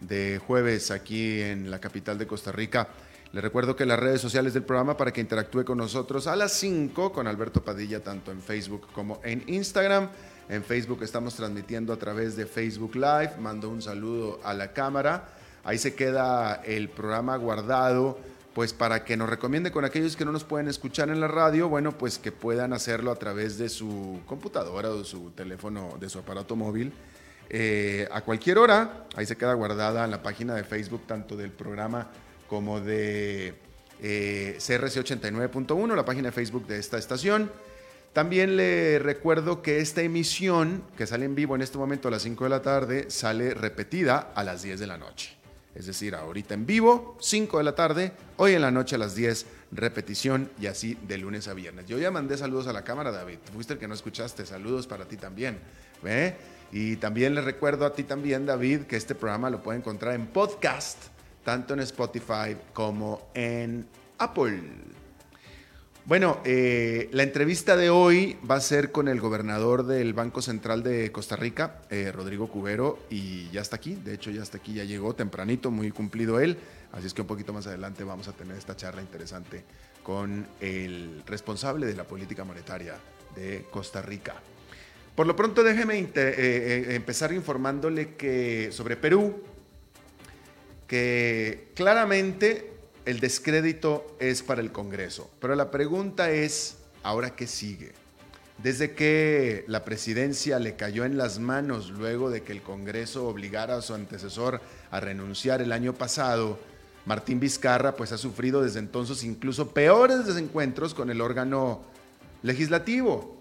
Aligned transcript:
de 0.00 0.40
jueves 0.46 0.90
aquí 0.90 1.40
en 1.40 1.70
la 1.70 1.80
capital 1.80 2.18
de 2.18 2.26
Costa 2.26 2.52
Rica. 2.52 2.88
Le 3.32 3.40
recuerdo 3.40 3.76
que 3.76 3.86
las 3.86 3.98
redes 3.98 4.20
sociales 4.20 4.54
del 4.54 4.64
programa 4.64 4.96
para 4.96 5.12
que 5.12 5.20
interactúe 5.20 5.64
con 5.64 5.78
nosotros 5.78 6.26
a 6.26 6.34
las 6.34 6.52
5 6.54 7.12
con 7.12 7.26
Alberto 7.26 7.62
Padilla, 7.62 8.02
tanto 8.02 8.32
en 8.32 8.42
Facebook 8.42 8.88
como 8.92 9.20
en 9.22 9.44
Instagram. 9.46 10.08
En 10.48 10.64
Facebook 10.64 11.02
estamos 11.02 11.34
transmitiendo 11.34 11.92
a 11.92 11.96
través 11.96 12.36
de 12.36 12.46
Facebook 12.46 12.96
Live. 12.96 13.36
Mando 13.38 13.68
un 13.68 13.82
saludo 13.82 14.40
a 14.42 14.52
la 14.52 14.72
cámara. 14.72 15.28
Ahí 15.62 15.78
se 15.78 15.94
queda 15.94 16.62
el 16.64 16.88
programa 16.88 17.36
guardado 17.36 18.18
pues 18.54 18.72
para 18.72 19.04
que 19.04 19.16
nos 19.16 19.28
recomiende 19.28 19.70
con 19.70 19.84
aquellos 19.84 20.16
que 20.16 20.24
no 20.24 20.32
nos 20.32 20.44
pueden 20.44 20.68
escuchar 20.68 21.08
en 21.08 21.20
la 21.20 21.28
radio, 21.28 21.68
bueno, 21.68 21.96
pues 21.96 22.18
que 22.18 22.32
puedan 22.32 22.72
hacerlo 22.72 23.12
a 23.12 23.16
través 23.16 23.58
de 23.58 23.68
su 23.68 24.20
computadora 24.26 24.90
o 24.90 24.98
de 24.98 25.04
su 25.04 25.30
teléfono, 25.30 25.96
de 26.00 26.08
su 26.08 26.18
aparato 26.18 26.56
móvil. 26.56 26.92
Eh, 27.52 28.08
a 28.12 28.20
cualquier 28.20 28.58
hora, 28.58 29.06
ahí 29.16 29.26
se 29.26 29.36
queda 29.36 29.54
guardada 29.54 30.04
en 30.04 30.12
la 30.12 30.22
página 30.22 30.54
de 30.54 30.62
Facebook 30.62 31.02
tanto 31.08 31.36
del 31.36 31.50
programa 31.50 32.08
como 32.48 32.80
de 32.80 33.54
eh, 34.00 34.56
CRC89.1, 34.58 35.96
la 35.96 36.04
página 36.04 36.28
de 36.28 36.32
Facebook 36.32 36.68
de 36.68 36.78
esta 36.78 36.96
estación. 36.96 37.50
También 38.12 38.56
le 38.56 39.00
recuerdo 39.00 39.62
que 39.62 39.80
esta 39.80 40.02
emisión, 40.02 40.84
que 40.96 41.08
sale 41.08 41.24
en 41.24 41.34
vivo 41.34 41.56
en 41.56 41.62
este 41.62 41.76
momento 41.76 42.06
a 42.06 42.12
las 42.12 42.22
5 42.22 42.44
de 42.44 42.50
la 42.50 42.62
tarde, 42.62 43.10
sale 43.10 43.52
repetida 43.54 44.32
a 44.34 44.44
las 44.44 44.62
10 44.62 44.78
de 44.78 44.86
la 44.86 44.96
noche. 44.96 45.36
Es 45.74 45.86
decir, 45.86 46.14
ahorita 46.14 46.54
en 46.54 46.66
vivo, 46.66 47.16
5 47.20 47.58
de 47.58 47.64
la 47.64 47.74
tarde, 47.74 48.12
hoy 48.36 48.54
en 48.54 48.62
la 48.62 48.70
noche 48.70 48.96
a 48.96 48.98
las 48.98 49.14
10, 49.14 49.46
repetición 49.72 50.50
y 50.60 50.66
así 50.66 50.98
de 51.06 51.18
lunes 51.18 51.46
a 51.46 51.54
viernes. 51.54 51.86
Yo 51.86 51.98
ya 51.98 52.10
mandé 52.10 52.36
saludos 52.36 52.66
a 52.66 52.72
la 52.72 52.82
cámara, 52.82 53.12
David. 53.12 53.38
Fuiste 53.52 53.74
el 53.74 53.78
que 53.78 53.86
no 53.86 53.94
escuchaste. 53.94 54.44
Saludos 54.46 54.88
para 54.88 55.04
ti 55.04 55.16
también. 55.16 55.58
Y 56.72 56.96
también 56.96 57.34
les 57.34 57.44
recuerdo 57.44 57.84
a 57.84 57.92
ti 57.94 58.04
también, 58.04 58.46
David, 58.46 58.82
que 58.82 58.96
este 58.96 59.14
programa 59.14 59.50
lo 59.50 59.62
puede 59.62 59.78
encontrar 59.78 60.14
en 60.14 60.26
podcast, 60.26 60.98
tanto 61.44 61.74
en 61.74 61.80
Spotify 61.80 62.56
como 62.72 63.28
en 63.34 63.86
Apple. 64.18 64.62
Bueno, 66.06 66.40
eh, 66.44 67.08
la 67.12 67.22
entrevista 67.22 67.76
de 67.76 67.90
hoy 67.90 68.36
va 68.48 68.56
a 68.56 68.60
ser 68.60 68.90
con 68.90 69.06
el 69.06 69.20
gobernador 69.20 69.84
del 69.84 70.14
Banco 70.14 70.42
Central 70.42 70.82
de 70.82 71.12
Costa 71.12 71.36
Rica, 71.36 71.82
eh, 71.90 72.10
Rodrigo 72.10 72.48
Cubero, 72.48 72.98
y 73.10 73.50
ya 73.50 73.60
está 73.60 73.76
aquí. 73.76 73.94
De 73.94 74.14
hecho, 74.14 74.30
ya 74.30 74.42
está 74.42 74.58
aquí, 74.58 74.74
ya 74.74 74.84
llegó 74.84 75.14
tempranito, 75.14 75.70
muy 75.70 75.90
cumplido 75.90 76.40
él. 76.40 76.56
Así 76.92 77.06
es 77.06 77.14
que 77.14 77.20
un 77.20 77.28
poquito 77.28 77.52
más 77.52 77.66
adelante 77.66 78.02
vamos 78.02 78.28
a 78.28 78.32
tener 78.32 78.56
esta 78.56 78.76
charla 78.76 79.02
interesante 79.02 79.64
con 80.02 80.46
el 80.60 81.22
responsable 81.26 81.86
de 81.86 81.94
la 81.94 82.04
política 82.04 82.44
monetaria 82.44 82.96
de 83.36 83.66
Costa 83.70 84.02
Rica. 84.02 84.34
Por 85.20 85.26
lo 85.26 85.36
pronto, 85.36 85.62
déjeme 85.62 85.98
eh, 86.14 86.94
empezar 86.94 87.30
informándole 87.34 88.14
que 88.14 88.72
sobre 88.72 88.96
Perú, 88.96 89.42
que 90.86 91.72
claramente 91.74 92.72
el 93.04 93.20
descrédito 93.20 94.16
es 94.18 94.42
para 94.42 94.62
el 94.62 94.72
Congreso. 94.72 95.30
Pero 95.38 95.54
la 95.56 95.70
pregunta 95.70 96.30
es, 96.30 96.78
¿ahora 97.02 97.36
qué 97.36 97.46
sigue? 97.46 97.92
Desde 98.62 98.94
que 98.94 99.66
la 99.68 99.84
presidencia 99.84 100.58
le 100.58 100.76
cayó 100.76 101.04
en 101.04 101.18
las 101.18 101.38
manos 101.38 101.90
luego 101.90 102.30
de 102.30 102.42
que 102.42 102.52
el 102.52 102.62
Congreso 102.62 103.28
obligara 103.28 103.76
a 103.76 103.82
su 103.82 103.92
antecesor 103.92 104.62
a 104.90 105.00
renunciar 105.00 105.60
el 105.60 105.72
año 105.72 105.92
pasado, 105.92 106.58
Martín 107.04 107.40
Vizcarra 107.40 107.94
pues 107.94 108.12
ha 108.12 108.16
sufrido 108.16 108.62
desde 108.62 108.78
entonces 108.78 109.22
incluso 109.22 109.74
peores 109.74 110.24
desencuentros 110.24 110.94
con 110.94 111.10
el 111.10 111.20
órgano 111.20 111.82
legislativo. 112.42 113.39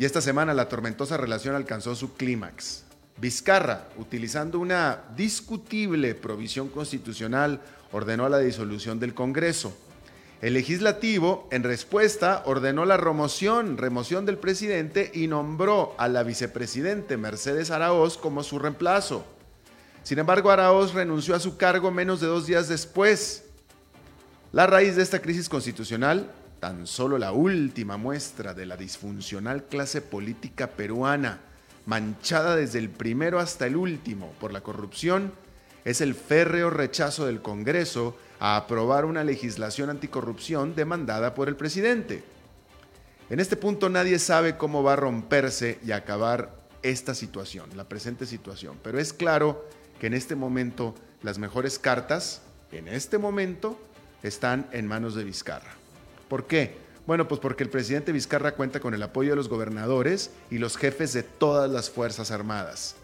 Y 0.00 0.06
esta 0.06 0.22
semana 0.22 0.54
la 0.54 0.66
tormentosa 0.66 1.18
relación 1.18 1.54
alcanzó 1.54 1.94
su 1.94 2.14
clímax. 2.14 2.84
Vizcarra, 3.18 3.88
utilizando 3.98 4.58
una 4.58 5.02
discutible 5.14 6.14
provisión 6.14 6.70
constitucional, 6.70 7.60
ordenó 7.92 8.26
la 8.30 8.38
disolución 8.38 8.98
del 8.98 9.12
Congreso. 9.12 9.76
El 10.40 10.54
legislativo, 10.54 11.46
en 11.50 11.64
respuesta, 11.64 12.42
ordenó 12.46 12.86
la 12.86 12.96
remoción, 12.96 13.76
remoción 13.76 14.24
del 14.24 14.38
presidente 14.38 15.10
y 15.12 15.26
nombró 15.26 15.94
a 15.98 16.08
la 16.08 16.22
vicepresidente 16.22 17.18
Mercedes 17.18 17.70
Araoz 17.70 18.16
como 18.16 18.42
su 18.42 18.58
reemplazo. 18.58 19.26
Sin 20.02 20.18
embargo, 20.18 20.50
Araoz 20.50 20.94
renunció 20.94 21.34
a 21.34 21.40
su 21.40 21.58
cargo 21.58 21.90
menos 21.90 22.22
de 22.22 22.26
dos 22.26 22.46
días 22.46 22.68
después. 22.68 23.44
La 24.50 24.66
raíz 24.66 24.96
de 24.96 25.02
esta 25.02 25.20
crisis 25.20 25.50
constitucional, 25.50 26.32
tan 26.60 26.86
solo 26.86 27.18
la 27.18 27.32
última 27.32 27.96
muestra 27.96 28.52
de 28.52 28.66
la 28.66 28.76
disfuncional 28.76 29.64
clase 29.64 30.02
política 30.02 30.68
peruana, 30.68 31.40
manchada 31.86 32.54
desde 32.54 32.78
el 32.78 32.90
primero 32.90 33.40
hasta 33.40 33.66
el 33.66 33.76
último 33.76 34.32
por 34.38 34.52
la 34.52 34.60
corrupción, 34.60 35.32
es 35.86 36.02
el 36.02 36.14
férreo 36.14 36.68
rechazo 36.68 37.26
del 37.26 37.40
Congreso 37.40 38.16
a 38.38 38.56
aprobar 38.56 39.06
una 39.06 39.24
legislación 39.24 39.88
anticorrupción 39.88 40.74
demandada 40.74 41.34
por 41.34 41.48
el 41.48 41.56
presidente. 41.56 42.22
En 43.30 43.40
este 43.40 43.56
punto 43.56 43.88
nadie 43.88 44.18
sabe 44.18 44.58
cómo 44.58 44.82
va 44.82 44.92
a 44.92 44.96
romperse 44.96 45.78
y 45.82 45.92
acabar 45.92 46.60
esta 46.82 47.14
situación, 47.14 47.70
la 47.74 47.88
presente 47.88 48.26
situación, 48.26 48.78
pero 48.82 48.98
es 48.98 49.12
claro 49.14 49.66
que 49.98 50.08
en 50.08 50.14
este 50.14 50.34
momento 50.34 50.94
las 51.22 51.38
mejores 51.38 51.78
cartas, 51.78 52.42
en 52.72 52.88
este 52.88 53.18
momento, 53.18 53.80
están 54.22 54.68
en 54.72 54.86
manos 54.86 55.14
de 55.14 55.24
Vizcarra. 55.24 55.79
¿Por 56.30 56.46
qué? 56.46 56.76
Bueno, 57.08 57.26
pues 57.26 57.40
porque 57.40 57.64
el 57.64 57.70
presidente 57.70 58.12
Vizcarra 58.12 58.54
cuenta 58.54 58.78
con 58.78 58.94
el 58.94 59.02
apoyo 59.02 59.30
de 59.30 59.36
los 59.36 59.48
gobernadores 59.48 60.30
y 60.48 60.58
los 60.58 60.76
jefes 60.76 61.12
de 61.12 61.24
todas 61.24 61.68
las 61.68 61.90
Fuerzas 61.90 62.30
Armadas. 62.30 62.94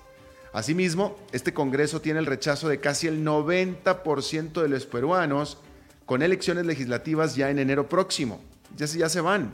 Asimismo, 0.53 1.17
este 1.33 1.53
Congreso 1.53 2.01
tiene 2.01 2.21
el 2.21 2.27
rechazo 2.27 2.69
de 2.69 2.79
casi 2.79 3.09
el 3.09 3.25
90% 3.25 4.63
de 4.63 4.69
los 4.69 4.87
peruanos 4.87 5.59
con 6.07 6.23
elecciones 6.23 6.67
legislativas 6.67 7.35
ya 7.35 7.51
en 7.51 7.59
enero 7.59 7.89
próximo. 7.89 8.41
Ya, 8.77 8.87
ya 8.87 9.09
se 9.09 9.21
van. 9.21 9.53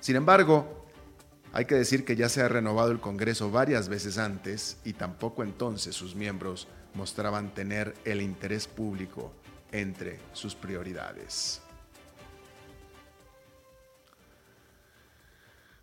Sin 0.00 0.16
embargo, 0.16 0.86
hay 1.52 1.66
que 1.66 1.74
decir 1.74 2.06
que 2.06 2.16
ya 2.16 2.30
se 2.30 2.40
ha 2.40 2.48
renovado 2.48 2.90
el 2.90 3.00
Congreso 3.00 3.50
varias 3.50 3.90
veces 3.90 4.16
antes 4.16 4.78
y 4.82 4.94
tampoco 4.94 5.42
entonces 5.42 5.94
sus 5.94 6.14
miembros 6.14 6.68
mostraban 6.94 7.52
tener 7.52 7.92
el 8.06 8.22
interés 8.22 8.66
público 8.66 9.30
entre 9.72 10.20
sus 10.32 10.54
prioridades. 10.54 11.60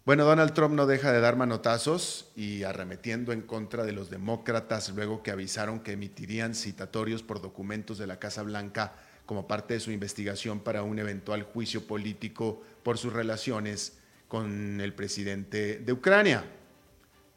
Bueno, 0.05 0.25
Donald 0.25 0.51
Trump 0.51 0.75
no 0.75 0.85
deja 0.85 1.13
de 1.13 1.21
dar 1.21 1.38
manotazos 1.38 2.29
y 2.35 2.63
arremetiendo 2.63 3.31
en 3.31 3.41
contra 3.41 3.85
de 3.85 3.94
los 3.94 4.09
demócratas 4.09 4.89
luego 4.89 5.23
que 5.23 5.31
avisaron 5.31 5.79
que 5.79 5.94
emitirían 5.94 6.55
citatorios 6.55 7.23
por 7.23 7.41
documentos 7.41 8.00
de 8.00 8.07
la 8.07 8.19
Casa 8.19 8.44
Blanca 8.44 8.95
como 9.25 9.47
parte 9.47 9.75
de 9.75 9.79
su 9.79 9.91
investigación 9.91 10.59
para 10.59 10.83
un 10.83 11.00
eventual 11.00 11.44
juicio 11.44 11.88
político 11.88 12.61
por 12.83 12.97
sus 12.97 13.13
relaciones 13.13 13.94
con 14.27 14.81
el 14.81 14.94
presidente 14.94 15.77
de 15.79 15.94
Ucrania. 15.94 16.44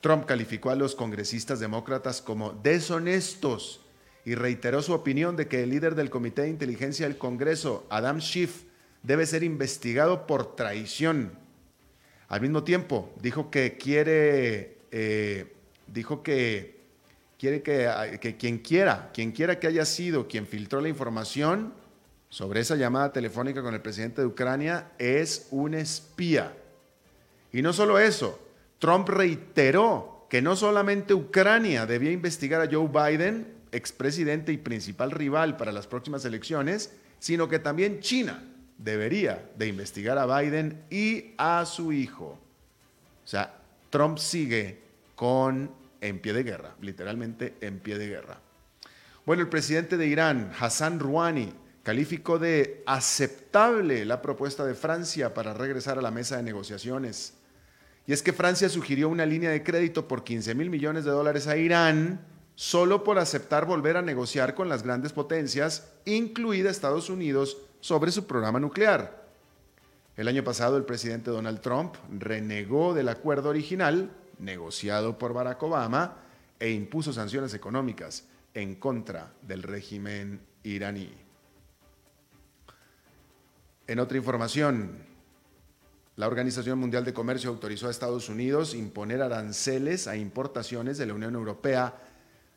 Trump 0.00 0.26
calificó 0.26 0.70
a 0.70 0.74
los 0.74 0.96
congresistas 0.96 1.60
demócratas 1.60 2.20
como 2.20 2.50
deshonestos 2.50 3.80
y 4.24 4.34
reiteró 4.34 4.82
su 4.82 4.92
opinión 4.92 5.36
de 5.36 5.46
que 5.46 5.62
el 5.62 5.70
líder 5.70 5.94
del 5.94 6.10
Comité 6.10 6.42
de 6.42 6.48
Inteligencia 6.48 7.06
del 7.06 7.16
Congreso, 7.16 7.86
Adam 7.90 8.18
Schiff, 8.20 8.64
debe 9.04 9.24
ser 9.24 9.44
investigado 9.44 10.26
por 10.26 10.56
traición 10.56 11.45
al 12.28 12.40
mismo 12.40 12.64
tiempo, 12.64 13.12
dijo 13.20 13.50
que 13.50 13.76
quiere, 13.76 14.78
eh, 14.90 15.52
dijo 15.86 16.22
que 16.22 16.80
quiere 17.38 17.62
que, 17.62 18.18
que, 18.20 18.36
quien 18.36 18.58
quiera, 18.58 19.10
quien 19.14 19.32
quiera 19.32 19.60
que 19.60 19.68
haya 19.68 19.84
sido 19.84 20.26
quien 20.26 20.46
filtró 20.46 20.80
la 20.80 20.88
información 20.88 21.72
sobre 22.28 22.60
esa 22.60 22.74
llamada 22.74 23.12
telefónica 23.12 23.62
con 23.62 23.74
el 23.74 23.80
presidente 23.80 24.22
de 24.22 24.26
Ucrania 24.26 24.90
es 24.98 25.46
un 25.50 25.74
espía. 25.74 26.52
Y 27.52 27.62
no 27.62 27.72
solo 27.72 27.98
eso, 27.98 28.40
Trump 28.78 29.08
reiteró 29.08 30.26
que 30.28 30.42
no 30.42 30.56
solamente 30.56 31.14
Ucrania 31.14 31.86
debía 31.86 32.10
investigar 32.10 32.60
a 32.60 32.68
Joe 32.70 32.88
Biden, 32.88 33.54
expresidente 33.70 34.52
y 34.52 34.56
principal 34.56 35.12
rival 35.12 35.56
para 35.56 35.70
las 35.70 35.86
próximas 35.86 36.24
elecciones, 36.24 36.92
sino 37.20 37.48
que 37.48 37.60
también 37.60 38.00
China 38.00 38.42
debería 38.78 39.50
de 39.56 39.68
investigar 39.68 40.18
a 40.18 40.26
Biden 40.40 40.84
y 40.90 41.34
a 41.38 41.64
su 41.66 41.92
hijo. 41.92 42.38
O 43.24 43.28
sea, 43.28 43.54
Trump 43.90 44.18
sigue 44.18 44.80
con 45.14 45.70
en 46.00 46.18
pie 46.20 46.32
de 46.32 46.42
guerra, 46.42 46.74
literalmente 46.80 47.54
en 47.60 47.78
pie 47.80 47.98
de 47.98 48.08
guerra. 48.08 48.38
Bueno, 49.24 49.42
el 49.42 49.48
presidente 49.48 49.96
de 49.96 50.06
Irán, 50.06 50.52
Hassan 50.58 51.00
Rouhani, 51.00 51.52
calificó 51.82 52.38
de 52.38 52.82
aceptable 52.86 54.04
la 54.04 54.22
propuesta 54.22 54.64
de 54.64 54.74
Francia 54.74 55.34
para 55.34 55.54
regresar 55.54 55.98
a 55.98 56.02
la 56.02 56.10
mesa 56.10 56.36
de 56.36 56.42
negociaciones. 56.42 57.34
Y 58.06 58.12
es 58.12 58.22
que 58.22 58.32
Francia 58.32 58.68
sugirió 58.68 59.08
una 59.08 59.26
línea 59.26 59.50
de 59.50 59.64
crédito 59.64 60.06
por 60.06 60.22
15 60.22 60.54
mil 60.54 60.70
millones 60.70 61.04
de 61.04 61.10
dólares 61.10 61.46
a 61.46 61.56
Irán 61.56 62.20
solo 62.56 63.04
por 63.04 63.18
aceptar 63.18 63.66
volver 63.66 63.96
a 63.96 64.02
negociar 64.02 64.54
con 64.54 64.68
las 64.68 64.82
grandes 64.82 65.12
potencias, 65.12 65.92
incluida 66.06 66.70
Estados 66.70 67.10
Unidos, 67.10 67.58
sobre 67.80 68.12
su 68.12 68.26
programa 68.26 68.60
nuclear. 68.60 69.26
El 70.16 70.28
año 70.28 70.42
pasado 70.42 70.76
el 70.76 70.84
presidente 70.84 71.30
Donald 71.30 71.60
Trump 71.60 71.96
renegó 72.18 72.94
del 72.94 73.08
acuerdo 73.08 73.50
original, 73.50 74.10
negociado 74.38 75.18
por 75.18 75.32
Barack 75.32 75.62
Obama, 75.62 76.16
e 76.58 76.70
impuso 76.70 77.12
sanciones 77.12 77.52
económicas 77.54 78.24
en 78.54 78.76
contra 78.76 79.32
del 79.42 79.62
régimen 79.62 80.40
iraní. 80.62 81.12
En 83.86 84.00
otra 84.00 84.16
información, 84.16 85.04
la 86.16 86.26
Organización 86.26 86.78
Mundial 86.78 87.04
de 87.04 87.12
Comercio 87.12 87.50
autorizó 87.50 87.88
a 87.88 87.90
Estados 87.90 88.30
Unidos 88.30 88.74
imponer 88.74 89.20
aranceles 89.20 90.08
a 90.08 90.16
importaciones 90.16 90.96
de 90.96 91.06
la 91.06 91.14
Unión 91.14 91.34
Europea 91.34 91.94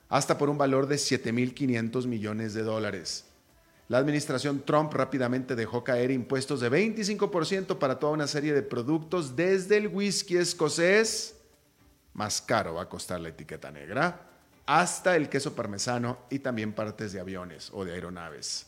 hasta 0.08 0.38
por 0.38 0.50
un 0.50 0.58
valor 0.58 0.88
de 0.88 0.96
7.500 0.96 2.08
millones 2.08 2.54
de 2.54 2.64
dólares. 2.64 3.29
La 3.90 3.98
administración 3.98 4.62
Trump 4.62 4.94
rápidamente 4.94 5.56
dejó 5.56 5.84
caer 5.84 6.12
impuestos 6.12 6.60
de 6.60 6.70
25% 6.70 7.80
para 7.80 7.98
toda 7.98 8.14
una 8.14 8.28
serie 8.28 8.54
de 8.54 8.62
productos, 8.62 9.36
desde 9.36 9.78
el 9.78 9.88
whisky 9.88 10.38
escocés, 10.38 11.36
más 12.14 12.40
caro 12.40 12.76
va 12.76 12.84
a 12.84 12.90
costar 12.90 13.20
la 13.20 13.30
etiqueta 13.30 13.72
negra, 13.72 14.30
hasta 14.68 15.16
el 15.16 15.28
queso 15.28 15.56
parmesano 15.56 16.20
y 16.30 16.38
también 16.38 16.74
partes 16.74 17.14
de 17.14 17.20
aviones 17.20 17.72
o 17.74 17.84
de 17.84 17.94
aeronaves. 17.94 18.68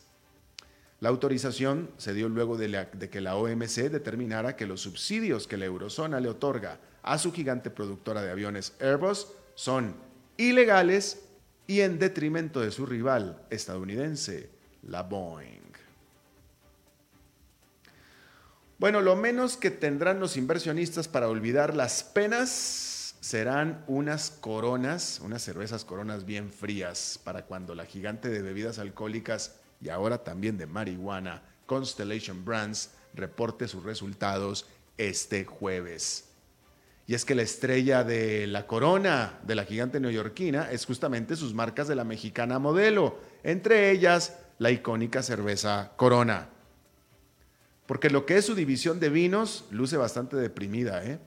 La 0.98 1.10
autorización 1.10 1.92
se 1.98 2.14
dio 2.14 2.28
luego 2.28 2.56
de, 2.56 2.88
de, 2.92 3.08
que 3.08 3.20
la 3.20 3.36
OMC 3.36 3.90
determinara 3.90 4.56
que 4.56 4.66
los 4.66 4.80
subsidios 4.80 5.46
que 5.46 5.56
la 5.56 5.66
eurozona 5.66 6.18
le 6.18 6.30
otorga 6.30 6.80
a 7.04 7.16
su 7.18 7.32
gigante 7.32 7.70
productora 7.70 8.22
de 8.22 8.32
aviones 8.32 8.72
Airbus 8.80 9.28
son 9.54 9.94
ilegales 10.36 11.22
y 11.68 11.82
en 11.82 12.00
detrimento 12.00 12.60
de 12.60 12.72
su 12.72 12.86
rival 12.86 13.46
estadounidense, 13.50 14.50
la 14.82 15.02
Boeing. 15.02 15.60
Bueno, 18.78 19.00
lo 19.00 19.14
menos 19.14 19.56
que 19.56 19.70
tendrán 19.70 20.18
los 20.18 20.36
inversionistas 20.36 21.06
para 21.06 21.28
olvidar 21.28 21.76
las 21.76 22.02
penas 22.02 23.14
serán 23.20 23.84
unas 23.86 24.30
coronas, 24.30 25.20
unas 25.22 25.42
cervezas 25.42 25.84
coronas 25.84 26.26
bien 26.26 26.50
frías 26.50 27.20
para 27.22 27.46
cuando 27.46 27.76
la 27.76 27.86
gigante 27.86 28.28
de 28.28 28.42
bebidas 28.42 28.80
alcohólicas 28.80 29.54
y 29.80 29.90
ahora 29.90 30.24
también 30.24 30.58
de 30.58 30.66
marihuana, 30.66 31.42
Constellation 31.66 32.44
Brands, 32.44 32.90
reporte 33.14 33.68
sus 33.68 33.84
resultados 33.84 34.66
este 34.98 35.44
jueves. 35.44 36.24
Y 37.06 37.14
es 37.14 37.24
que 37.24 37.34
la 37.36 37.42
estrella 37.42 38.02
de 38.04 38.46
la 38.48 38.66
corona 38.66 39.38
de 39.44 39.54
la 39.54 39.64
gigante 39.64 40.00
neoyorquina 40.00 40.70
es 40.70 40.86
justamente 40.86 41.36
sus 41.36 41.54
marcas 41.54 41.86
de 41.86 41.94
la 41.94 42.04
mexicana 42.04 42.58
modelo, 42.58 43.20
entre 43.44 43.92
ellas 43.92 44.38
la 44.62 44.70
icónica 44.70 45.24
cerveza 45.24 45.90
Corona. 45.96 46.48
Porque 47.86 48.10
lo 48.10 48.24
que 48.24 48.36
es 48.36 48.46
su 48.46 48.54
división 48.54 49.00
de 49.00 49.10
vinos 49.10 49.64
luce 49.72 49.96
bastante 49.96 50.36
deprimida, 50.36 51.04
¿eh? 51.04 51.18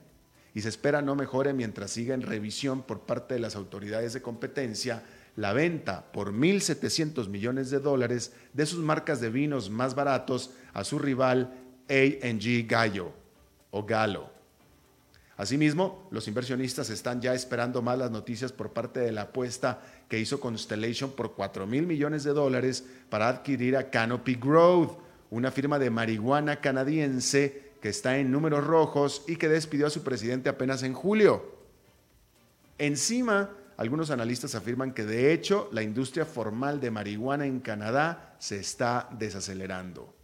Y 0.54 0.62
se 0.62 0.70
espera 0.70 1.02
no 1.02 1.14
mejore 1.14 1.52
mientras 1.52 1.90
siga 1.90 2.14
en 2.14 2.22
revisión 2.22 2.80
por 2.80 3.00
parte 3.00 3.34
de 3.34 3.40
las 3.40 3.54
autoridades 3.54 4.14
de 4.14 4.22
competencia 4.22 5.02
la 5.36 5.52
venta 5.52 6.10
por 6.12 6.32
1.700 6.32 7.28
millones 7.28 7.68
de 7.68 7.78
dólares 7.78 8.32
de 8.54 8.64
sus 8.64 8.78
marcas 8.78 9.20
de 9.20 9.28
vinos 9.28 9.68
más 9.68 9.94
baratos 9.94 10.52
a 10.72 10.82
su 10.82 10.98
rival 10.98 11.52
A&G 11.90 12.66
Gallo 12.66 13.12
o 13.70 13.84
Galo. 13.84 14.30
Asimismo, 15.36 16.08
los 16.10 16.26
inversionistas 16.26 16.88
están 16.88 17.20
ya 17.20 17.34
esperando 17.34 17.82
más 17.82 17.98
las 17.98 18.10
noticias 18.10 18.50
por 18.52 18.72
parte 18.72 19.00
de 19.00 19.12
la 19.12 19.22
apuesta 19.22 19.82
que 20.08 20.18
hizo 20.18 20.40
Constellation 20.40 21.10
por 21.10 21.34
4 21.34 21.66
mil 21.66 21.86
millones 21.86 22.24
de 22.24 22.32
dólares 22.32 22.84
para 23.08 23.28
adquirir 23.28 23.76
a 23.76 23.90
Canopy 23.90 24.36
Growth, 24.36 24.98
una 25.30 25.50
firma 25.50 25.78
de 25.78 25.90
marihuana 25.90 26.60
canadiense 26.60 27.72
que 27.80 27.88
está 27.88 28.18
en 28.18 28.30
números 28.30 28.64
rojos 28.64 29.24
y 29.26 29.36
que 29.36 29.48
despidió 29.48 29.86
a 29.86 29.90
su 29.90 30.02
presidente 30.02 30.48
apenas 30.48 30.82
en 30.82 30.94
julio. 30.94 31.56
Encima, 32.78 33.50
algunos 33.76 34.10
analistas 34.10 34.54
afirman 34.54 34.92
que 34.92 35.04
de 35.04 35.32
hecho 35.32 35.68
la 35.72 35.82
industria 35.82 36.24
formal 36.24 36.80
de 36.80 36.90
marihuana 36.90 37.46
en 37.46 37.60
Canadá 37.60 38.36
se 38.38 38.58
está 38.58 39.08
desacelerando. 39.18 40.14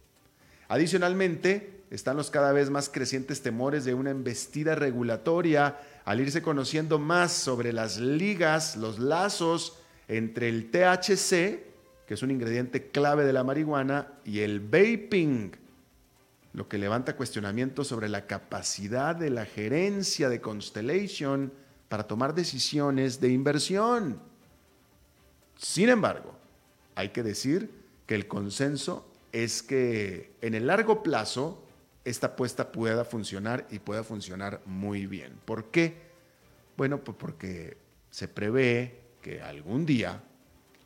Adicionalmente, 0.67 1.83
están 1.91 2.17
los 2.17 2.31
cada 2.31 2.51
vez 2.51 2.71
más 2.71 2.89
crecientes 2.89 3.43
temores 3.43 3.85
de 3.85 3.93
una 3.93 4.09
embestida 4.09 4.73
regulatoria 4.73 5.79
al 6.05 6.21
irse 6.21 6.41
conociendo 6.41 6.97
más 6.97 7.31
sobre 7.31 7.71
las 7.71 7.97
ligas, 7.97 8.75
los 8.75 8.97
lazos 8.97 9.77
entre 10.07 10.49
el 10.49 10.69
THC, 10.69 11.63
que 12.05 12.13
es 12.13 12.23
un 12.23 12.31
ingrediente 12.31 12.89
clave 12.89 13.25
de 13.25 13.33
la 13.33 13.43
marihuana, 13.43 14.13
y 14.25 14.39
el 14.39 14.59
vaping, 14.59 15.51
lo 16.53 16.67
que 16.67 16.77
levanta 16.77 17.15
cuestionamientos 17.15 17.87
sobre 17.87 18.09
la 18.09 18.27
capacidad 18.27 19.15
de 19.15 19.29
la 19.29 19.45
gerencia 19.45 20.29
de 20.29 20.41
Constellation 20.41 21.51
para 21.89 22.07
tomar 22.07 22.33
decisiones 22.35 23.19
de 23.19 23.29
inversión. 23.29 24.19
Sin 25.57 25.89
embargo, 25.89 26.35
hay 26.95 27.09
que 27.09 27.23
decir 27.23 27.71
que 28.05 28.15
el 28.15 28.27
consenso 28.27 29.09
es 29.31 29.63
que 29.63 30.31
en 30.41 30.53
el 30.53 30.67
largo 30.67 31.01
plazo 31.01 31.63
esta 32.05 32.27
apuesta 32.27 32.71
pueda 32.71 33.05
funcionar 33.05 33.65
y 33.71 33.79
pueda 33.79 34.03
funcionar 34.03 34.61
muy 34.65 35.07
bien. 35.07 35.33
¿Por 35.45 35.71
qué? 35.71 35.95
Bueno, 36.77 37.03
pues 37.03 37.17
porque 37.17 37.77
se 38.11 38.27
prevé 38.27 39.02
que 39.23 39.41
algún 39.41 39.87
día, 39.87 40.21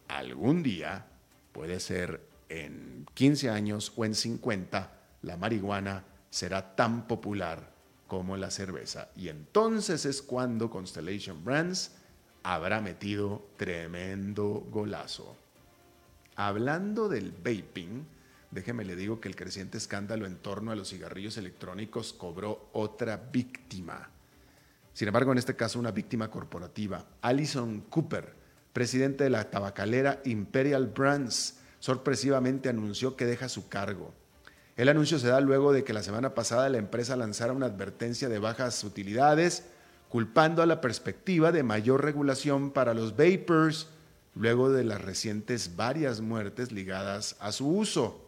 algún 0.08 0.64
día, 0.64 1.06
puede 1.52 1.82
ser 1.82 2.22
en 2.48 3.06
15 3.14 3.50
años 3.50 3.92
o 3.98 4.06
en 4.06 4.16
50, 4.16 4.94
la 5.24 5.36
marihuana 5.36 6.06
será 6.30 6.76
tan 6.76 7.08
popular 7.08 7.74
como 8.08 8.38
la 8.38 8.50
cerveza. 8.52 9.10
Y 9.18 9.28
entonces 9.28 10.06
es 10.06 10.22
cuando 10.22 10.70
Constellation 10.70 11.44
Brands 11.44 11.92
habrá 12.44 12.80
metido 12.80 13.50
tremendo 13.58 14.66
golazo. 14.72 15.36
Hablando 16.38 17.10
del 17.10 17.32
vaping, 17.32 18.06
Déjeme 18.52 18.86
le 18.86 18.96
digo 18.96 19.20
que 19.20 19.28
el 19.28 19.36
creciente 19.36 19.78
escándalo 19.78 20.26
en 20.26 20.38
torno 20.38 20.72
a 20.72 20.76
los 20.76 20.90
cigarrillos 20.90 21.38
electrónicos 21.38 22.14
cobró 22.14 22.70
otra 22.74 23.18
víctima. 23.18 24.10
Sin 24.98 25.08
embargo, 25.08 25.32
en 25.32 25.38
este 25.38 25.56
caso 25.56 25.78
una 25.78 25.92
víctima 25.92 26.32
corporativa. 26.32 27.06
Alison 27.22 27.82
Cooper, 27.82 28.34
presidente 28.74 29.26
de 29.26 29.30
la 29.30 29.52
tabacalera 29.52 30.22
Imperial 30.26 30.88
Brands, 30.88 31.60
sorpresivamente 31.78 32.68
anunció 32.68 33.16
que 33.16 33.28
deja 33.28 33.48
su 33.48 33.70
cargo. 33.70 34.12
El 34.76 34.90
anuncio 34.90 35.20
se 35.20 35.28
da 35.28 35.40
luego 35.40 35.72
de 35.72 35.84
que 35.84 35.94
la 35.94 36.02
semana 36.02 36.34
pasada 36.34 36.68
la 36.70 36.80
empresa 36.80 37.16
lanzara 37.16 37.54
una 37.54 37.68
advertencia 37.68 38.28
de 38.28 38.40
bajas 38.40 38.84
utilidades, 38.84 39.66
culpando 40.10 40.64
a 40.64 40.66
la 40.66 40.82
perspectiva 40.82 41.52
de 41.52 41.62
mayor 41.62 42.04
regulación 42.04 42.72
para 42.72 42.96
los 42.96 43.12
vapers, 43.12 43.90
luego 44.34 44.72
de 44.72 44.84
las 44.84 45.00
recientes 45.00 45.76
varias 45.76 46.22
muertes 46.22 46.72
ligadas 46.72 47.36
a 47.40 47.52
su 47.52 47.70
uso. 47.70 48.20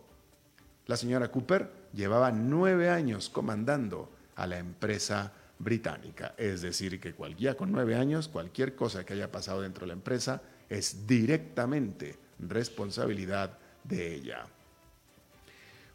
La 0.86 0.98
señora 0.98 1.32
Cooper 1.32 1.72
llevaba 1.96 2.32
nueve 2.32 2.92
años 2.92 3.32
comandando 3.32 4.12
a 4.36 4.46
la 4.46 4.60
empresa 4.60 5.34
británica. 5.60 6.34
Es 6.38 6.62
decir, 6.62 7.00
que 7.00 7.14
cualquiera 7.14 7.56
con 7.56 7.72
nueve 7.72 7.96
años, 7.96 8.28
cualquier 8.28 8.76
cosa 8.76 9.06
que 9.06 9.14
haya 9.14 9.32
pasado 9.32 9.62
dentro 9.62 9.82
de 9.82 9.88
la 9.88 9.94
empresa 9.94 10.42
es 10.70 11.06
directamente 11.06 12.18
responsabilidad 12.40 13.58
de 13.84 14.16
ella. 14.16 14.46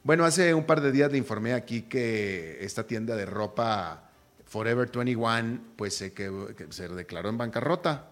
Bueno, 0.03 0.25
hace 0.27 0.53
un 0.53 0.65
par 0.65 0.83
de 0.83 0.93
días 0.93 1.11
le 1.11 1.19
informé 1.19 1.55
aquí 1.55 1.83
que 1.83 2.59
esta 2.63 2.87
tienda 2.87 3.17
de 3.17 3.25
ropa 3.25 4.11
Forever 4.45 4.91
21 4.95 5.61
pues 5.77 5.97
se, 5.97 6.13
se 6.69 6.89
declaró 6.89 7.31
en 7.31 7.39
bancarrota. 7.39 8.11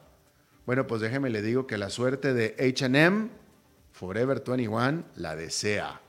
Bueno, 0.64 0.86
pues 0.86 1.02
déjeme 1.02 1.28
le 1.28 1.42
digo 1.42 1.66
que 1.66 1.76
la 1.76 1.90
suerte 1.90 2.32
de 2.32 2.56
HM, 2.58 3.28
Forever 3.92 4.42
21, 4.46 5.04
la 5.16 5.36
desea. 5.36 6.00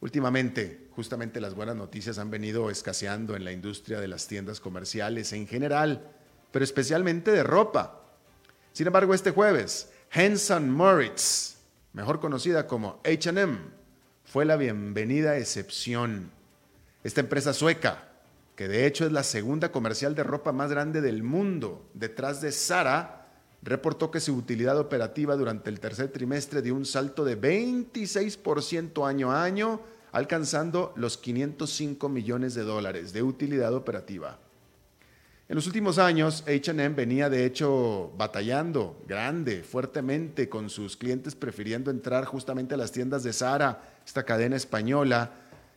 Últimamente, 0.00 0.81
justamente 0.94 1.40
las 1.40 1.54
buenas 1.54 1.76
noticias 1.76 2.18
han 2.18 2.30
venido 2.30 2.70
escaseando 2.70 3.36
en 3.36 3.44
la 3.44 3.52
industria 3.52 4.00
de 4.00 4.08
las 4.08 4.26
tiendas 4.26 4.60
comerciales 4.60 5.32
en 5.32 5.46
general 5.46 6.12
pero 6.52 6.64
especialmente 6.64 7.32
de 7.32 7.42
ropa. 7.42 7.98
Sin 8.72 8.86
embargo, 8.86 9.14
este 9.14 9.32
jueves, 9.32 9.90
Henson 10.12 10.70
Moritz, 10.70 11.56
mejor 11.94 12.20
conocida 12.20 12.66
como 12.66 13.00
HM, 13.04 13.58
fue 14.24 14.44
la 14.44 14.56
bienvenida 14.56 15.36
excepción. 15.36 16.30
Esta 17.02 17.20
empresa 17.20 17.52
sueca, 17.52 18.08
que 18.54 18.68
de 18.68 18.86
hecho 18.86 19.04
es 19.06 19.12
la 19.12 19.24
segunda 19.24 19.72
comercial 19.72 20.14
de 20.14 20.22
ropa 20.22 20.52
más 20.52 20.70
grande 20.70 21.00
del 21.00 21.22
mundo, 21.22 21.88
detrás 21.94 22.40
de 22.40 22.52
Zara, 22.52 23.26
reportó 23.62 24.10
que 24.10 24.20
su 24.20 24.36
utilidad 24.36 24.78
operativa 24.78 25.36
durante 25.36 25.70
el 25.70 25.80
tercer 25.80 26.08
trimestre 26.08 26.62
dio 26.62 26.74
un 26.74 26.84
salto 26.84 27.24
de 27.24 27.40
26% 27.40 29.06
año 29.06 29.32
a 29.32 29.42
año, 29.42 29.80
alcanzando 30.12 30.92
los 30.96 31.18
505 31.18 32.08
millones 32.08 32.54
de 32.54 32.62
dólares 32.62 33.12
de 33.12 33.22
utilidad 33.22 33.74
operativa. 33.74 34.38
En 35.48 35.56
los 35.56 35.66
últimos 35.66 35.98
años, 35.98 36.44
HM 36.46 36.94
venía 36.94 37.28
de 37.28 37.44
hecho 37.44 38.12
batallando 38.16 39.02
grande, 39.06 39.62
fuertemente 39.62 40.48
con 40.48 40.70
sus 40.70 40.96
clientes 40.96 41.34
prefiriendo 41.34 41.90
entrar 41.90 42.24
justamente 42.24 42.74
a 42.74 42.78
las 42.78 42.92
tiendas 42.92 43.22
de 43.22 43.32
Zara, 43.32 43.82
esta 44.06 44.22
cadena 44.22 44.56
española, 44.56 45.30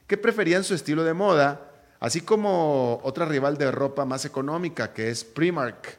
que 0.07 0.17
preferían 0.17 0.63
su 0.63 0.75
estilo 0.75 1.03
de 1.03 1.13
moda, 1.13 1.71
así 1.99 2.21
como 2.21 3.01
otra 3.03 3.25
rival 3.25 3.57
de 3.57 3.71
ropa 3.71 4.05
más 4.05 4.23
económica 4.23 4.93
que 4.93 5.09
es 5.09 5.23
Primark. 5.23 5.97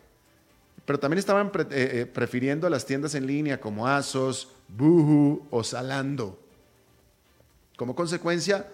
Pero 0.84 1.00
también 1.00 1.18
estaban 1.18 1.48
eh, 1.48 1.66
eh, 1.70 2.06
prefiriendo 2.06 2.70
las 2.70 2.86
tiendas 2.86 3.14
en 3.14 3.26
línea 3.26 3.60
como 3.60 3.88
Asos, 3.88 4.52
Boohoo 4.68 5.46
o 5.50 5.64
Zalando. 5.64 6.45
Como 7.76 7.94
consecuencia, 7.94 8.66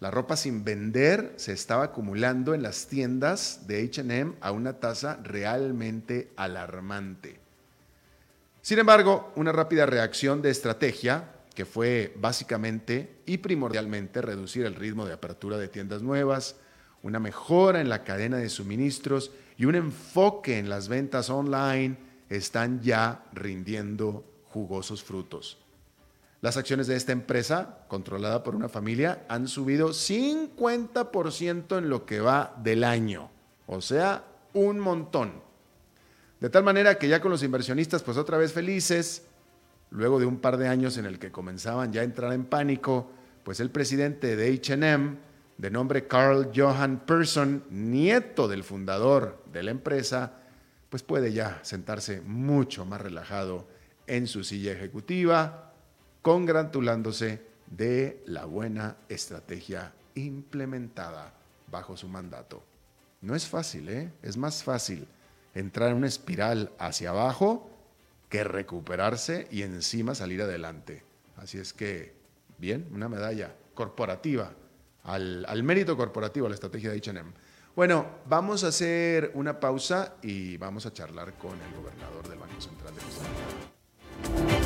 la 0.00 0.10
ropa 0.10 0.36
sin 0.36 0.64
vender 0.64 1.32
se 1.36 1.52
estaba 1.52 1.84
acumulando 1.84 2.54
en 2.54 2.62
las 2.62 2.88
tiendas 2.88 3.66
de 3.66 3.84
HM 3.84 4.34
a 4.40 4.50
una 4.50 4.74
tasa 4.80 5.18
realmente 5.22 6.32
alarmante. 6.36 7.38
Sin 8.60 8.78
embargo, 8.78 9.32
una 9.36 9.52
rápida 9.52 9.86
reacción 9.86 10.42
de 10.42 10.50
estrategia, 10.50 11.28
que 11.54 11.64
fue 11.64 12.12
básicamente 12.16 13.16
y 13.26 13.38
primordialmente 13.38 14.20
reducir 14.22 14.66
el 14.66 14.74
ritmo 14.74 15.06
de 15.06 15.14
apertura 15.14 15.56
de 15.56 15.68
tiendas 15.68 16.02
nuevas, 16.02 16.56
una 17.02 17.20
mejora 17.20 17.80
en 17.80 17.88
la 17.88 18.04
cadena 18.04 18.38
de 18.38 18.48
suministros 18.48 19.30
y 19.56 19.66
un 19.66 19.76
enfoque 19.76 20.58
en 20.58 20.68
las 20.68 20.88
ventas 20.88 21.30
online, 21.30 21.96
están 22.28 22.80
ya 22.82 23.24
rindiendo 23.32 24.24
jugosos 24.46 25.02
frutos. 25.02 25.61
Las 26.42 26.56
acciones 26.56 26.88
de 26.88 26.96
esta 26.96 27.12
empresa, 27.12 27.78
controlada 27.86 28.42
por 28.42 28.56
una 28.56 28.68
familia, 28.68 29.24
han 29.28 29.46
subido 29.46 29.90
50% 29.90 31.78
en 31.78 31.88
lo 31.88 32.04
que 32.04 32.18
va 32.18 32.56
del 32.60 32.82
año. 32.82 33.30
O 33.68 33.80
sea, 33.80 34.24
un 34.52 34.80
montón. 34.80 35.40
De 36.40 36.50
tal 36.50 36.64
manera 36.64 36.96
que 36.98 37.06
ya 37.06 37.20
con 37.20 37.30
los 37.30 37.44
inversionistas, 37.44 38.02
pues 38.02 38.16
otra 38.16 38.38
vez 38.38 38.52
felices, 38.52 39.22
luego 39.90 40.18
de 40.18 40.26
un 40.26 40.40
par 40.40 40.56
de 40.56 40.66
años 40.66 40.96
en 40.96 41.06
el 41.06 41.20
que 41.20 41.30
comenzaban 41.30 41.92
ya 41.92 42.00
a 42.00 42.04
entrar 42.04 42.32
en 42.32 42.44
pánico, 42.44 43.08
pues 43.44 43.60
el 43.60 43.70
presidente 43.70 44.34
de 44.34 44.50
HM, 44.50 45.18
de 45.58 45.70
nombre 45.70 46.08
Carl 46.08 46.50
Johan 46.52 47.06
Persson, 47.06 47.62
nieto 47.70 48.48
del 48.48 48.64
fundador 48.64 49.44
de 49.52 49.62
la 49.62 49.70
empresa, 49.70 50.40
pues 50.90 51.04
puede 51.04 51.32
ya 51.32 51.60
sentarse 51.62 52.20
mucho 52.20 52.84
más 52.84 53.00
relajado 53.00 53.68
en 54.08 54.26
su 54.26 54.42
silla 54.42 54.72
ejecutiva, 54.72 55.71
congratulándose 56.22 57.42
de 57.66 58.22
la 58.26 58.44
buena 58.44 58.96
estrategia 59.08 59.92
implementada 60.14 61.34
bajo 61.70 61.96
su 61.96 62.08
mandato. 62.08 62.62
No 63.20 63.34
es 63.34 63.46
fácil, 63.46 63.88
¿eh? 63.88 64.12
Es 64.22 64.36
más 64.36 64.62
fácil 64.62 65.06
entrar 65.54 65.90
en 65.90 65.96
una 65.96 66.06
espiral 66.06 66.72
hacia 66.78 67.10
abajo 67.10 67.70
que 68.28 68.44
recuperarse 68.44 69.46
y 69.50 69.62
encima 69.62 70.14
salir 70.14 70.42
adelante. 70.42 71.02
Así 71.36 71.58
es 71.58 71.72
que, 71.72 72.14
bien, 72.58 72.88
una 72.92 73.08
medalla 73.08 73.54
corporativa, 73.74 74.52
al, 75.04 75.62
mérito 75.62 75.96
corporativo, 75.96 76.46
a 76.46 76.48
la 76.48 76.54
estrategia 76.54 76.90
de 76.90 76.98
HM. 76.98 77.32
Bueno, 77.74 78.06
vamos 78.26 78.64
a 78.64 78.68
hacer 78.68 79.32
una 79.34 79.58
pausa 79.58 80.16
y 80.22 80.56
vamos 80.56 80.86
a 80.86 80.92
charlar 80.92 81.34
con 81.34 81.52
el 81.52 81.74
gobernador 81.74 82.28
del 82.28 82.38
Banco 82.38 82.60
Central 82.60 82.94
de 82.94 83.00
Costa 83.00 83.24
Rica. 83.24 84.61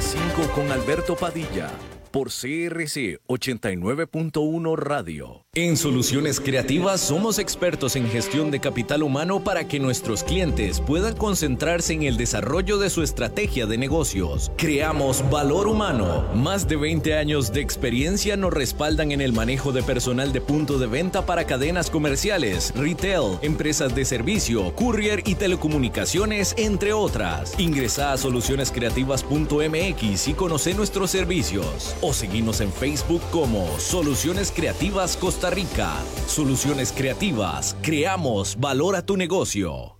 Las 0.00 0.12
5 0.12 0.52
con 0.54 0.72
Alberto 0.72 1.14
Padilla 1.14 1.68
por 2.10 2.28
CRC 2.28 3.20
89.1 3.26 4.76
Radio. 4.76 5.44
En 5.54 5.76
Soluciones 5.76 6.40
Creativas 6.40 7.00
somos 7.00 7.38
expertos 7.38 7.96
en 7.96 8.08
gestión 8.08 8.50
de 8.50 8.60
capital 8.60 9.02
humano 9.02 9.42
para 9.42 9.66
que 9.66 9.80
nuestros 9.80 10.22
clientes 10.22 10.80
puedan 10.80 11.16
concentrarse 11.16 11.92
en 11.92 12.04
el 12.04 12.16
desarrollo 12.16 12.78
de 12.78 12.90
su 12.90 13.02
estrategia 13.02 13.66
de 13.66 13.78
negocios. 13.78 14.52
Creamos 14.56 15.28
valor 15.30 15.68
humano. 15.68 16.26
Más 16.34 16.68
de 16.68 16.76
20 16.76 17.14
años 17.14 17.52
de 17.52 17.60
experiencia 17.60 18.36
nos 18.36 18.52
respaldan 18.52 19.12
en 19.12 19.20
el 19.20 19.32
manejo 19.32 19.72
de 19.72 19.82
personal 19.82 20.32
de 20.32 20.40
punto 20.40 20.78
de 20.78 20.86
venta 20.86 21.26
para 21.26 21.46
cadenas 21.46 21.90
comerciales, 21.90 22.72
retail, 22.76 23.38
empresas 23.42 23.94
de 23.94 24.04
servicio, 24.04 24.74
courier 24.74 25.22
y 25.26 25.34
telecomunicaciones, 25.34 26.54
entre 26.58 26.92
otras. 26.92 27.58
Ingresa 27.58 28.12
a 28.12 28.16
solucionescreativas.mx 28.16 30.28
y 30.28 30.34
conoce 30.34 30.74
nuestros 30.74 31.10
servicios 31.10 31.96
o 32.00 32.12
seguimos 32.12 32.60
en 32.60 32.72
Facebook 32.72 33.22
como 33.30 33.66
Soluciones 33.78 34.50
Creativas 34.50 35.16
Costa 35.16 35.50
Rica. 35.50 35.92
Soluciones 36.26 36.92
Creativas, 36.92 37.76
creamos 37.82 38.58
valor 38.58 38.96
a 38.96 39.04
tu 39.04 39.16
negocio. 39.16 39.99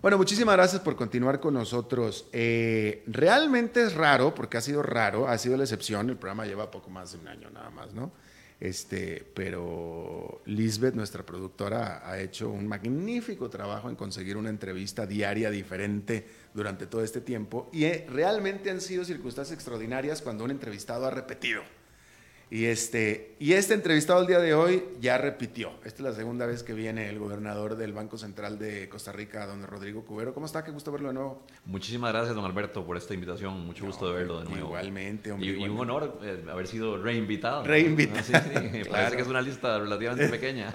Bueno, 0.00 0.16
muchísimas 0.16 0.54
gracias 0.54 0.80
por 0.80 0.94
continuar 0.94 1.40
con 1.40 1.54
nosotros. 1.54 2.28
Eh, 2.32 3.02
realmente 3.08 3.82
es 3.82 3.94
raro, 3.94 4.32
porque 4.32 4.56
ha 4.56 4.60
sido 4.60 4.80
raro, 4.80 5.26
ha 5.26 5.36
sido 5.38 5.56
la 5.56 5.64
excepción. 5.64 6.08
El 6.08 6.16
programa 6.16 6.46
lleva 6.46 6.70
poco 6.70 6.88
más 6.88 7.12
de 7.12 7.18
un 7.18 7.26
año 7.26 7.50
nada 7.50 7.70
más, 7.70 7.92
¿no? 7.92 8.12
Este, 8.60 9.26
pero 9.34 10.40
Lisbeth, 10.46 10.94
nuestra 10.94 11.26
productora, 11.26 12.08
ha 12.08 12.20
hecho 12.20 12.48
un 12.48 12.68
magnífico 12.68 13.50
trabajo 13.50 13.90
en 13.90 13.96
conseguir 13.96 14.36
una 14.36 14.50
entrevista 14.50 15.04
diaria 15.04 15.50
diferente 15.50 16.24
durante 16.54 16.86
todo 16.86 17.02
este 17.02 17.20
tiempo. 17.20 17.68
Y 17.72 17.84
eh, 17.84 18.06
realmente 18.08 18.70
han 18.70 18.80
sido 18.80 19.04
circunstancias 19.04 19.56
extraordinarias 19.56 20.22
cuando 20.22 20.44
un 20.44 20.52
entrevistado 20.52 21.06
ha 21.06 21.10
repetido. 21.10 21.62
Y 22.50 22.64
este, 22.64 23.36
y 23.38 23.52
este 23.52 23.74
entrevistado 23.74 24.22
el 24.22 24.26
día 24.26 24.38
de 24.38 24.54
hoy 24.54 24.82
ya 25.00 25.18
repitió. 25.18 25.70
Esta 25.84 25.96
es 25.96 26.00
la 26.00 26.12
segunda 26.14 26.46
vez 26.46 26.62
que 26.62 26.72
viene 26.72 27.10
el 27.10 27.18
gobernador 27.18 27.76
del 27.76 27.92
Banco 27.92 28.16
Central 28.16 28.58
de 28.58 28.88
Costa 28.88 29.12
Rica, 29.12 29.46
don 29.46 29.62
Rodrigo 29.66 30.02
Cubero. 30.06 30.32
¿Cómo 30.32 30.46
está? 30.46 30.64
Qué 30.64 30.70
gusto 30.70 30.90
verlo 30.90 31.08
de 31.08 31.14
nuevo. 31.14 31.42
Muchísimas 31.66 32.10
gracias, 32.10 32.34
don 32.34 32.46
Alberto, 32.46 32.86
por 32.86 32.96
esta 32.96 33.12
invitación. 33.12 33.66
Mucho 33.66 33.84
gusto 33.84 34.08
de 34.08 34.14
verlo 34.14 34.38
de 34.40 34.48
nuevo. 34.48 34.68
Igualmente, 34.68 35.30
hombre. 35.30 35.46
Y, 35.46 35.68
un 35.68 35.78
honor 35.78 36.20
eh, 36.22 36.42
haber 36.50 36.66
sido 36.66 36.96
reinvitado. 37.02 37.64
Reinvitado. 37.64 38.24
Sí, 38.24 38.32
sí. 38.32 38.80
Parece 38.90 39.16
que 39.16 39.22
es 39.22 39.28
una 39.28 39.42
lista 39.42 39.78
relativamente 39.78 40.28
pequeña. 40.30 40.70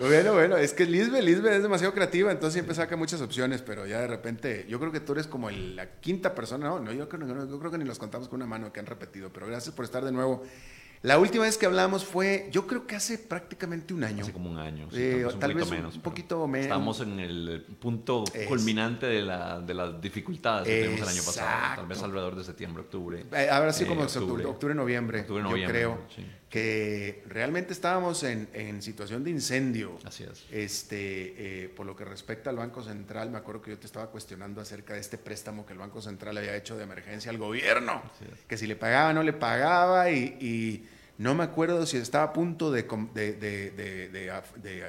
bueno, 0.00 0.32
bueno, 0.32 0.56
es 0.56 0.72
que 0.72 0.86
Lisbeth, 0.86 1.22
Lisbeth 1.22 1.52
es 1.52 1.62
demasiado 1.62 1.92
creativa, 1.92 2.32
entonces 2.32 2.54
siempre 2.54 2.74
saca 2.74 2.96
muchas 2.96 3.20
opciones, 3.20 3.60
pero 3.60 3.86
ya 3.86 4.00
de 4.00 4.06
repente, 4.06 4.64
yo 4.66 4.80
creo 4.80 4.92
que 4.92 5.00
tú 5.00 5.12
eres 5.12 5.26
como 5.26 5.50
la 5.50 6.00
quinta 6.00 6.34
persona, 6.34 6.68
no, 6.68 6.80
no 6.80 6.90
yo, 6.92 7.06
creo, 7.06 7.26
yo 7.46 7.58
creo 7.58 7.70
que 7.70 7.76
ni 7.76 7.84
los 7.84 7.98
contamos 7.98 8.28
con 8.28 8.36
una 8.36 8.46
mano 8.46 8.72
que 8.72 8.80
han 8.80 8.86
repetido, 8.86 9.28
pero 9.30 9.46
gracias 9.46 9.74
por 9.74 9.84
estar 9.84 10.02
de 10.02 10.12
nuevo. 10.12 10.42
La 11.06 11.20
última 11.20 11.44
vez 11.44 11.56
que 11.56 11.66
hablamos 11.66 12.04
fue, 12.04 12.48
yo 12.50 12.66
creo 12.66 12.84
que 12.84 12.96
hace 12.96 13.16
prácticamente 13.16 13.94
un 13.94 14.02
año. 14.02 14.24
Hace 14.24 14.32
como 14.32 14.50
un 14.50 14.58
año, 14.58 14.88
sí, 14.90 14.96
Eh, 15.00 15.26
tal, 15.38 15.54
vez 15.54 15.62
un 15.62 15.68
poquito 15.70 15.76
menos. 15.76 15.94
un 15.94 16.00
poquito 16.02 16.46
menos. 16.48 16.66
Estamos 16.66 17.00
en 17.00 17.20
el 17.20 17.64
punto 17.78 18.24
Es- 18.34 18.48
culminante 18.48 19.06
de, 19.06 19.22
la, 19.22 19.60
de 19.60 19.72
las 19.72 20.00
dificultades 20.00 20.66
que 20.66 20.84
tuvimos 20.86 21.02
el 21.02 21.16
año 21.16 21.22
pasado. 21.24 21.46
Tal 21.48 21.60
Exacto. 21.62 21.86
vez 21.86 22.02
alrededor 22.02 22.34
de 22.34 22.42
septiembre, 22.42 22.82
octubre. 22.82 23.24
Eh, 23.32 23.48
ahora 23.48 23.72
sí, 23.72 23.84
Eh, 23.84 23.86
como 23.86 24.00
octubre. 24.02 24.24
octubre, 24.24 24.44
octubre, 24.46 24.74
noviembre, 24.74 25.20
Octubre, 25.20 25.42
yo 25.44 25.48
noviembre, 25.48 25.78
creo 25.78 25.98
sí. 26.12 26.26
que 26.50 27.22
realmente 27.28 27.72
estábamos 27.72 28.24
en, 28.24 28.48
en 28.52 28.82
situación 28.82 29.22
de 29.22 29.30
incendio. 29.30 29.96
Así 30.04 30.24
es. 30.24 30.44
Este, 30.50 31.72
por 31.76 31.86
lo 31.86 31.94
que 31.94 32.04
respecta 32.04 32.50
al 32.50 32.56
Banco 32.56 32.82
Central, 32.82 33.30
me 33.30 33.38
acuerdo 33.38 33.62
que 33.62 33.70
yo 33.70 33.78
te 33.78 33.86
estaba 33.86 34.10
cuestionando 34.10 34.60
acerca 34.60 34.94
de 34.94 35.00
este 35.00 35.18
préstamo 35.18 35.64
que 35.66 35.72
el 35.72 35.78
Banco 35.78 36.02
Central 36.02 36.36
había 36.36 36.56
hecho 36.56 36.76
de 36.76 36.82
emergencia 36.82 37.30
al 37.30 37.38
gobierno, 37.38 38.02
que 38.48 38.56
si 38.56 38.66
le 38.66 38.74
pagaba 38.74 39.12
no 39.12 39.22
le 39.22 39.32
pagaba 39.34 40.10
y, 40.10 40.36
y 40.40 40.88
no 41.18 41.34
me 41.34 41.44
acuerdo 41.44 41.86
si 41.86 41.96
estaba 41.96 42.24
a 42.24 42.32
punto 42.32 42.70
de, 42.70 42.86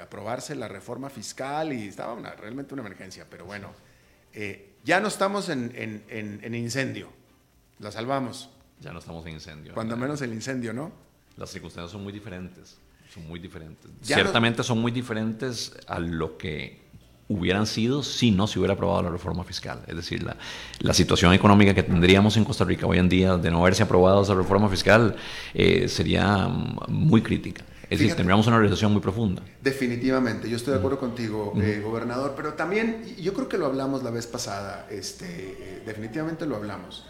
aprobarse 0.02 0.56
la 0.56 0.68
reforma 0.68 1.10
fiscal 1.10 1.74
y 1.74 1.88
estaba 1.88 2.14
una- 2.14 2.32
realmente 2.32 2.74
una 2.74 2.82
emergencia, 2.84 3.26
pero 3.30 3.46
bueno, 3.46 3.72
eh, 4.34 4.74
ya 4.84 5.00
no 5.00 5.08
estamos 5.08 5.50
en, 5.50 5.72
en- 5.76 6.04
en- 6.10 6.40
en 6.44 6.56
incendio, 6.56 7.10
la 7.80 7.92
salvamos, 7.92 8.50
Ya 8.80 8.92
no 8.94 9.00
estamos 9.00 9.26
en 9.26 9.34
incendio. 9.34 9.74
cuando 9.74 9.98
menos 9.98 10.22
el 10.22 10.34
incendio, 10.34 10.74
¿no? 10.74 10.92
Las 11.38 11.50
circunstancias 11.52 11.92
son 11.92 12.04
muy 12.04 12.14
diferentes. 12.14 12.78
Son 13.14 13.26
muy 13.28 13.40
diferentes. 13.40 13.90
Ya 14.02 14.18
no- 14.18 14.24
Ciertamente 14.24 14.64
son 14.64 14.80
muy 14.80 14.92
diferentes 14.92 15.74
a 15.88 15.98
lo 16.00 16.38
que 16.38 16.82
hubieran 17.30 17.68
sido 17.68 18.04
si 18.04 18.32
no 18.32 18.48
se 18.48 18.60
hubiera 18.60 18.74
aprobado 18.74 19.04
la 19.04 19.10
reforma 19.10 19.44
fiscal. 19.44 19.82
Es 19.88 19.96
decir, 19.96 20.24
la, 20.24 20.38
la 20.80 20.94
situación 20.94 21.34
económica 21.34 21.74
que 21.74 21.84
tendríamos 21.84 22.38
en 22.38 22.46
Costa 22.46 22.64
Rica 22.64 22.86
hoy 22.88 22.98
en 23.00 23.10
día 23.10 23.38
de 23.38 23.52
no 23.52 23.60
haberse 23.60 23.84
aprobado 23.84 24.22
esa 24.22 24.34
reforma 24.34 24.70
fiscal 24.70 25.16
eh, 25.54 25.88
sería 25.88 26.48
mm, 26.48 26.86
muy 26.88 27.22
crítica. 27.22 27.64
Es 27.84 27.92
decir, 27.92 28.08
Fíjate. 28.08 28.18
tendríamos 28.18 28.48
una 28.48 28.60
recesión 28.60 28.92
muy 28.92 29.02
profunda. 29.02 29.42
Definitivamente, 29.62 30.50
yo 30.50 30.58
estoy 30.58 30.74
de 30.74 30.80
acuerdo 30.80 31.00
contigo, 31.00 31.54
eh, 31.62 31.82
gobernador, 31.82 32.34
pero 32.36 32.54
también, 32.54 33.02
yo 33.18 33.34
creo 33.34 33.48
que 33.48 33.58
lo 33.58 33.66
hablamos 33.66 34.04
la 34.04 34.12
vez 34.12 34.28
pasada, 34.28 34.88
este, 34.92 35.26
eh, 35.26 35.84
definitivamente 35.86 36.46
lo 36.46 36.58
hablamos. 36.58 37.06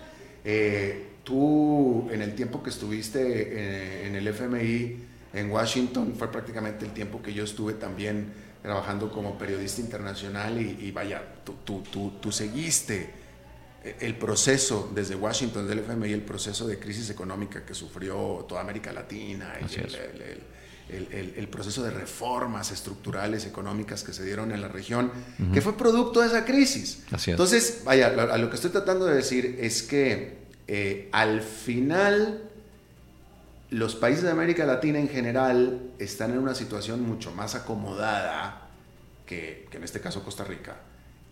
Eh, 0.46 1.08
tú, 1.24 2.08
en 2.12 2.22
el 2.22 2.36
tiempo 2.36 2.62
que 2.62 2.70
estuviste 2.70 3.20
eh, 3.22 4.08
en 4.08 4.16
el 4.16 4.28
FMI 4.28 4.98
en 5.34 5.52
Washington, 5.52 6.14
fue 6.18 6.32
prácticamente 6.32 6.86
el 6.86 6.92
tiempo 6.92 7.22
que 7.24 7.34
yo 7.34 7.44
estuve 7.44 7.74
también 7.74 8.32
trabajando 8.62 9.12
como 9.12 9.38
periodista 9.38 9.82
internacional 9.82 10.62
y, 10.62 10.86
y 10.86 10.92
vaya, 10.92 11.24
tú, 11.44 11.56
tú, 11.64 11.84
tú, 11.92 12.14
tú 12.22 12.32
seguiste 12.32 13.12
el 14.02 14.16
proceso 14.18 14.92
desde 14.94 15.16
Washington 15.16 15.68
del 15.68 15.80
FMI, 15.80 16.12
el 16.12 16.22
proceso 16.24 16.68
de 16.68 16.78
crisis 16.78 17.10
económica 17.10 17.66
que 17.66 17.74
sufrió 17.74 18.46
toda 18.48 18.60
América 18.62 18.92
Latina, 18.92 19.54
el, 19.60 21.34
el- 21.38 21.48
proceso 21.50 21.84
de 21.84 21.92
reformas 21.92 22.72
estructurales 22.72 23.46
económicas 23.46 24.04
que 24.04 24.14
se 24.14 24.24
dieron 24.26 24.52
en 24.52 24.62
la 24.62 24.68
región, 24.70 25.12
que 25.54 25.62
fue 25.62 25.76
producto 25.78 26.22
de 26.22 26.28
esa 26.28 26.46
crisis. 26.46 27.04
Así 27.12 27.32
es. 27.32 27.36
Entonces, 27.36 27.82
vaya, 27.86 28.10
lo- 28.10 28.32
a 28.34 28.38
lo 28.38 28.50
que 28.50 28.56
estoy 28.56 28.72
tratando 28.72 29.06
de 29.06 29.16
decir 29.16 29.58
es 29.60 29.84
que 29.84 30.38
eh, 30.68 31.10
al 31.14 31.42
final 31.42 32.47
los 33.70 33.96
países 33.96 34.24
de 34.24 34.32
América 34.32 34.66
Latina 34.66 35.00
en 35.00 35.10
general 35.10 35.92
están 36.00 36.32
en 36.32 36.40
una 36.40 36.56
situación 36.56 37.02
mucho 37.02 37.32
más 37.32 37.56
acomodada 37.56 38.70
que, 39.26 39.68
en 39.72 39.84
este 39.84 40.00
caso 40.00 40.24
Costa 40.24 40.44
Rica, 40.44 40.78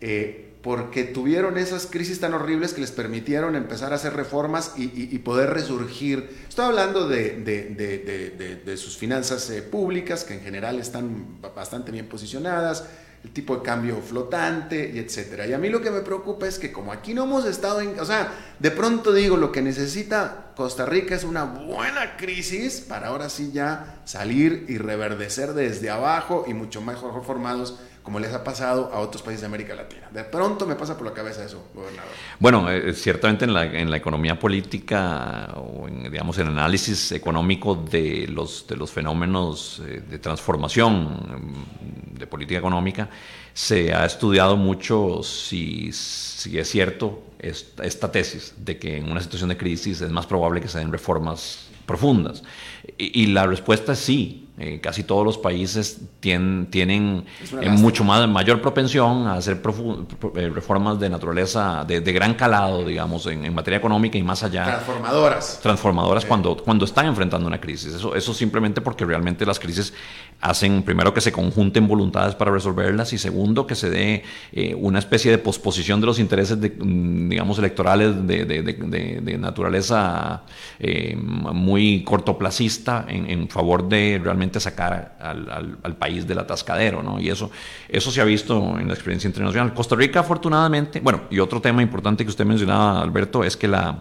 eh, 0.00 0.54
porque 0.62 1.04
tuvieron 1.04 1.56
esas 1.56 1.86
crisis 1.86 2.20
tan 2.20 2.34
horribles 2.34 2.74
que 2.74 2.80
les 2.80 2.90
permitieron 2.90 3.56
empezar 3.56 3.92
a 3.92 3.96
hacer 3.96 4.14
reformas 4.14 4.74
y, 4.76 5.18
poder 5.20 5.50
resurgir. 5.50 6.28
Estoy 6.48 6.66
hablando 6.66 7.08
de, 7.08 8.76
sus 8.76 8.98
finanzas 8.98 9.48
eh, 9.50 9.62
públicas, 9.62 10.24
que 10.24 10.34
en 10.34 10.40
general 10.40 10.78
están 10.78 11.40
ba- 11.40 11.50
bastante 11.50 11.92
bien 11.92 12.06
posicionadas, 12.06 12.84
el 13.26 13.32
tipo 13.32 13.56
de 13.56 13.62
cambio 13.62 14.00
flotante 14.00 14.92
y 14.94 15.00
etcétera. 15.00 15.48
Y 15.48 15.52
a 15.52 15.58
mí 15.58 15.68
lo 15.68 15.82
que 15.82 15.90
me 15.90 16.00
preocupa 16.00 16.46
es 16.46 16.60
que 16.60 16.70
como 16.70 16.92
aquí 16.92 17.12
no 17.12 17.24
hemos 17.24 17.44
estado 17.44 17.80
en, 17.80 17.98
o 17.98 18.04
sea, 18.04 18.32
de 18.60 18.70
pronto 18.70 19.12
digo, 19.12 19.36
lo 19.36 19.50
que 19.50 19.62
necesita 19.62 20.52
Costa 20.54 20.86
Rica 20.86 21.16
es 21.16 21.24
una 21.24 21.42
buena 21.42 22.16
crisis 22.16 22.80
para 22.80 23.08
ahora 23.08 23.28
sí 23.28 23.50
ya 23.52 24.00
salir 24.04 24.66
y 24.68 24.78
reverdecer 24.78 25.54
desde 25.54 25.90
abajo 25.90 26.44
y 26.46 26.54
mucho 26.54 26.80
mejor 26.80 27.24
formados 27.24 27.80
como 28.04 28.20
les 28.20 28.32
ha 28.32 28.44
pasado 28.44 28.92
a 28.94 29.00
otros 29.00 29.20
países 29.20 29.40
de 29.40 29.48
América 29.48 29.74
Latina. 29.74 30.08
De 30.12 30.22
pronto 30.22 30.64
me 30.64 30.76
pasa 30.76 30.96
por 30.96 31.08
la 31.08 31.12
cabeza 31.12 31.44
eso, 31.44 31.70
gobernador. 31.74 32.12
Bueno, 32.38 32.70
eh, 32.70 32.94
ciertamente 32.94 33.46
en 33.46 33.52
la, 33.90 33.96
economía 33.96 34.38
política 34.38 35.52
o 35.56 35.88
en, 35.88 36.04
digamos, 36.04 36.38
el 36.38 36.46
análisis 36.46 37.10
económico 37.10 37.74
de 37.74 38.28
los, 38.28 38.64
de 38.68 38.76
los 38.76 38.92
fenómenos 38.92 39.82
eh, 39.84 40.04
de 40.08 40.20
transformación 40.20 41.66
de 42.18 42.26
política 42.26 42.58
económica, 42.58 43.08
se 43.54 43.92
ha 43.92 44.04
estudiado 44.04 44.56
mucho 44.56 45.22
si, 45.22 45.92
si 45.92 46.58
es 46.58 46.68
cierto 46.68 47.22
esta, 47.38 48.10
tesis 48.12 48.54
de 48.58 48.78
que 48.78 48.96
en 48.96 49.10
una 49.10 49.20
situación 49.20 49.48
de 49.48 49.56
crisis 49.56 50.00
es 50.00 50.10
más 50.10 50.26
probable 50.26 50.60
que 50.60 50.68
se 50.68 50.78
den 50.78 50.92
reformas 50.92 51.68
profundas. 51.86 52.42
Y, 52.98 53.22
y 53.22 53.26
la 53.28 53.46
respuesta 53.46 53.92
es 53.92 53.98
sí. 53.98 54.45
Eh, 54.58 54.80
casi 54.80 55.02
todos 55.02 55.22
los 55.22 55.36
países 55.36 56.00
tien- 56.22 56.68
tienen 56.70 57.26
eh, 57.60 57.68
mucho 57.68 58.04
más, 58.04 58.26
mayor 58.26 58.62
propensión 58.62 59.26
a 59.26 59.34
hacer 59.34 59.62
profu- 59.62 60.06
pro- 60.06 60.32
eh, 60.34 60.48
reformas 60.48 60.98
de 60.98 61.10
naturaleza, 61.10 61.84
de, 61.86 62.00
de 62.00 62.12
gran 62.14 62.32
calado, 62.32 62.82
digamos, 62.82 63.26
en, 63.26 63.44
en 63.44 63.54
materia 63.54 63.76
económica 63.76 64.16
y 64.16 64.22
más 64.22 64.42
allá 64.42 64.64
Transformadoras. 64.64 65.60
transformadoras 65.62 66.24
cuando, 66.24 66.56
cuando 66.56 66.86
están 66.86 67.04
enfrentando 67.04 67.46
una 67.46 67.60
crisis. 67.60 67.92
Eso, 67.96 68.14
eso 68.14 68.32
simplemente 68.32 68.80
porque 68.80 69.04
realmente 69.04 69.44
las 69.44 69.58
crisis 69.58 69.92
hacen, 70.40 70.82
primero, 70.82 71.12
que 71.12 71.20
se 71.20 71.32
conjunten 71.32 71.86
voluntades 71.86 72.34
para 72.34 72.50
resolverlas 72.50 73.12
y 73.12 73.18
segundo, 73.18 73.66
que 73.66 73.74
se 73.74 73.90
dé 73.90 74.22
eh, 74.52 74.74
una 74.74 75.00
especie 75.00 75.30
de 75.30 75.36
posposición 75.36 76.00
de 76.00 76.06
los 76.06 76.18
intereses, 76.18 76.58
de, 76.58 76.70
mm, 76.70 77.28
digamos, 77.28 77.58
electorales 77.58 78.26
de, 78.26 78.46
de- 78.46 79.36
naturaleza 79.36 80.44
muy 81.52 82.02
cortoplacista 82.04 83.04
en, 83.08 83.28
en 83.30 83.48
favor 83.48 83.88
de 83.88 84.18
realmente 84.22 84.45
sacar 84.60 85.16
al, 85.20 85.78
al- 85.82 85.96
país 85.96 86.26
del 86.26 86.38
atascadero. 86.38 87.02
¿no? 87.02 87.20
Y 87.20 87.28
eso, 87.30 87.50
eso 87.88 88.10
se 88.10 88.20
ha 88.20 88.24
visto 88.24 88.78
en 88.78 88.88
la 88.88 88.94
experiencia 88.94 89.28
internacional. 89.28 89.72
Costa 89.74 89.96
Rica, 89.96 90.20
afortunadamente, 90.20 91.00
bueno, 91.00 91.22
y 91.30 91.38
otro 91.38 91.60
tema 91.60 91.82
importante 91.82 92.24
que 92.24 92.30
usted 92.30 92.44
mencionaba, 92.44 93.00
Alberto, 93.02 93.44
es 93.44 93.56
que 93.56 93.68
la 93.68 93.98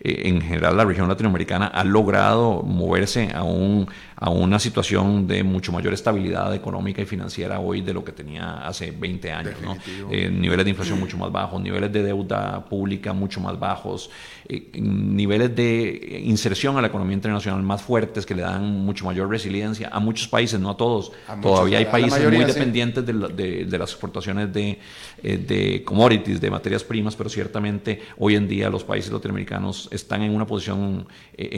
eh, 0.00 0.28
en 0.28 0.40
general 0.40 0.76
la 0.76 0.84
región 0.84 1.08
latinoamericana 1.08 1.66
ha 1.66 1.84
logrado 1.84 2.62
moverse 2.62 3.30
a, 3.34 3.42
un, 3.42 3.88
a 4.16 4.30
una 4.30 4.58
situación 4.58 5.26
de 5.26 5.42
mucho 5.42 5.72
mayor 5.72 5.92
estabilidad 5.92 6.54
económica 6.54 7.02
y 7.02 7.06
financiera 7.06 7.58
hoy 7.60 7.80
de 7.80 7.92
lo 7.92 8.04
que 8.04 8.12
tenía 8.12 8.66
hace 8.66 8.90
20 8.92 9.32
años. 9.32 9.54
¿no? 9.62 9.76
Eh, 10.10 10.30
niveles 10.30 10.64
de 10.64 10.70
inflación 10.70 10.98
mucho 11.00 11.16
más 11.18 11.32
bajos, 11.32 11.60
niveles 11.60 11.92
de 11.92 12.02
deuda 12.02 12.64
pública 12.64 13.12
mucho 13.12 13.40
más 13.40 13.58
bajos, 13.58 14.10
eh, 14.48 14.70
niveles 14.80 15.54
de 15.56 16.22
inserción 16.24 16.76
a 16.76 16.80
la 16.80 16.88
economía 16.88 17.14
internacional 17.14 17.62
más 17.62 17.82
fuertes 17.82 18.24
que 18.26 18.34
le 18.34 18.42
dan 18.42 18.84
mucho 18.84 19.04
mayor 19.04 19.28
resiliencia 19.28 19.88
a 19.92 19.98
muchos 20.00 20.28
países, 20.28 20.60
no 20.60 20.70
a 20.70 20.76
todos. 20.76 21.12
A 21.28 21.36
muchos, 21.36 21.50
Todavía 21.52 21.78
hay 21.78 21.86
países 21.86 22.12
mayoría, 22.12 22.40
muy 22.40 22.48
sí. 22.50 22.52
dependientes 22.58 23.04
de, 23.06 23.12
la- 23.12 23.28
de- 23.28 23.64
de 23.64 23.78
las 23.78 23.90
exportaciones 23.90 24.52
de, 24.52 24.78
eh, 25.22 25.38
de 25.38 25.82
commodities, 25.84 26.40
de 26.40 26.50
materias 26.50 26.84
primas, 26.84 27.16
pero 27.16 27.28
ciertamente 27.30 28.00
hoy 28.18 28.36
en 28.36 28.46
día 28.46 28.68
los 28.70 28.84
países 28.84 29.10
latinoamericanos 29.12 29.88
están 29.90 30.22
en 30.22 30.34
una 30.34 30.46
posición 30.46 31.06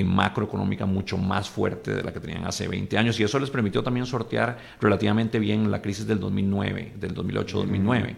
macroeconómica 0.05 0.87
mucho 0.87 1.19
más 1.19 1.49
fuerte 1.49 1.95
de 1.95 2.03
la 2.03 2.12
que 2.12 2.21
tenían 2.21 2.46
hace 2.47 2.69
20 2.69 2.97
años 2.99 3.19
y 3.21 3.23
eso 3.25 3.39
les 3.39 3.51
permitió 3.51 3.83
también 3.83 4.07
sortear 4.07 4.59
relativamente 4.81 5.39
bien 5.39 5.71
la 5.71 5.83
crisis 5.83 6.07
del 6.07 6.21
2009, 6.21 6.95
del 6.99 7.15
2008-2009. 7.15 8.15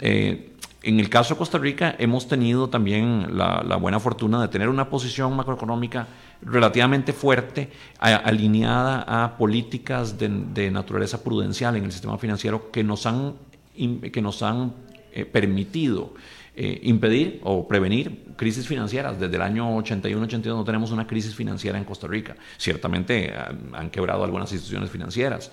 Eh, 0.00 0.46
en 0.82 0.98
el 0.98 1.10
caso 1.10 1.34
de 1.34 1.38
Costa 1.38 1.58
Rica 1.58 1.94
hemos 1.98 2.26
tenido 2.26 2.70
también 2.70 3.36
la, 3.36 3.62
la 3.66 3.76
buena 3.76 4.00
fortuna 4.00 4.40
de 4.40 4.48
tener 4.48 4.68
una 4.70 4.88
posición 4.88 5.36
macroeconómica 5.36 6.06
relativamente 6.42 7.12
fuerte, 7.12 7.68
a- 7.98 8.16
alineada 8.16 9.04
a 9.24 9.36
políticas 9.36 10.18
de, 10.18 10.28
de 10.54 10.70
naturaleza 10.70 11.22
prudencial 11.22 11.76
en 11.76 11.84
el 11.84 11.92
sistema 11.92 12.16
financiero 12.16 12.70
que 12.70 12.82
nos 12.82 13.04
han, 13.04 13.34
que 14.10 14.22
nos 14.22 14.42
han 14.42 14.72
eh, 15.12 15.26
permitido 15.26 16.14
eh, 16.62 16.78
impedir 16.82 17.40
o 17.42 17.66
prevenir 17.66 18.34
crisis 18.36 18.66
financieras. 18.66 19.18
Desde 19.18 19.34
el 19.36 19.40
año 19.42 19.78
81-82 19.78 20.44
no 20.44 20.62
tenemos 20.64 20.90
una 20.90 21.06
crisis 21.06 21.34
financiera 21.34 21.78
en 21.78 21.84
Costa 21.84 22.06
Rica. 22.06 22.36
Ciertamente 22.58 23.32
han, 23.34 23.70
han 23.74 23.88
quebrado 23.90 24.24
algunas 24.24 24.52
instituciones 24.52 24.90
financieras, 24.90 25.50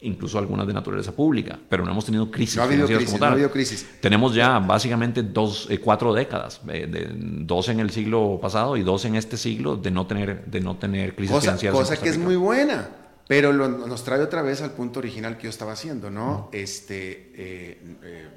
incluso 0.00 0.38
algunas 0.38 0.66
de 0.66 0.72
naturaleza 0.74 1.10
pública, 1.12 1.58
pero 1.68 1.84
no 1.84 1.90
hemos 1.90 2.04
tenido 2.04 2.30
crisis 2.30 2.56
No 2.56 2.62
ha 2.62 2.66
habido 2.66 2.86
financieras 2.86 3.00
crisis, 3.02 3.12
como 3.14 3.18
no 3.20 3.24
ha 3.24 3.28
tal. 3.30 3.34
habido 3.34 3.50
crisis. 3.50 3.88
Tenemos 4.00 4.34
ya 4.34 4.58
básicamente 4.60 5.22
dos, 5.24 5.66
eh, 5.70 5.78
cuatro 5.80 6.14
décadas, 6.14 6.60
eh, 6.68 6.86
de- 6.86 7.08
dos 7.44 7.68
en 7.70 7.80
el 7.80 7.90
siglo 7.90 8.38
pasado 8.40 8.76
y 8.76 8.82
dos 8.84 9.04
en 9.06 9.16
este 9.16 9.36
siglo 9.36 9.76
de 9.76 9.90
no 9.90 10.06
tener, 10.06 10.44
de 10.46 10.60
no 10.60 10.76
tener 10.76 11.16
crisis 11.16 11.32
Cosa, 11.32 11.42
financieras. 11.46 11.76
en 11.78 11.82
cosa 11.84 11.96
que 12.00 12.08
es 12.10 12.18
muy 12.18 12.36
buena, 12.36 12.90
pero 13.26 13.52
lo- 13.52 13.68
nos 13.68 14.04
trae 14.04 14.20
otra 14.20 14.42
vez 14.42 14.60
al 14.62 14.72
punto 14.72 14.98
original 15.00 15.36
que 15.38 15.44
yo 15.44 15.50
estaba 15.50 15.72
haciendo, 15.72 16.10
¿no? 16.10 16.48
Este, 16.52 17.30
eh, 17.34 17.78
eh, 18.02 18.28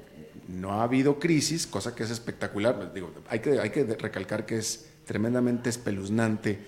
no 0.48 0.72
ha 0.80 0.84
habido 0.84 1.18
crisis, 1.18 1.66
cosa 1.66 1.94
que 1.94 2.04
es 2.04 2.10
espectacular. 2.10 2.92
Digo, 2.94 3.12
hay 3.28 3.40
que, 3.40 3.60
hay 3.60 3.70
que 3.70 3.84
recalcar 3.84 4.46
que 4.46 4.56
es 4.58 4.86
tremendamente 5.04 5.68
espeluznante 5.70 6.58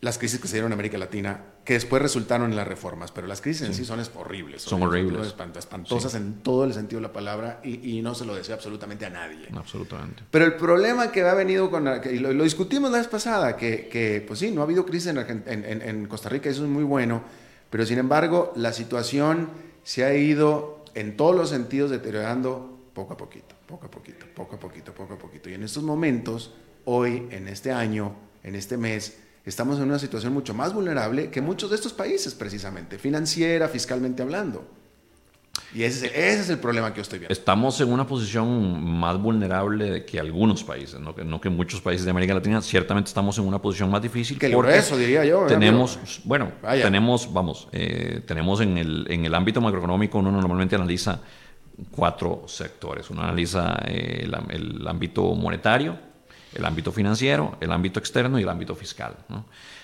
las 0.00 0.18
crisis 0.18 0.38
que 0.40 0.46
se 0.46 0.54
dieron 0.54 0.70
en 0.70 0.74
América 0.74 0.98
Latina, 0.98 1.40
que 1.64 1.74
después 1.74 2.02
resultaron 2.02 2.50
en 2.50 2.56
las 2.56 2.68
reformas, 2.68 3.12
pero 3.12 3.26
las 3.26 3.40
crisis 3.40 3.66
en 3.66 3.74
sí 3.74 3.84
son 3.84 4.00
horribles. 4.14 4.62
Son 4.62 4.82
horribles. 4.82 5.34
espantosas 5.56 6.14
en 6.14 6.34
todo 6.42 6.64
el 6.64 6.74
sentido 6.74 7.00
de 7.00 7.08
la 7.08 7.12
palabra 7.12 7.60
y, 7.64 8.00
no 8.02 8.14
se 8.14 8.24
lo 8.24 8.34
deseo 8.34 8.54
absolutamente 8.54 9.06
a 9.06 9.10
nadie. 9.10 9.48
Absolutamente. 9.54 10.22
Pero 10.30 10.44
el 10.44 10.54
problema 10.54 11.10
que 11.10 11.22
ha 11.22 11.34
venido 11.34 11.70
con, 11.70 11.88
y 12.04 12.18
lo, 12.18 12.44
discutimos 12.44 12.90
la 12.90 12.98
vez 12.98 13.08
pasada, 13.08 13.56
que, 13.56 13.88
que, 13.88 14.22
pues 14.26 14.38
sí, 14.38 14.50
no 14.50 14.60
ha 14.60 14.64
habido 14.64 14.84
crisis 14.84 15.08
en, 15.08 15.18
en, 15.18 15.82
en 15.82 16.06
Costa 16.06 16.28
Rica, 16.28 16.50
eso 16.50 16.62
es 16.62 16.70
muy 16.70 16.84
bueno, 16.84 17.22
pero 17.70 17.84
sin 17.86 17.98
embargo 17.98 18.52
la 18.54 18.72
situación 18.72 19.48
se 19.82 20.04
ha 20.04 20.14
ido 20.14 20.84
en 20.94 21.16
todos 21.16 21.34
los 21.34 21.50
sentidos 21.50 21.90
deteriorando 21.90 22.90
poco 22.92 23.14
a 23.14 23.16
poquito, 23.16 23.54
poco 23.66 23.86
a 23.86 23.90
poquito, 23.90 24.26
poco 24.34 24.56
a 24.56 24.58
poquito, 24.58 24.94
poco 24.94 25.14
a 25.14 25.18
poquito. 25.18 25.50
Y 25.50 25.54
en 25.54 25.62
estos 25.62 25.82
momentos, 25.82 26.54
hoy, 26.84 27.28
en 27.30 27.48
este 27.48 27.72
año, 27.72 28.14
en 28.42 28.54
este 28.54 28.76
mes, 28.76 29.18
estamos 29.46 29.78
en 29.78 29.84
una 29.84 29.98
situación 29.98 30.32
mucho 30.32 30.52
más 30.52 30.74
vulnerable 30.74 31.30
que 31.30 31.40
muchos 31.40 31.70
de 31.70 31.76
estos 31.76 31.92
países, 31.92 32.34
precisamente, 32.34 32.98
financiera, 32.98 33.68
fiscalmente 33.68 34.22
hablando. 34.22 34.68
Y 35.74 35.84
ese 35.84 36.06
es, 36.14 36.48
el, 36.50 36.58
problema 36.58 36.90
que 36.90 36.96
yo 36.96 37.02
estoy 37.02 37.18
viendo. 37.18 37.32
Estamos 37.32 37.80
en 37.80 37.92
una 37.92 38.06
posición 38.06 38.82
más 38.98 39.18
vulnerable 39.18 40.04
que 40.04 40.20
algunos 40.20 40.62
países, 40.64 41.00
no 41.00 41.14
que, 41.14 41.24
no 41.24 41.40
que 41.40 41.48
muchos 41.48 41.80
países 41.80 42.04
de 42.04 42.10
América 42.10 42.34
Latina. 42.34 42.60
Ciertamente 42.62 43.08
estamos 43.08 43.38
en 43.38 43.46
una 43.46 43.60
posición 43.60 43.90
más 43.90 44.02
difícil. 44.02 44.38
Que 44.38 44.50
por 44.50 44.68
eso 44.68 44.96
diría 44.96 45.24
yo. 45.24 45.46
Tenemos, 45.46 46.20
bueno, 46.24 46.52
tenemos, 46.62 47.32
vamos, 47.32 47.68
eh, 47.72 48.22
tenemos 48.26 48.60
en 48.60 48.78
el, 48.78 49.06
en 49.10 49.24
el 49.24 49.34
ámbito 49.34 49.60
macroeconómico, 49.60 50.18
uno 50.18 50.30
normalmente 50.30 50.76
analiza 50.76 51.20
cuatro 51.90 52.44
sectores. 52.46 53.10
Uno 53.10 53.22
analiza 53.22 53.78
eh, 53.86 54.24
el, 54.24 54.34
el 54.50 54.88
ámbito 54.88 55.34
monetario, 55.34 55.98
el 56.56 56.64
ámbito 56.64 56.90
financiero, 56.90 57.56
el 57.60 57.70
ámbito 57.70 58.00
externo 58.00 58.38
y 58.38 58.42
el 58.42 58.48
ámbito 58.48 58.74
fiscal. 58.74 59.14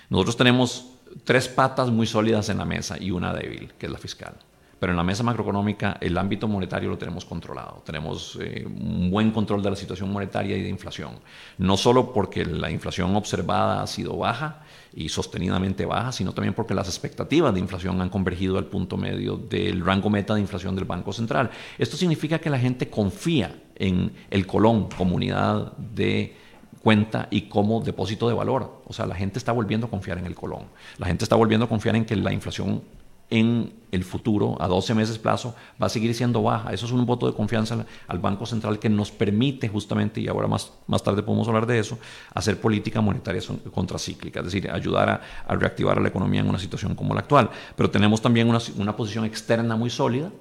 Nosotros 0.09 0.37
tenemos 0.37 0.89
tres 1.23 1.47
patas 1.47 1.89
muy 1.89 2.07
sólidas 2.07 2.49
en 2.49 2.57
la 2.57 2.65
mesa 2.65 2.97
y 2.99 3.11
una 3.11 3.33
débil, 3.33 3.73
que 3.77 3.85
es 3.85 3.91
la 3.91 3.99
fiscal. 3.99 4.33
Pero 4.79 4.91
en 4.91 4.97
la 4.97 5.03
mesa 5.03 5.23
macroeconómica 5.23 5.97
el 6.01 6.17
ámbito 6.17 6.45
monetario 6.45 6.89
lo 6.89 6.97
tenemos 6.97 7.23
controlado. 7.23 7.81
Tenemos 7.85 8.37
eh, 8.41 8.65
un 8.65 9.09
buen 9.09 9.31
control 9.31 9.63
de 9.63 9.69
la 9.69 9.77
situación 9.77 10.11
monetaria 10.11 10.57
y 10.57 10.61
de 10.61 10.67
inflación. 10.67 11.19
No 11.57 11.77
solo 11.77 12.11
porque 12.11 12.43
la 12.43 12.69
inflación 12.69 13.15
observada 13.15 13.81
ha 13.81 13.87
sido 13.87 14.17
baja 14.17 14.63
y 14.93 15.07
sostenidamente 15.07 15.85
baja, 15.85 16.11
sino 16.11 16.33
también 16.33 16.53
porque 16.53 16.73
las 16.73 16.89
expectativas 16.89 17.53
de 17.53 17.61
inflación 17.61 18.01
han 18.01 18.09
convergido 18.09 18.57
al 18.57 18.65
punto 18.65 18.97
medio 18.97 19.37
del 19.37 19.85
rango 19.85 20.09
meta 20.09 20.35
de 20.35 20.41
inflación 20.41 20.75
del 20.75 20.83
Banco 20.83 21.13
Central. 21.13 21.49
Esto 21.77 21.95
significa 21.95 22.39
que 22.39 22.49
la 22.49 22.59
gente 22.59 22.89
confía 22.89 23.55
en 23.75 24.11
el 24.29 24.45
Colón, 24.45 24.89
comunidad 24.89 25.77
de 25.77 26.35
cuenta 26.83 27.29
y 27.31 27.43
como 27.43 27.79
depósito 27.79 28.27
de 28.27 28.35
valor. 28.35 28.81
O 28.85 28.93
sea, 28.93 29.05
la 29.05 29.15
gente 29.15 29.39
está 29.39 29.51
volviendo 29.51 29.87
a 29.87 29.89
confiar 29.89 30.17
en 30.17 30.25
el 30.25 30.35
colón. 30.35 30.65
La 30.97 31.07
gente 31.07 31.23
está 31.23 31.35
volviendo 31.35 31.65
a 31.65 31.69
confiar 31.69 31.95
en 31.95 32.05
que 32.05 32.15
la 32.15 32.33
inflación 32.33 32.81
en 33.29 33.73
el 33.91 34.03
futuro, 34.03 34.57
a 34.59 34.67
12 34.67 34.93
meses 34.93 35.17
plazo, 35.17 35.55
va 35.81 35.87
a 35.87 35.89
seguir 35.89 36.13
siendo 36.13 36.43
baja. 36.43 36.73
Eso 36.73 36.85
es 36.85 36.91
un 36.91 37.05
voto 37.05 37.25
de 37.25 37.33
confianza 37.33 37.85
al 38.07 38.19
Banco 38.19 38.45
Central 38.45 38.79
que 38.79 38.89
nos 38.89 39.11
permite 39.11 39.69
justamente, 39.69 40.19
y 40.21 40.27
ahora 40.27 40.47
más, 40.47 40.73
más 40.87 41.01
tarde 41.01 41.23
podemos 41.23 41.47
hablar 41.47 41.65
de 41.65 41.79
eso, 41.79 41.97
hacer 42.33 42.59
política 42.59 43.01
monetaria 43.01 43.41
contracíclica, 43.73 44.41
es 44.41 44.45
decir, 44.45 44.69
ayudar 44.69 45.21
a, 45.47 45.55
reactivar 45.55 45.97
a 45.97 46.01
la 46.01 46.09
economía 46.09 46.41
en 46.41 46.49
una 46.49 46.59
situación 46.59 46.95
como 46.95 47.13
la 47.13 47.21
actual. 47.21 47.49
Pero 47.75 47.89
tenemos 47.89 48.21
también 48.21 48.49
una, 48.49 48.59
una 48.77 48.95
posición 48.95 49.25
externa 49.25 49.75
muy 49.75 49.89
sólida, 49.89 50.31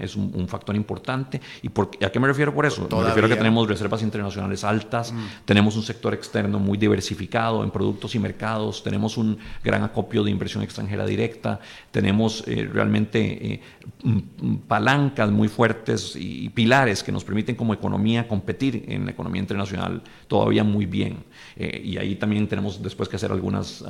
es 0.00 0.16
un, 0.16 0.48
factor 0.48 0.74
importante. 0.74 1.40
¿Y 1.62 1.68
por, 1.68 1.90
a 2.04 2.10
qué 2.10 2.20
me 2.20 2.26
refiero 2.26 2.54
por 2.54 2.66
eso? 2.66 2.88
Me 2.90 3.04
refiero 3.04 3.26
a 3.26 3.30
que 3.30 3.36
tenemos 3.36 3.68
reservas 3.68 4.02
internacionales 4.02 4.64
altas, 4.64 5.12
mm. 5.12 5.26
tenemos 5.44 5.76
un 5.76 5.82
sector 5.82 6.14
externo 6.14 6.58
muy 6.58 6.78
diversificado 6.78 7.62
en 7.62 7.70
productos 7.70 8.14
y 8.14 8.18
mercados, 8.18 8.82
tenemos 8.82 9.16
un 9.16 9.38
gran 9.62 9.82
acopio 9.82 10.24
de 10.24 10.30
inversión 10.30 10.62
extranjera 10.62 11.06
directa, 11.06 11.60
tenemos 11.90 12.44
eh, 12.46 12.68
realmente 12.72 13.54
eh, 13.54 13.60
palancas 14.66 15.30
muy 15.30 15.48
fuertes 15.48 16.14
y, 16.16 16.48
pilares 16.48 17.02
que 17.02 17.12
nos 17.12 17.24
permiten 17.24 17.54
como 17.54 17.74
economía 17.74 18.26
competir 18.26 18.84
en 18.88 19.04
la 19.04 19.12
economía 19.12 19.40
internacional 19.40 20.02
todavía 20.26 20.64
muy 20.64 20.86
bien. 20.86 21.18
Eh, 21.56 21.82
y 21.84 21.98
ahí 21.98 22.16
también 22.16 22.48
tenemos 22.48 22.82
después 22.82 23.08
que 23.08 23.16
hacer 23.16 23.30
algunas 23.30 23.84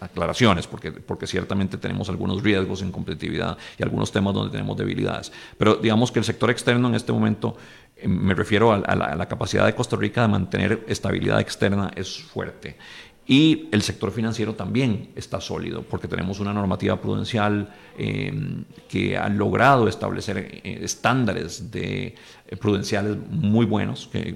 aclaraciones, 0.00 0.66
porque, 0.66 0.92
porque 0.92 1.26
ciertamente 1.26 1.78
tenemos 1.78 2.08
algunos 2.08 2.42
riesgos 2.42 2.82
en 2.82 2.92
competitividad 2.92 3.56
y 3.78 3.82
algunos 3.82 4.12
temas 4.12 4.34
donde 4.34 4.41
tenemos 4.50 4.76
debilidades. 4.76 5.32
Pero 5.58 5.76
digamos 5.76 6.10
que 6.10 6.18
el 6.18 6.24
sector 6.24 6.50
externo 6.50 6.88
en 6.88 6.94
este 6.94 7.12
momento, 7.12 7.56
eh, 7.96 8.08
me 8.08 8.34
refiero 8.34 8.72
a, 8.72 8.78
la, 8.78 9.28
capacidad 9.28 9.66
de 9.66 9.74
Costa 9.74 9.96
Rica 9.96 10.22
de 10.22 10.28
mantener 10.28 10.84
estabilidad 10.88 11.40
externa, 11.40 11.90
es 11.94 12.22
fuerte. 12.22 12.76
Y 13.24 13.68
el 13.70 13.82
sector 13.82 14.10
financiero 14.10 14.54
también 14.54 15.10
está 15.14 15.40
sólido, 15.40 15.82
porque 15.82 16.08
tenemos 16.08 16.40
una 16.40 16.52
normativa 16.52 17.00
prudencial 17.00 17.72
em, 17.96 18.64
que 18.88 19.16
ha 19.16 19.28
logrado 19.28 19.86
establecer 19.86 20.38
eh, 20.38 20.80
estándares 20.82 21.70
de, 21.70 22.16
eh, 22.48 22.56
prudenciales 22.56 23.16
muy 23.30 23.64
buenos, 23.64 24.08
que 24.08 24.34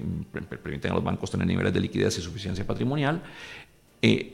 permiten 0.63 0.91
a 0.91 0.95
los 0.95 1.03
bancos 1.03 1.29
tener 1.29 1.47
niveles 1.47 1.73
de 1.73 1.81
liquidez 1.81 2.17
y 2.17 2.21
suficiencia 2.21 2.65
patrimonial, 2.65 3.21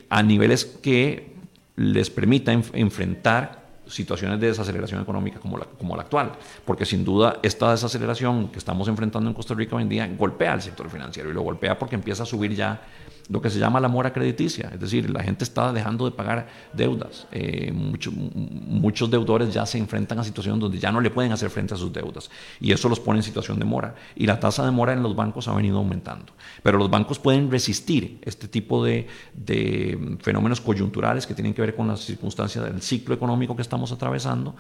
a 0.09 0.21
niveles 0.21 0.65
que 0.65 1.33
les 1.75 2.09
permita 2.09 2.51
enfrentar 2.51 3.62
situaciones 3.93 4.39
de 4.39 4.47
desaceleración 4.47 5.01
económica 5.01 5.39
como 5.39 5.58
la, 5.58 5.65
como 5.65 5.95
la 5.95 6.03
actual, 6.03 6.32
porque 6.65 6.86
sin 6.86 7.06
duda 7.06 7.39
esta 7.43 7.71
desaceleración 7.71 8.49
que 8.49 8.58
estamos 8.58 8.88
enfrentando 8.88 9.29
en 9.29 9.34
Costa 9.34 9.53
Rica 9.53 9.75
hoy 9.75 9.84
en 9.84 9.89
día 9.89 10.08
golpea 10.17 10.53
al 10.53 10.62
sector 10.62 10.89
financiero 10.89 11.29
y 11.29 11.34
lo 11.34 11.41
golpea 11.41 11.77
porque 11.77 11.95
empieza 11.95 12.23
a 12.23 12.25
subir 12.25 12.56
ya 12.56 12.82
lo 13.29 13.41
que 13.41 13.49
se 13.49 13.59
llama 13.59 13.79
la 13.79 13.88
mora 13.88 14.12
crediticia, 14.12 14.69
es 14.73 14.79
decir, 14.79 15.09
la 15.09 15.23
gente 15.23 15.43
está 15.43 15.71
dejando 15.71 16.05
de 16.05 16.12
pagar 16.12 16.47
deudas. 16.73 17.27
Eh, 17.31 17.71
muchos 17.71 19.09
deudores 19.09 19.53
ya 19.53 19.65
se 19.65 19.77
enfrentan 19.77 20.19
a 20.19 20.23
situaciones 20.23 20.59
donde 20.59 20.79
ya 20.79 20.91
no 20.91 20.99
le 20.99 21.09
pueden 21.09 21.31
hacer 21.31 21.49
frente 21.49 21.73
a 21.73 21.77
sus 21.77 21.93
deudas 21.93 22.29
y 22.59 22.71
eso 22.71 22.89
los 22.89 22.99
pone 22.99 23.19
en 23.19 23.23
situación 23.23 23.59
de 23.59 23.65
mora. 23.65 23.95
Y 24.15 24.25
la 24.25 24.39
tasa 24.39 24.65
de 24.65 24.71
mora 24.71 24.93
en 24.93 25.03
los 25.03 25.15
bancos 25.15 25.47
ha 25.47 25.53
venido 25.55 25.77
aumentando. 25.77 26.33
Pero 26.62 26.77
los 26.77 26.89
bancos 26.89 27.19
pueden 27.19 27.49
resistir 27.49 28.19
este 28.23 28.47
tipo 28.47 28.83
de, 28.83 29.07
de 29.33 30.17
fenómenos 30.21 30.62
coyunturales 30.62 31.25
que 31.25 31.33
tienen 31.33 31.53
que 31.53 31.62
ver 31.62 31.75
con 31.75 31.88
las 31.88 32.01
circunstancias 32.01 32.63
del 32.65 32.81
ciclo 32.81 33.15
económico 33.15 33.55
que 33.55 33.62
estamos 33.62 33.91
atravesando, 33.91 34.55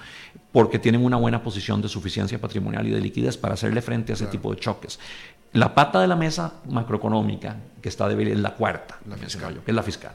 porque 0.51 0.79
tienen 0.79 1.03
una 1.03 1.17
buena 1.17 1.43
posición 1.43 1.81
de 1.81 1.89
suficiencia 1.89 2.39
patrimonial 2.39 2.87
y 2.87 2.91
de 2.91 3.01
liquidez 3.01 3.37
para 3.37 3.55
hacerle 3.55 3.81
frente 3.81 4.13
a 4.13 4.15
ese 4.15 4.27
tipo 4.27 4.53
de 4.53 4.59
choques. 4.59 4.99
La 5.53 5.75
pata 5.75 6.01
de 6.01 6.07
la 6.07 6.15
mesa 6.15 6.53
macroeconómica 6.67 7.57
que 7.81 7.89
está 7.89 8.07
débil 8.07 8.29
es 8.29 8.39
la 8.39 8.55
cuarta, 8.55 8.97
la 9.07 9.17
fiscal. 9.17 9.61
que 9.63 9.71
es 9.71 9.75
la 9.75 9.83
fiscal. 9.83 10.13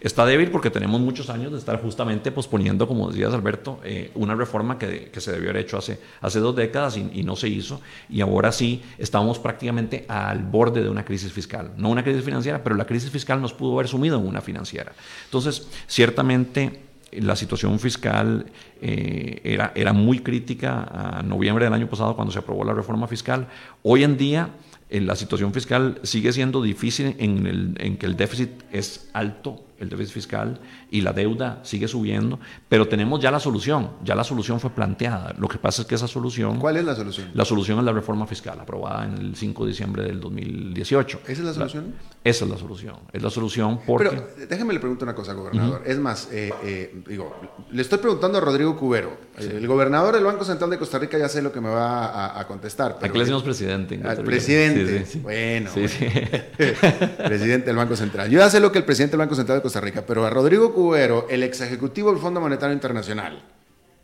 Está 0.00 0.24
débil 0.24 0.50
porque 0.50 0.70
tenemos 0.70 1.00
muchos 1.00 1.28
años 1.28 1.50
de 1.50 1.58
estar 1.58 1.80
justamente 1.82 2.30
posponiendo, 2.30 2.86
como 2.86 3.10
decías 3.10 3.34
Alberto, 3.34 3.80
eh, 3.82 4.12
una 4.14 4.34
reforma 4.34 4.78
que, 4.78 5.10
se 5.16 5.32
debió 5.32 5.50
haber 5.50 5.64
hecho 5.64 5.78
hace, 5.78 5.98
hace 6.20 6.38
dos 6.38 6.54
décadas 6.54 6.96
y, 6.96 7.22
no 7.24 7.34
se 7.34 7.48
hizo. 7.48 7.80
Y 8.08 8.20
ahora 8.20 8.52
sí 8.52 8.82
estamos 8.98 9.40
prácticamente 9.40 10.04
al 10.06 10.44
borde 10.44 10.82
de 10.82 10.88
una 10.88 11.04
crisis 11.04 11.32
fiscal. 11.32 11.72
No 11.76 11.88
una 11.88 12.04
crisis 12.04 12.24
financiera, 12.24 12.62
pero 12.62 12.76
la 12.76 12.84
crisis 12.84 13.10
fiscal 13.10 13.40
nos 13.42 13.52
pudo 13.52 13.74
haber 13.74 13.88
sumido 13.88 14.18
en 14.18 14.26
una 14.26 14.40
financiera. 14.40 14.92
Entonces, 15.24 15.66
ciertamente 15.88 16.87
la 17.12 17.36
situación 17.36 17.78
fiscal 17.78 18.46
eh, 18.80 19.40
era, 19.44 19.72
era 19.74 19.92
muy 19.92 20.20
crítica 20.20 21.18
a 21.18 21.22
noviembre 21.22 21.64
del 21.64 21.74
año 21.74 21.88
pasado 21.88 22.14
cuando 22.14 22.32
se 22.32 22.38
aprobó 22.38 22.64
la 22.64 22.74
reforma 22.74 23.06
fiscal. 23.06 23.48
Hoy 23.82 24.04
en 24.04 24.16
día 24.16 24.50
eh, 24.90 25.00
la 25.00 25.16
situación 25.16 25.52
fiscal 25.52 26.00
sigue 26.02 26.32
siendo 26.32 26.62
difícil 26.62 27.14
en, 27.18 27.46
el, 27.46 27.74
en 27.78 27.96
que 27.96 28.06
el 28.06 28.16
déficit 28.16 28.50
es 28.72 29.08
alto 29.12 29.64
el 29.78 29.88
déficit 29.88 30.12
fiscal 30.12 30.60
y 30.90 31.00
la 31.02 31.12
deuda 31.12 31.60
sigue 31.62 31.88
subiendo, 31.88 32.38
pero 32.68 32.88
tenemos 32.88 33.20
ya 33.20 33.30
la 33.30 33.40
solución, 33.40 33.90
ya 34.04 34.14
la 34.14 34.24
solución 34.24 34.60
fue 34.60 34.70
planteada. 34.70 35.34
Lo 35.38 35.48
que 35.48 35.58
pasa 35.58 35.82
es 35.82 35.88
que 35.88 35.94
esa 35.94 36.08
solución... 36.08 36.58
¿Cuál 36.58 36.76
es 36.78 36.84
la 36.84 36.94
solución? 36.94 37.30
La 37.34 37.44
solución 37.44 37.78
es 37.78 37.84
la 37.84 37.92
reforma 37.92 38.26
fiscal 38.26 38.58
aprobada 38.60 39.04
en 39.04 39.18
el 39.18 39.36
5 39.36 39.64
de 39.64 39.70
diciembre 39.70 40.02
del 40.02 40.20
2018. 40.20 41.20
¿Esa 41.22 41.32
es 41.32 41.38
la 41.40 41.54
solución? 41.54 41.94
Esa 42.28 42.44
es 42.44 42.50
la 42.50 42.58
solución. 42.58 42.96
Es 43.12 43.22
la 43.22 43.30
solución 43.30 43.80
porque... 43.86 44.08
Pero 44.10 44.46
déjeme 44.48 44.72
le 44.72 44.80
pregunto 44.80 45.04
una 45.04 45.14
cosa, 45.14 45.32
gobernador. 45.32 45.82
Es 45.84 45.98
más, 45.98 46.28
eh, 46.32 46.52
eh, 46.62 47.02
digo, 47.06 47.34
le 47.70 47.82
estoy 47.82 47.98
preguntando 47.98 48.38
a 48.38 48.40
Rodrigo 48.40 48.76
Cubero. 48.76 49.16
El 49.36 49.66
gobernador 49.66 50.14
del 50.14 50.24
Banco 50.24 50.44
Central 50.44 50.70
de 50.70 50.78
Costa 50.78 50.98
Rica 50.98 51.18
ya 51.18 51.28
sé 51.28 51.42
lo 51.42 51.52
que 51.52 51.60
me 51.60 51.68
va 51.68 52.38
a, 52.38 52.46
contestar. 52.46 52.96
Pero 52.96 53.06
Aquí 53.06 53.18
le 53.18 53.24
decimos 53.24 53.42
presidente. 53.42 54.00
Al 54.04 54.22
presidente. 54.24 55.06
bueno, 55.22 55.70
presidente 57.18 57.66
del 57.66 57.76
Banco 57.76 57.96
Central. 57.96 58.30
Yo 58.30 58.38
ya 58.38 58.50
sé 58.50 58.60
lo 58.60 58.72
que 58.72 58.78
el 58.78 58.84
presidente 58.84 59.12
del 59.12 59.20
Banco 59.20 59.34
Central 59.34 59.58
de 59.58 59.62
Costa 59.62 59.80
Rica, 59.80 60.04
pero 60.06 60.24
a 60.24 60.30
Rodrigo 60.30 60.74
Cubero, 60.74 61.26
el 61.28 61.42
ex 61.42 61.60
ejecutivo 61.60 62.10
del 62.10 62.20
Fondo 62.20 62.40
Monetario 62.40 62.74
Internacional, 62.74 63.42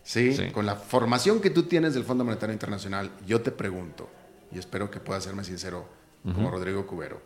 ¿sí? 0.02 0.36
Con 0.52 0.66
la 0.66 0.76
formación 0.76 1.40
que 1.40 1.50
tú 1.50 1.64
tienes 1.64 1.94
del 1.94 2.04
Fondo 2.04 2.24
Monetario 2.24 2.52
Internacional, 2.52 3.10
yo 3.26 3.40
te 3.40 3.50
pregunto, 3.50 4.08
y 4.52 4.58
espero 4.58 4.90
que 4.90 5.00
puedas 5.00 5.24
serme 5.24 5.44
sincero 5.44 5.86
como 6.22 6.50
Rodrigo 6.50 6.86
Cubero, 6.86 7.20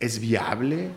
¿es 0.00 0.20
viable? 0.20 0.90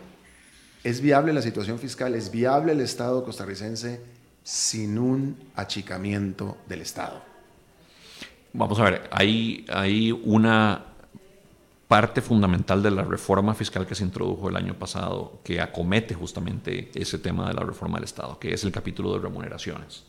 ¿Es 0.84 1.00
viable 1.00 1.32
la 1.32 1.42
situación 1.42 1.78
fiscal? 1.78 2.14
¿Es 2.14 2.30
viable 2.30 2.72
el 2.72 2.80
Estado 2.80 3.24
costarricense 3.24 4.00
sin 4.42 4.98
un 4.98 5.36
achicamiento 5.54 6.58
del 6.68 6.82
Estado? 6.82 7.22
Vamos 8.52 8.78
a 8.80 8.84
ver, 8.84 9.08
hay, 9.12 9.64
hay 9.68 10.12
una 10.12 10.84
parte 11.88 12.20
fundamental 12.20 12.82
de 12.82 12.90
la 12.90 13.02
reforma 13.02 13.54
fiscal 13.54 13.86
que 13.86 13.94
se 13.94 14.04
introdujo 14.04 14.48
el 14.48 14.56
año 14.56 14.74
pasado, 14.74 15.40
que 15.44 15.60
acomete 15.60 16.14
justamente 16.14 16.90
ese 16.94 17.18
tema 17.18 17.48
de 17.48 17.54
la 17.54 17.62
reforma 17.62 17.98
del 17.98 18.04
Estado, 18.04 18.38
que 18.38 18.52
es 18.52 18.64
el 18.64 18.72
capítulo 18.72 19.12
de 19.14 19.20
remuneraciones. 19.20 20.04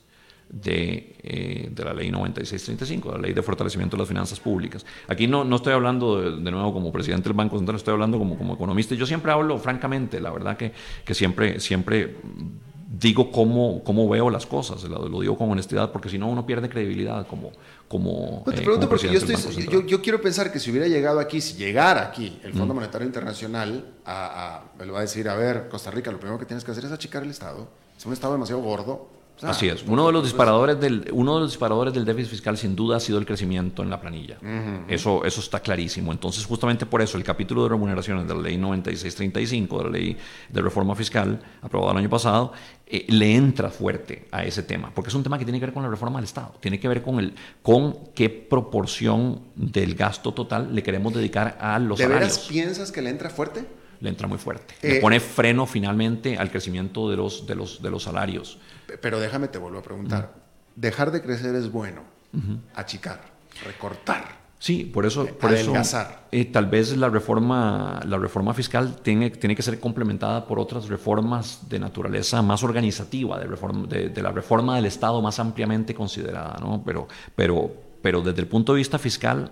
De, 0.53 1.15
eh, 1.23 1.69
de, 1.71 1.83
la 1.83 1.95
ley 1.95 2.11
9635, 2.11 3.13
la 3.13 3.17
ley 3.17 3.33
de 3.33 3.41
fortalecimiento 3.41 3.97
de 3.97 4.01
las 4.01 4.07
finanzas 4.07 4.39
públicas. 4.39 4.85
Aquí 5.07 5.25
no, 5.25 5.43
no 5.43 5.55
estoy 5.55 5.73
hablando 5.73 6.21
de, 6.21 6.43
de, 6.43 6.51
nuevo 6.51 6.71
como 6.71 6.91
presidente 6.91 7.29
del 7.29 7.33
Banco 7.35 7.57
Central, 7.57 7.77
estoy 7.77 7.93
hablando 7.93 8.19
como, 8.19 8.37
como 8.37 8.53
economista. 8.53 8.93
Yo 8.93 9.07
siempre 9.07 9.31
hablo 9.31 9.57
francamente, 9.57 10.21
la 10.21 10.29
verdad 10.29 10.55
que, 10.55 10.71
que 11.03 11.15
siempre, 11.15 11.59
siempre 11.59 12.17
digo 12.99 13.31
cómo, 13.31 13.83
cómo 13.83 14.07
veo 14.07 14.29
las 14.29 14.45
cosas, 14.45 14.83
lo, 14.83 15.09
lo, 15.09 15.21
digo 15.21 15.35
con 15.35 15.49
honestidad, 15.49 15.91
porque 15.91 16.09
si 16.09 16.19
no 16.19 16.27
uno 16.27 16.45
pierde 16.45 16.69
credibilidad 16.69 17.25
como... 17.25 17.51
como 17.87 18.43
no, 18.45 18.53
te 18.53 18.61
pregunto 18.61 18.87
porque 18.87 19.07
yo, 19.07 19.17
estoy, 19.17 19.35
yo, 19.65 19.85
yo, 19.85 20.01
quiero 20.01 20.21
pensar 20.21 20.51
que 20.51 20.59
si 20.59 20.69
hubiera 20.69 20.87
llegado 20.87 21.19
aquí, 21.19 21.41
si 21.41 21.55
llegara 21.55 22.03
aquí 22.03 22.39
el 22.43 22.53
Fondo 22.53 22.73
mm. 22.73 22.77
Monetario 22.77 23.07
Internacional 23.07 23.93
a, 24.05 24.57
a, 24.57 24.77
me 24.77 24.85
lo 24.85 24.93
va 24.93 24.99
a 24.99 25.01
decir, 25.01 25.27
a 25.27 25.35
ver, 25.35 25.69
Costa 25.69 25.89
Rica, 25.89 26.11
lo 26.11 26.19
primero 26.19 26.37
que 26.37 26.45
tienes 26.45 26.63
que 26.63 26.71
hacer 26.71 26.85
es 26.85 26.91
achicar 26.91 27.23
el 27.23 27.31
Estado. 27.31 27.67
Es 27.97 28.05
un 28.05 28.13
Estado 28.13 28.33
demasiado 28.33 28.61
gordo, 28.61 29.09
Ah, 29.41 29.49
Así 29.49 29.67
es. 29.67 29.83
Uno 29.87 30.05
de 30.07 30.13
los 30.13 30.23
disparadores 30.23 30.79
del 30.79 31.09
uno 31.11 31.35
de 31.35 31.41
los 31.41 31.51
disparadores 31.51 31.93
del 31.93 32.05
déficit 32.05 32.29
fiscal 32.31 32.57
sin 32.57 32.75
duda 32.75 32.97
ha 32.97 32.99
sido 32.99 33.17
el 33.17 33.25
crecimiento 33.25 33.81
en 33.83 33.89
la 33.89 33.99
planilla. 33.99 34.37
Uh 34.41 34.45
-huh. 34.45 34.85
Eso 34.87 35.25
eso 35.25 35.41
está 35.41 35.59
clarísimo. 35.59 36.11
Entonces, 36.13 36.45
justamente 36.45 36.85
por 36.85 37.01
eso 37.01 37.17
el 37.17 37.23
capítulo 37.23 37.63
de 37.63 37.69
remuneraciones 37.69 38.27
de 38.27 38.35
la 38.35 38.41
Ley 38.41 38.57
9635, 38.57 39.77
de 39.79 39.83
la 39.83 39.89
Ley 39.89 40.17
de 40.49 40.61
Reforma 40.61 40.95
Fiscal 40.95 41.41
aprobada 41.61 41.91
el 41.93 41.97
año 41.97 42.09
pasado, 42.09 42.53
eh, 42.85 43.05
le 43.09 43.35
entra 43.35 43.69
fuerte 43.69 44.27
a 44.31 44.45
ese 44.45 44.63
tema, 44.63 44.91
porque 44.93 45.09
es 45.09 45.15
un 45.15 45.23
tema 45.23 45.37
que 45.37 45.45
tiene 45.45 45.59
que 45.59 45.65
ver 45.65 45.73
con 45.73 45.83
la 45.83 45.89
reforma 45.89 46.19
del 46.19 46.25
Estado, 46.25 46.53
tiene 46.61 46.79
que 46.79 46.87
ver 46.87 47.01
con 47.01 47.19
el 47.19 47.33
con 47.61 47.97
qué 48.13 48.29
proporción 48.29 49.41
del 49.55 49.95
gasto 49.95 50.33
total 50.33 50.73
le 50.73 50.83
queremos 50.83 51.13
dedicar 51.13 51.57
a 51.59 51.79
los 51.79 51.97
¿De 51.97 52.05
salarios. 52.05 52.29
veras 52.37 52.47
piensas 52.47 52.91
que 52.91 53.01
le 53.01 53.09
entra 53.09 53.29
fuerte? 53.29 53.65
Le 54.03 54.09
entra 54.09 54.27
muy 54.27 54.37
fuerte. 54.37 54.75
Eh, 54.81 54.95
le 54.95 54.99
pone 54.99 55.21
freno 55.21 55.65
finalmente 55.65 56.37
al 56.37 56.51
crecimiento 56.51 57.09
de 57.09 57.15
los 57.15 57.47
de 57.47 57.55
los 57.55 57.81
de 57.81 57.89
los 57.89 58.03
salarios. 58.03 58.59
Pero 59.01 59.17
déjame, 59.17 59.47
te 59.47 59.57
vuelvo 59.57 59.79
a 59.79 59.81
preguntar. 59.81 60.23
Uh 60.35 60.37
-huh. 60.37 60.41
Dejar 60.75 61.11
de 61.11 61.21
crecer 61.21 61.55
es 61.55 61.71
bueno. 61.71 62.01
Uh 62.33 62.37
-huh. 62.37 62.59
Achicar, 62.75 63.21
recortar. 63.65 64.43
Sí, 64.59 64.83
por 64.85 65.05
eso, 65.05 65.25
por 65.25 65.51
Adelgazar. 65.51 66.07
eso 66.07 66.19
eh, 66.31 66.45
tal 66.45 66.67
vez 66.67 66.95
la 66.97 67.09
reforma, 67.09 68.01
la 68.05 68.17
reforma 68.17 68.53
fiscal 68.53 68.95
tiene, 69.01 69.29
tiene 69.29 69.55
que 69.55 69.61
ser 69.61 69.79
complementada 69.79 70.45
por 70.47 70.59
otras 70.59 70.87
reformas 70.89 71.67
de 71.69 71.79
naturaleza 71.79 72.41
más 72.41 72.63
organizativa, 72.63 73.37
de, 73.39 73.45
reforma, 73.45 73.87
de, 73.87 74.09
de 74.09 74.21
la 74.21 74.31
reforma 74.31 74.75
del 74.77 74.85
Estado 74.85 75.21
más 75.21 75.39
ampliamente 75.39 75.93
considerada. 75.93 76.57
¿no? 76.61 76.81
Pero, 76.85 77.07
pero, 77.35 77.71
pero 78.01 78.21
desde 78.21 78.41
el 78.41 78.47
punto 78.47 78.73
de 78.73 78.77
vista 78.77 78.97
fiscal, 78.97 79.51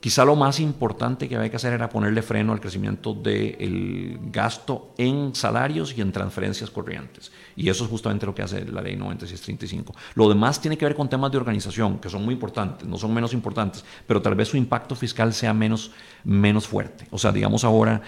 Quizá 0.00 0.24
lo 0.24 0.34
más 0.34 0.60
importante 0.60 1.28
que 1.28 1.36
había 1.36 1.50
que 1.50 1.56
hacer 1.56 1.74
era 1.74 1.90
ponerle 1.90 2.22
freno 2.22 2.54
al 2.54 2.60
crecimiento 2.60 3.12
del 3.12 4.18
gasto 4.32 4.94
en 4.96 5.34
salarios 5.34 5.94
y 5.94 6.00
en 6.00 6.10
transferencias 6.10 6.70
corrientes. 6.70 7.30
Y 7.54 7.68
eso 7.68 7.84
es 7.84 7.90
justamente 7.90 8.24
lo 8.24 8.34
que 8.34 8.40
hace 8.40 8.64
la 8.64 8.80
ley 8.80 8.96
9635. 8.96 9.94
Lo 10.14 10.30
demás 10.30 10.58
tiene 10.58 10.78
que 10.78 10.86
ver 10.86 10.94
con 10.94 11.10
temas 11.10 11.30
de 11.30 11.36
organización, 11.36 11.98
que 11.98 12.08
son 12.08 12.24
muy 12.24 12.32
importantes, 12.32 12.88
no 12.88 12.96
son 12.96 13.12
menos 13.12 13.34
importantes, 13.34 13.84
pero 14.06 14.22
tal 14.22 14.34
vez 14.34 14.48
su 14.48 14.56
impacto 14.56 14.96
fiscal 14.96 15.34
sea 15.34 15.52
menos, 15.52 15.90
menos 16.24 16.66
fuerte. 16.66 17.06
O 17.10 17.18
sea, 17.18 17.30
digamos 17.30 17.62
ahora, 17.64 18.00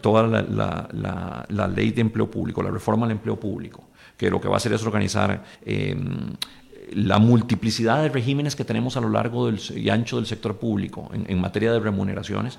toda 0.00 0.28
la, 0.28 1.68
ley 1.74 1.90
de 1.90 2.00
empleo 2.00 2.30
público, 2.30 2.62
la 2.62 2.70
reforma 2.70 3.08
del 3.08 3.16
empleo 3.16 3.40
público, 3.40 3.88
que 4.16 4.30
lo 4.30 4.40
que 4.40 4.46
va 4.46 4.54
a 4.54 4.58
hacer 4.58 4.72
es 4.72 4.84
organizar... 4.84 5.42
Eh, 5.62 5.96
la 6.92 7.18
multiplicidad 7.18 8.02
de 8.02 8.08
regímenes 8.08 8.56
que 8.56 8.64
tenemos 8.64 8.96
a 8.96 9.00
lo 9.00 9.08
largo 9.08 9.46
del, 9.46 9.60
y 9.76 9.88
ancho 9.88 10.16
del 10.16 10.26
sector 10.26 10.58
público 10.58 11.10
en, 11.12 11.24
en 11.28 11.40
materia 11.40 11.72
de 11.72 11.80
remuneraciones, 11.80 12.58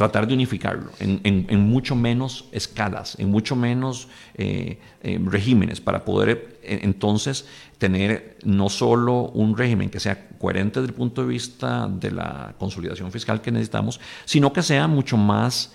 tratar 0.00 0.26
de 0.26 0.32
unificarlo 0.32 0.90
en, 0.98 1.20
en, 1.24 1.60
mucho 1.60 1.94
menos 1.94 2.46
escalas, 2.52 3.18
en 3.18 3.30
mucho 3.30 3.54
menos 3.54 4.08
eh, 4.34 4.78
eh, 5.02 5.20
regímenes, 5.22 5.82
para 5.82 6.06
poder 6.06 6.58
eh, 6.62 6.80
entonces 6.84 7.46
tener 7.76 8.38
no 8.42 8.70
solo 8.70 9.24
un 9.34 9.54
régimen 9.56 9.90
que 9.90 10.00
sea 10.00 10.28
coherente 10.38 10.80
desde 10.80 10.92
el 10.92 10.96
punto 10.96 11.20
de 11.20 11.28
vista 11.28 11.86
de 11.86 12.12
la 12.12 12.54
consolidación 12.58 13.12
fiscal 13.12 13.42
que 13.42 13.52
necesitamos, 13.52 14.00
sino 14.24 14.54
que 14.54 14.62
sea 14.62 14.86
mucho 14.86 15.18
más 15.18 15.74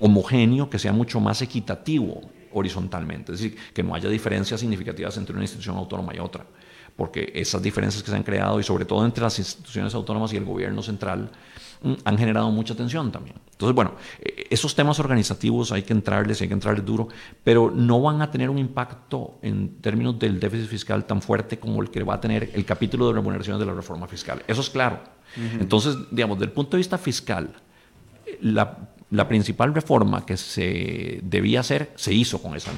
homogéneo, 0.00 0.68
que 0.68 0.78
sea 0.78 0.92
mucho 0.92 1.18
más 1.18 1.40
equitativo 1.40 2.20
horizontalmente, 2.52 3.32
es 3.32 3.40
decir, 3.40 3.58
que 3.72 3.82
no 3.82 3.94
haya 3.94 4.08
diferencias 4.10 4.60
significativas 4.60 5.16
entre 5.16 5.34
una 5.34 5.44
institución 5.44 5.76
autónoma 5.76 6.14
y 6.14 6.18
otra 6.18 6.44
porque 6.96 7.32
esas 7.34 7.62
diferencias 7.62 8.02
que 8.02 8.10
se 8.10 8.16
han 8.16 8.22
creado 8.22 8.60
y 8.60 8.62
sobre 8.62 8.84
todo 8.84 9.04
entre 9.04 9.22
las 9.22 9.38
instituciones 9.38 9.94
autónomas 9.94 10.32
y 10.32 10.36
el 10.36 10.44
gobierno 10.44 10.82
central 10.82 11.30
mm, 11.82 11.92
han 12.04 12.18
generado 12.18 12.50
mucha 12.50 12.74
tensión 12.74 13.10
también. 13.10 13.36
Entonces, 13.50 13.74
bueno, 13.74 13.94
eh, 14.20 14.46
esos 14.50 14.74
temas 14.74 15.00
organizativos 15.00 15.72
hay 15.72 15.82
que 15.82 15.92
entrarles, 15.92 16.40
hay 16.40 16.48
que 16.48 16.54
entrarles 16.54 16.84
duro, 16.84 17.08
pero 17.42 17.70
no 17.70 18.00
van 18.00 18.22
a 18.22 18.30
tener 18.30 18.48
un 18.48 18.58
impacto 18.58 19.38
en 19.42 19.80
términos 19.80 20.18
del 20.18 20.38
déficit 20.38 20.68
fiscal 20.68 21.04
tan 21.04 21.20
fuerte 21.20 21.58
como 21.58 21.82
el 21.82 21.90
que 21.90 22.02
va 22.04 22.14
a 22.14 22.20
tener 22.20 22.50
el 22.54 22.64
capítulo 22.64 23.08
de 23.08 23.14
remuneraciones 23.14 23.58
de 23.58 23.66
la 23.66 23.74
reforma 23.74 24.06
fiscal. 24.06 24.42
Eso 24.46 24.60
es 24.60 24.70
claro. 24.70 25.00
Uh 25.36 25.40
-huh. 25.40 25.60
Entonces, 25.62 25.96
digamos, 26.12 26.38
desde 26.38 26.50
el 26.50 26.52
punto 26.52 26.76
de 26.76 26.78
vista 26.78 26.96
fiscal, 26.96 27.50
la, 28.40 28.88
la 29.10 29.26
principal 29.26 29.74
reforma 29.74 30.24
que 30.24 30.36
se 30.36 31.20
debía 31.22 31.60
hacer 31.60 31.92
se 31.96 32.12
hizo 32.12 32.40
con 32.40 32.54
esa 32.54 32.70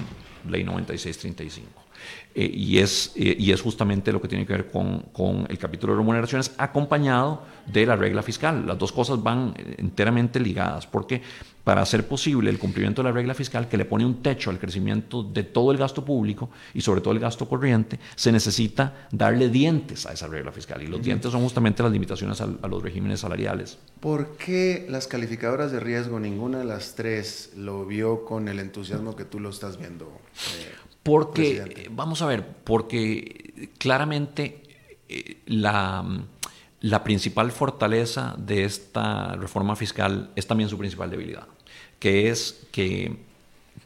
ley 0.49 0.65
9635. 0.65 1.86
Eh, 2.35 2.51
y, 2.53 2.79
es, 2.79 3.13
eh, 3.17 3.35
y 3.39 3.51
es 3.51 3.63
justamente 3.63 4.13
lo 4.13 4.21
que 4.21 4.29
tiene 4.29 4.45
que 4.45 4.53
ver 4.53 4.67
con, 4.71 5.01
con, 5.13 5.47
el 5.49 5.57
capítulo 5.57 5.95
de 5.95 6.01
remuneraciones 6.01 6.53
acompañado 6.59 7.43
de 7.67 7.87
la 7.87 7.97
regla 7.97 8.23
fiscal. 8.23 8.67
Las 8.67 8.79
dos 8.79 8.93
cosas 8.93 9.23
van 9.23 9.55
enteramente 9.79 10.39
ligadas 10.39 10.87
porque 10.87 11.23
para 11.65 11.83
hacer 11.83 12.07
posible 12.07 12.49
el 12.51 12.59
cumplimiento 12.59 13.03
de 13.03 13.09
la 13.09 13.13
regla 13.13 13.35
fiscal 13.35 13.69
que 13.69 13.77
le 13.77 13.87
pone 13.87 14.05
un 14.05 14.23
techo 14.23 14.51
al 14.51 14.59
crecimiento 14.59 15.23
de 15.23 15.43
todo 15.43 15.73
el 15.73 15.79
gasto 15.79 16.05
público 16.05 16.51
y 16.75 16.81
sobre 16.83 17.01
todo 17.01 17.13
el 17.15 17.19
gasto 17.19 17.49
corriente, 17.49 17.99
se 18.15 18.31
necesita 18.31 19.09
darle 19.11 19.49
dientes 19.49 20.07
a 20.07 20.13
esa 20.13 20.29
regla 20.29 20.53
fiscal 20.53 20.83
y 20.83 20.87
los 20.87 20.99
uh 20.99 21.03
-huh. 21.03 21.05
dientes 21.07 21.33
son 21.33 21.41
justamente 21.41 21.83
las 21.83 21.91
limitaciones 21.91 22.41
a, 22.41 22.49
a 22.63 22.69
los 22.69 22.83
regímenes 22.83 23.21
salariales. 23.21 23.79
¿Por 23.99 24.37
qué 24.37 24.87
las 24.89 25.09
calificadoras 25.09 25.73
de 25.73 25.81
riesgo, 25.81 26.21
ninguna 26.21 26.59
de 26.59 26.67
las 26.67 26.95
tres, 26.95 27.55
lo 27.57 27.85
vio 27.85 28.25
con 28.25 28.47
el 28.47 28.61
entusiasmo 28.61 29.17
que 29.17 29.25
tú 29.25 29.41
lo 29.41 29.49
estás 29.49 29.79
viendo? 29.79 30.05
Eh, 30.05 30.86
porque, 31.07 31.63
presidente? 31.63 31.89
vamos 31.91 32.21
a 32.21 32.27
ver, 32.27 32.45
porque 32.65 33.71
claramente 33.79 34.63
eh, 35.09 35.39
la, 35.47 36.05
la 36.81 37.05
principal 37.05 37.53
fortaleza 37.53 38.35
de 38.39 38.65
esta 38.65 39.37
reforma 39.37 39.77
fiscal 39.77 40.31
es 40.35 40.47
también 40.47 40.69
su 40.69 40.77
principal 40.77 41.11
debilidad, 41.11 41.47
que 42.01 42.29
es 42.29 42.67
que 42.73 43.25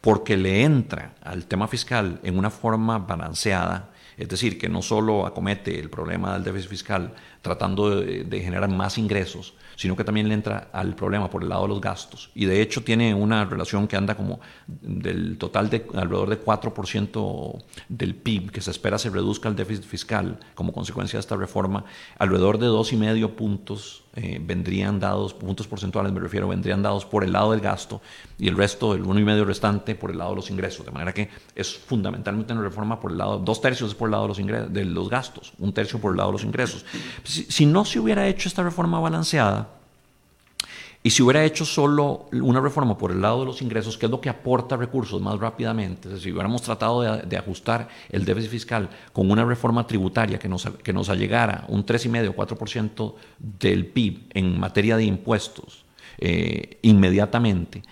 porque 0.01 0.37
le 0.37 0.63
entra 0.63 1.15
al 1.23 1.45
tema 1.45 1.69
fiscal 1.69 2.21
en 2.23 2.39
una 2.39 2.51
forma 2.51 2.99
balanceada, 2.99 3.91
es 4.17 4.29
decir, 4.29 4.59
que 4.59 4.69
no 4.69 4.81
solo 4.81 5.27
acomete 5.27 5.79
el 5.79 5.91
problema 5.91 6.33
del 6.33 6.45
déficit 6.45 6.71
fiscal 6.71 7.15
tratando 7.43 8.01
de, 8.01 8.41
generar 8.41 8.69
más 8.69 8.99
ingresos, 8.99 9.55
sino 9.77 9.97
que 9.97 10.05
también 10.05 10.29
le 10.29 10.35
entra 10.35 10.69
al 10.73 10.95
problema 10.95 11.31
por 11.31 11.43
el 11.43 11.49
lado 11.49 11.63
de 11.63 11.69
los 11.69 11.81
gastos. 11.81 12.31
Y 12.35 12.45
de 12.45 12.61
hecho 12.61 12.83
tiene 12.83 13.15
una 13.15 13.45
relación 13.45 13.89
que 13.89 13.97
anda 13.97 14.15
como 14.15 14.41
del 14.67 15.39
total 15.39 15.71
de 15.71 15.87
alrededor 15.95 16.29
de 16.31 16.45
4% 16.45 17.65
del 17.89 18.15
PIB 18.15 18.51
que 18.51 18.61
se 18.61 18.71
espera 18.71 18.99
se 18.99 19.11
reduzca 19.11 19.49
el 19.49 19.57
déficit 19.57 19.85
fiscal 19.85 20.39
como 20.55 20.73
consecuencia 20.73 21.17
de 21.17 21.21
esta 21.21 21.37
reforma, 21.37 21.85
alrededor 22.19 22.59
de 22.59 22.67
2,5 22.67 23.31
puntos 23.31 24.05
eh, 24.17 24.41
vendrían 24.45 24.99
dados, 24.99 25.33
puntos 25.35 25.69
porcentuales 25.69 26.13
me 26.13 26.19
refiero, 26.19 26.49
vendrían 26.49 26.83
dados 26.83 27.05
por 27.05 27.23
el 27.23 27.31
lado 27.31 27.53
del 27.53 27.61
gasto 27.61 28.03
y 28.39 28.49
el 28.49 28.57
resto, 28.57 28.95
el 28.95 29.05
1,5 29.05 29.45
restante, 29.45 29.95
por 29.95 30.11
el 30.11 30.19
lado 30.19 30.31
de 30.31 30.37
los 30.37 30.51
ingresos. 30.51 30.85
De 30.85 30.91
manera 30.91 31.15
que 31.15 31.29
es 31.55 31.79
fundamentalmente 31.79 32.53
una 32.53 32.63
reforma 32.63 32.99
por 32.99 33.13
el 33.13 33.19
lado, 33.19 33.39
dos 33.39 33.61
tercios 33.61 33.91
es 33.91 33.95
por 33.95 34.09
el 34.09 34.13
lado 34.13 34.25
de 34.25 34.29
los, 34.29 34.39
ingresos, 34.41 34.73
de 34.73 34.85
los 34.85 35.09
gastos, 35.09 35.53
un 35.59 35.73
tercio 35.73 36.01
por 36.01 36.11
el 36.11 36.17
lado 36.17 36.31
de 36.31 36.33
los 36.33 36.45
ingresos. 36.45 36.85
Si, 37.31 37.67
no 37.67 37.85
se 37.85 38.01
hubiera 38.01 38.27
hecho 38.27 38.49
esta 38.49 38.63
reforma 38.63 38.99
balanceada, 38.99 39.69
y 41.03 41.11
si 41.11 41.23
hubiera 41.23 41.45
hecho 41.45 41.65
solo 41.65 42.27
una 42.33 42.61
reforma 42.61 42.99
por 42.99 43.11
el 43.11 43.23
lado 43.23 43.41
de 43.41 43.47
los 43.47 43.63
ingresos, 43.63 43.97
que 43.97 44.05
es 44.05 44.11
lo 44.11 44.21
que 44.21 44.29
aporta 44.29 44.77
recursos 44.77 45.21
más 45.23 45.39
rápidamente, 45.39 46.09
es 46.09 46.15
decir, 46.15 46.25
si 46.25 46.33
hubiéramos 46.33 46.61
tratado 46.61 47.01
de, 47.01 47.23
de, 47.23 47.37
ajustar 47.39 47.89
el 48.11 48.27
déficit 48.27 48.51
fiscal 48.51 48.91
con 49.13 49.31
una 49.31 49.45
reforma 49.45 49.87
tributaria 49.87 50.39
que 50.39 50.49
nos, 50.49 50.69
que 50.83 50.93
nos 50.93 51.09
allegara 51.09 51.65
un 51.69 51.87
3,5 51.87 52.29
o 52.29 52.35
4% 52.35 53.15
del 53.39 53.87
PIB 53.87 54.27
en 54.35 54.61
materia 54.61 54.99
de 54.99 55.05
impuestos 55.05 55.85
eh, 56.23 56.79
inmediatamente, 56.83 57.83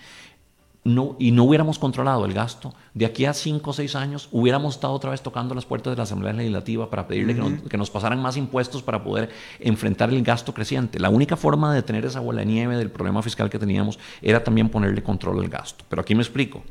no, 0.95 1.15
y 1.19 1.31
no 1.31 1.43
hubiéramos 1.43 1.79
controlado 1.79 2.25
el 2.25 2.33
gasto, 2.33 2.73
de 2.93 3.05
aquí 3.05 3.25
a 3.25 3.33
cinco 3.33 3.71
o 3.71 3.73
seis 3.73 3.95
años 3.95 4.27
hubiéramos 4.31 4.75
estado 4.75 4.93
otra 4.93 5.11
vez 5.11 5.21
tocando 5.21 5.55
las 5.55 5.65
puertas 5.65 5.91
de 5.91 5.97
la 5.97 6.03
Asamblea 6.03 6.33
Legislativa 6.33 6.89
para 6.89 7.07
pedirle 7.07 7.33
uh 7.33 7.37
-huh. 7.37 7.43
que, 7.43 7.51
nos, 7.51 7.69
que, 7.69 7.77
nos, 7.77 7.89
pasaran 7.89 8.21
más 8.21 8.37
impuestos 8.37 8.81
para 8.81 9.03
poder 9.03 9.29
enfrentar 9.59 10.09
el 10.09 10.23
gasto 10.23 10.53
creciente. 10.53 10.99
La 10.99 11.09
única 11.09 11.35
forma 11.35 11.69
de 11.71 11.77
detener 11.77 12.05
esa 12.05 12.19
bola 12.19 12.41
de 12.41 12.47
nieve 12.47 12.77
del 12.77 12.89
problema 12.89 13.21
fiscal 13.21 13.49
que 13.49 13.59
teníamos 13.59 13.99
era 14.21 14.43
también 14.43 14.69
ponerle 14.69 15.03
control 15.03 15.39
al 15.39 15.49
gasto. 15.49 15.85
Pero 15.89 16.01
aquí 16.01 16.15
me 16.15 16.21
explico. 16.21 16.63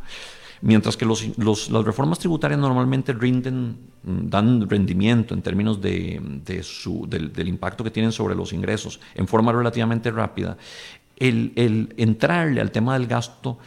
Mientras 0.61 0.97
que 0.97 1.05
los, 1.05 1.39
los, 1.39 1.71
las 1.71 1.85
reformas 1.85 2.19
tributarias 2.19 2.59
normalmente 2.59 3.13
rinden, 3.13 3.77
dan 4.03 4.69
rendimiento 4.69 5.35
en 5.35 5.43
términos 5.43 5.81
de, 5.81 6.21
de 6.45 6.65
su, 6.65 7.07
del, 7.09 7.33
del 7.33 7.47
impacto 7.47 7.85
que 7.85 7.93
tienen 7.93 8.11
sobre 8.11 8.35
los 8.35 8.53
ingresos 8.53 8.99
en 9.15 9.29
forma 9.29 9.53
relativamente 9.53 10.11
rápida, 10.11 10.57
el, 11.19 11.53
el 11.57 11.95
entrarle 11.97 12.61
al 12.61 12.71
tema 12.71 12.95
del 12.95 13.07
gasto 13.07 13.59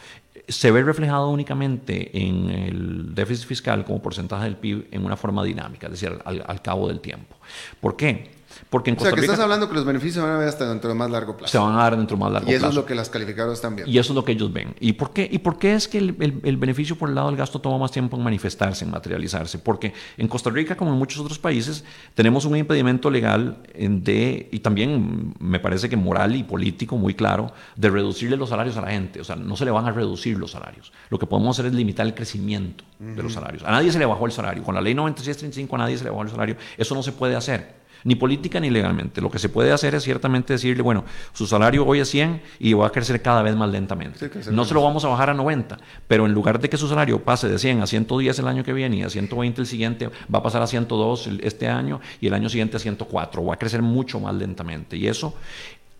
se 0.47 0.71
ve 0.71 0.84
reflejado 0.84 1.30
únicamente 1.30 2.17
en 2.17 2.49
el 2.49 3.15
déficit 3.15 3.47
fiscal 3.47 3.86
como 3.86 4.01
porcentaje 4.01 4.45
del 4.45 4.58
PIB 4.58 4.88
en 4.91 5.06
una 5.06 5.17
forma 5.17 5.43
dinámica, 5.43 5.88
es 5.88 5.93
decir, 5.93 6.19
al, 6.25 6.62
cabo 6.62 6.88
del 6.88 6.99
tiempo. 6.99 7.36
¿Por 7.80 7.95
qué? 7.95 8.40
Porque 8.69 8.91
en 8.91 8.97
o 8.97 9.00
sea, 9.00 9.12
que 9.12 9.21
estás 9.21 9.39
hablando 9.39 9.67
que 9.67 9.76
los 9.76 9.86
beneficios 9.86 10.24
van 10.24 10.36
a 10.36 10.38
ver 10.38 10.47
hasta 10.47 10.67
dentro 10.69 10.89
de 10.89 10.95
más 10.95 11.10
largo 11.10 11.36
plazo. 11.36 11.52
Se 11.52 11.58
van 11.58 11.74
a 11.74 11.78
dar 11.78 11.97
dentro 11.97 12.15
de 12.15 12.24
más 12.24 12.32
largo 12.32 12.45
plazo. 12.47 12.54
Y 12.54 12.58
eso 12.58 12.69
es 12.69 12.76
lo 12.76 12.86
que 12.86 12.95
las 12.95 13.10
calificadoras 13.10 13.58
están 13.58 13.76
viendo. 13.76 13.91
Y 13.91 13.97
eso 13.97 14.13
es 14.13 14.15
lo 14.15 14.24
que 14.24 14.32
ellos 14.34 14.52
ven. 14.54 14.76
¿Y 14.80 14.93
por 14.93 15.12
qué, 15.12 15.28
y 15.30 15.39
por 15.39 15.58
qué 15.58 15.74
es 15.74 15.88
que 15.88 15.97
el, 15.97 16.41
el, 16.43 16.58
beneficio 16.58 16.97
por 16.97 17.10
el 17.10 17.15
lado 17.15 17.28
del 17.28 17.38
gasto 17.38 17.60
toma 17.60 17.78
más 17.78 17.91
tiempo 17.91 18.17
en 18.17 18.24
manifestarse, 18.24 18.86
en 18.86 18.91
materializarse? 18.91 19.60
Porque 19.60 19.93
en 20.17 20.28
Costa 20.28 20.50
Rica, 20.50 20.76
como 20.76 20.91
en 20.91 20.97
muchos 20.97 21.19
otros 21.19 21.39
países, 21.39 21.84
tenemos 22.15 22.45
un 22.45 22.56
impedimento 22.56 23.10
legal 23.10 23.58
de, 23.74 24.50
y 24.52 24.60
también 24.60 25.34
me 25.39 25.60
parece 25.60 25.89
que 25.89 25.97
moral 25.97 26.36
y 26.36 26.43
político 26.43 26.97
muy 26.97 27.13
claro, 27.13 27.52
de 27.76 27.89
reducirle 27.89 28.38
los 28.38 28.50
salarios 28.50 28.78
a 28.78 28.82
la 28.82 28.91
gente. 28.91 29.21
O 29.21 29.24
sea, 29.24 29.36
no 29.36 29.56
se 29.56 29.65
le 29.65 29.71
van 29.71 29.86
a 29.86 29.91
reducir 29.91 30.38
los 30.38 30.52
salarios. 30.52 30.91
Lo 31.10 31.19
que 31.19 31.26
podemos 31.26 31.58
hacer 31.58 31.71
es 31.71 31.74
limitar 31.74 32.06
el 32.06 32.13
crecimiento 32.13 32.84
uh 33.00 33.04
-huh. 33.04 33.15
de 33.15 33.24
los 33.24 33.34
salarios. 33.34 33.63
A 33.63 33.71
nadie 33.71 33.91
se 33.91 34.00
le 34.00 34.06
bajó 34.06 34.26
el 34.26 34.32
salario. 34.32 34.63
Con 34.63 34.76
la 34.76 34.82
ley 34.82 34.93
9635 34.93 35.76
a 35.76 35.80
nadie 35.80 35.97
se 35.97 36.04
le 36.04 36.10
bajó 36.10 36.24
el 36.24 36.30
salario. 36.30 36.56
Eso 36.78 36.95
no 36.95 37.04
se 37.04 37.12
puede 37.12 37.36
hacer 37.36 37.81
ni 38.03 38.15
política 38.15 38.59
ni 38.59 38.69
legalmente. 38.69 39.21
Lo 39.21 39.29
que 39.29 39.39
se 39.39 39.49
puede 39.49 39.71
hacer 39.71 39.95
es 39.95 40.03
ciertamente 40.03 40.53
decirle, 40.53 40.83
bueno, 40.83 41.05
su 41.33 41.47
salario 41.47 41.85
hoy 41.85 41.99
es 41.99 42.09
100 42.09 42.41
y 42.59 42.73
va 42.73 42.87
a 42.87 42.89
crecer 42.89 43.21
cada 43.21 43.41
vez 43.41 43.55
más 43.55 43.69
lentamente. 43.69 44.29
Sí, 44.41 44.49
no 44.51 44.65
se 44.65 44.73
lo 44.73 44.83
vamos 44.83 45.05
a 45.05 45.07
bajar 45.07 45.29
a 45.29 45.33
90, 45.33 45.77
pero 46.07 46.25
en 46.25 46.33
lugar 46.33 46.59
de 46.59 46.69
que 46.69 46.77
su 46.77 46.87
salario 46.87 47.23
pase 47.23 47.47
de 47.47 47.57
100 47.57 47.81
a 47.81 47.87
110 47.87 48.39
el 48.39 48.47
año 48.47 48.63
que 48.63 48.73
viene 48.73 48.97
y 48.97 49.03
a 49.03 49.09
120 49.09 49.61
el 49.61 49.67
siguiente, 49.67 50.09
va 50.33 50.39
a 50.39 50.43
pasar 50.43 50.61
a 50.61 50.67
102 50.67 51.29
este 51.41 51.67
año 51.67 51.99
y 52.19 52.27
el 52.27 52.33
año 52.33 52.49
siguiente 52.49 52.77
a 52.77 52.79
104. 52.79 53.45
Va 53.45 53.53
a 53.53 53.57
crecer 53.57 53.81
mucho 53.81 54.19
más 54.19 54.35
lentamente. 54.35 54.97
Y 54.97 55.07
eso 55.07 55.35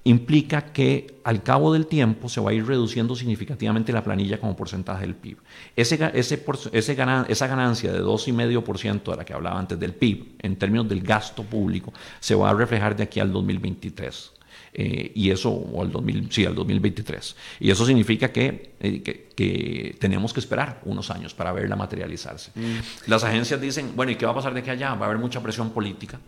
implica 0.04 0.74
que 0.74 1.20
al 1.24 1.44
cabo 1.44 1.74
del 1.74 1.86
tiempo 1.86 2.28
se 2.28 2.42
va 2.42 2.52
a 2.52 2.54
ir 2.54 2.66
reduciendo 2.66 3.16
significativamente 3.16 3.94
la 3.94 4.04
planilla 4.04 4.40
como 4.40 4.56
porcentaje 4.56 5.02
del 5.02 5.16
PIB. 5.16 5.38
Ese, 5.76 6.12
ese, 6.14 6.44
ese 6.72 6.96
ganan, 6.96 7.26
esa 7.30 7.48
ganancia 7.48 7.92
de 7.92 8.02
2,5% 8.02 9.12
de 9.12 9.18
la 9.18 9.26
que 9.26 9.34
hablaba 9.34 9.60
antes 9.60 9.80
del 9.80 9.94
PIB, 9.94 10.38
en 10.40 10.56
términos 10.56 10.90
del 10.90 11.02
gasto 11.02 11.44
público, 11.44 11.94
se 12.20 12.34
va 12.34 12.50
a 12.50 12.54
reflejar 12.54 12.96
de 12.96 13.04
aquí 13.04 13.20
al 13.20 13.32
2023. 13.32 14.32
Eh, 14.74 15.12
y 15.16 15.30
eso, 15.30 15.52
o 15.52 15.82
al, 15.82 15.92
2000, 15.92 16.32
sí, 16.32 16.46
al 16.46 16.56
2023. 16.56 17.36
Y 17.60 17.70
eso 17.70 17.86
significa 17.86 18.32
que, 18.32 18.74
eh, 18.80 19.04
que, 19.04 19.30
que, 19.36 19.98
tenemos 20.00 20.34
que 20.34 20.40
esperar 20.40 20.82
unos 20.86 21.12
años 21.12 21.34
para 21.34 21.52
verla 21.52 21.76
materializarse. 21.76 22.52
Mm. 22.56 23.10
Las 23.10 23.24
agencias 23.24 23.60
dicen, 23.60 23.92
bueno, 23.96 24.14
¿y 24.14 24.16
qué 24.16 24.26
va 24.26 24.32
a 24.32 24.36
pasar 24.36 24.54
de 24.54 24.62
aquí 24.62 24.70
allá? 24.70 24.96
Va 24.96 25.06
a 25.06 25.10
haber 25.10 25.20
mucha 25.20 25.44
presión 25.44 25.72
política 25.72 26.20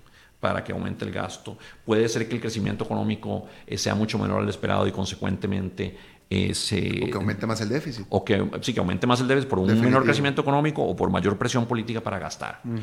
para 0.43 0.61
que 0.63 0.73
aumente 0.73 1.05
el 1.05 1.11
gasto. 1.11 1.57
Puede 1.85 2.07
ser 2.09 2.27
que 2.27 2.35
el 2.35 2.41
crecimiento 2.41 2.83
económico 2.83 3.45
eh, 3.65 3.77
sea 3.77 3.95
mucho 3.95 4.19
menor 4.19 4.41
al 4.41 4.49
esperado 4.49 4.85
y 4.85 4.91
consecuentemente 4.91 5.97
eh, 6.29 6.53
se... 6.53 6.77
O 7.03 7.11
que 7.11 7.15
aumente 7.15 7.45
más 7.47 7.61
el 7.61 7.69
déficit. 7.69 8.05
O 8.09 8.25
que, 8.25 8.35
sí, 8.61 8.73
que 8.73 8.79
aumente 8.81 9.07
más 9.07 9.21
el 9.21 9.27
déficit 9.29 9.49
por 9.49 9.59
un 9.59 9.67
Definitivo. 9.67 9.89
menor 9.89 10.03
crecimiento 10.03 10.41
económico 10.41 10.83
o 10.83 10.95
por 10.95 11.09
mayor 11.09 11.37
presión 11.37 11.65
política 11.65 12.01
para 12.01 12.19
gastar. 12.19 12.59
Uh 12.65 12.71
-huh. 12.71 12.81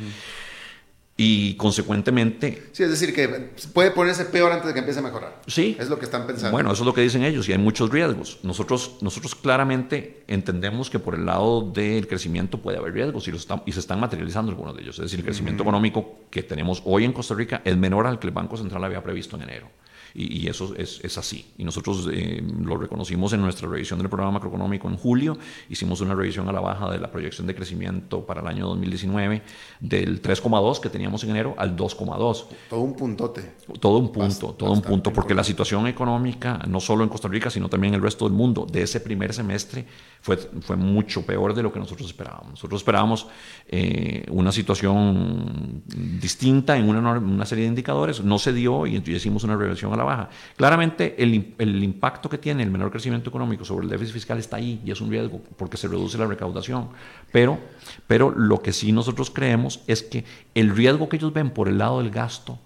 Y 1.17 1.55
consecuentemente... 1.55 2.69
Sí, 2.71 2.83
es 2.83 2.89
decir, 2.89 3.13
que 3.13 3.27
puede 3.73 3.91
ponerse 3.91 4.25
peor 4.25 4.51
antes 4.51 4.67
de 4.67 4.73
que 4.73 4.79
empiece 4.79 4.99
a 4.99 5.03
mejorar. 5.03 5.41
Sí. 5.45 5.77
Es 5.79 5.89
lo 5.89 5.99
que 5.99 6.05
están 6.05 6.25
pensando. 6.25 6.51
Bueno, 6.51 6.71
eso 6.71 6.81
es 6.81 6.85
lo 6.85 6.93
que 6.93 7.01
dicen 7.01 7.23
ellos 7.23 7.47
y 7.47 7.51
hay 7.51 7.57
muchos 7.57 7.91
riesgos. 7.91 8.39
Nosotros, 8.43 8.97
nosotros 9.01 9.35
claramente 9.35 10.23
entendemos 10.27 10.89
que 10.89 10.99
por 10.99 11.15
el 11.15 11.25
lado 11.25 11.61
del 11.61 12.07
crecimiento 12.07 12.59
puede 12.59 12.77
haber 12.77 12.93
riesgos 12.93 13.27
y, 13.27 13.31
los 13.31 13.47
y 13.65 13.71
se 13.71 13.79
están 13.79 13.99
materializando 13.99 14.51
algunos 14.51 14.75
de 14.75 14.81
ellos. 14.81 14.97
Es 14.97 15.03
decir, 15.03 15.19
el 15.19 15.25
crecimiento 15.25 15.61
uh 15.61 15.65
-huh. 15.65 15.69
económico 15.69 16.19
que 16.31 16.43
tenemos 16.43 16.81
hoy 16.85 17.05
en 17.05 17.13
Costa 17.13 17.35
Rica 17.35 17.61
es 17.65 17.77
menor 17.77 18.07
al 18.07 18.17
que 18.17 18.27
el 18.27 18.33
Banco 18.33 18.57
Central 18.57 18.83
había 18.83 19.03
previsto 19.03 19.35
en 19.35 19.43
enero. 19.43 19.69
Y, 20.13 20.43
y, 20.43 20.47
eso 20.47 20.73
es, 20.75 20.99
es, 21.03 21.17
así. 21.17 21.53
Y 21.57 21.63
nosotros 21.63 22.09
eh, 22.11 22.43
lo 22.63 22.77
reconocimos 22.77 23.33
en 23.33 23.41
nuestra 23.41 23.67
revisión 23.69 23.99
del 23.99 24.09
programa 24.09 24.33
macroeconómico 24.33 24.87
en 24.89 24.97
julio. 24.97 25.37
Hicimos 25.69 26.01
una 26.01 26.15
revisión 26.15 26.47
a 26.49 26.51
la 26.51 26.59
baja 26.59 26.89
de 26.91 26.99
la 26.99 27.11
proyección 27.11 27.47
de 27.47 27.55
crecimiento 27.55 28.25
para 28.25 28.41
el 28.41 28.47
año 28.47 28.67
2019 28.67 29.41
del 29.79 30.21
3,2 30.21 30.79
que 30.79 30.89
teníamos 30.89 31.23
en 31.23 31.31
enero 31.31 31.55
al 31.57 31.75
2,2. 31.75 32.45
Todo 32.69 32.81
un 32.81 32.95
puntote. 32.95 33.53
Todo 33.79 33.97
un 33.97 34.11
punto, 34.11 34.47
Bast 34.47 34.57
todo 34.57 34.71
un 34.71 34.81
punto, 34.81 35.13
porque 35.13 35.33
la 35.33 35.43
situación 35.43 35.87
económica, 35.87 36.59
no 36.67 36.79
solo 36.79 37.03
en 37.03 37.09
Costa 37.09 37.27
Rica, 37.27 37.49
sino 37.49 37.69
también 37.69 37.93
en 37.93 37.99
el 37.99 38.03
resto 38.03 38.25
del 38.25 38.33
mundo, 38.33 38.67
de 38.69 38.83
ese 38.83 38.99
primer 38.99 39.33
semestre 39.33 39.85
fue, 40.21 40.37
fue 40.37 40.75
mucho 40.75 41.25
peor 41.25 41.53
de 41.53 41.63
lo 41.63 41.71
que 41.71 41.79
nosotros 41.79 42.07
esperábamos. 42.07 42.51
Nosotros 42.51 42.81
esperábamos 42.81 43.27
eh, 43.67 44.25
una 44.29 44.51
situación 44.51 45.83
distinta 45.85 46.77
en 46.77 46.89
una, 46.89 47.11
una, 47.13 47.45
serie 47.45 47.63
de 47.63 47.69
indicadores, 47.69 48.23
no 48.23 48.37
se 48.37 48.53
dio 48.53 48.85
y 48.85 48.95
entonces 48.95 49.17
hicimos 49.17 49.43
una 49.43 49.55
revisión 49.55 49.90
a 49.93 49.97
la 49.97 50.03
baja. 50.03 50.29
Claramente 50.55 51.15
el, 51.21 51.53
el, 51.57 51.83
impacto 51.83 52.29
que 52.29 52.37
tiene 52.37 52.63
el 52.63 52.71
menor 52.71 52.91
crecimiento 52.91 53.29
económico 53.29 53.65
sobre 53.65 53.85
el 53.85 53.89
déficit 53.89 54.13
fiscal 54.13 54.37
está 54.39 54.57
ahí 54.57 54.81
y 54.85 54.91
es 54.91 55.01
un 55.01 55.09
riesgo 55.09 55.41
porque 55.57 55.77
se 55.77 55.87
reduce 55.87 56.17
la 56.17 56.27
recaudación. 56.27 56.89
Pero, 57.31 57.59
pero 58.07 58.31
lo 58.31 58.61
que 58.61 58.73
sí 58.73 58.91
nosotros 58.91 59.31
creemos 59.31 59.81
es 59.87 60.03
que 60.03 60.25
el 60.55 60.75
riesgo 60.75 61.09
que 61.09 61.17
ellos 61.17 61.33
ven 61.33 61.49
por 61.49 61.67
el 61.67 61.77
lado 61.77 61.99
del 61.99 62.11
gasto 62.11 62.59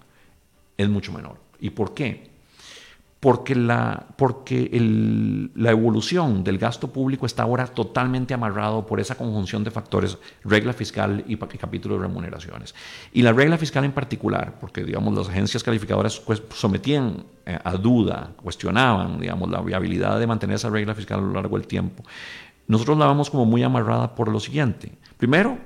es 0.78 0.90
mucho 0.90 1.12
menor. 1.12 1.38
¿Y 1.60 1.72
por 1.72 1.94
qué? 1.94 2.35
Porque, 3.26 3.56
la, 3.56 4.06
porque 4.18 4.70
el, 4.72 5.50
la 5.56 5.72
evolución 5.72 6.44
del 6.44 6.60
gasto 6.60 6.94
público 6.94 7.26
está 7.26 7.42
ahora 7.42 7.66
totalmente 7.66 8.36
amarrado 8.36 8.86
por 8.86 9.00
esa 9.00 9.16
conjunción 9.16 9.64
de 9.64 9.72
factores, 9.72 10.20
regla 10.44 10.74
fiscal 10.74 11.24
y, 11.28 11.36
capítulo 11.36 11.96
de 11.96 12.02
remuneraciones. 12.02 12.76
Y 13.14 13.24
la 13.24 13.34
regla 13.34 13.58
fiscal 13.58 13.84
en 13.84 13.94
particular, 13.94 14.60
porque 14.62 14.84
digamos 14.84 15.18
las 15.18 15.28
agencias 15.28 15.64
calificadoras 15.64 16.20
pues, 16.20 16.44
sometían 16.54 17.26
eh, 17.48 17.58
a 17.64 17.72
duda, 17.78 18.30
cuestionaban 18.44 19.20
digamos, 19.20 19.50
la 19.50 19.60
viabilidad 19.62 20.20
de 20.20 20.28
mantener 20.28 20.58
esa 20.58 20.70
regla 20.70 20.94
fiscal 20.94 21.18
a 21.18 21.24
lo 21.24 21.34
largo 21.34 21.58
del 21.58 21.66
tiempo, 21.66 22.04
nosotros 22.68 22.96
la 22.96 23.08
vemos 23.08 23.32
como 23.32 23.46
muy 23.46 23.64
amarrada 23.64 24.14
por 24.14 24.28
lo 24.28 24.40
siguiente. 24.40 24.92
Primero, 25.18 25.58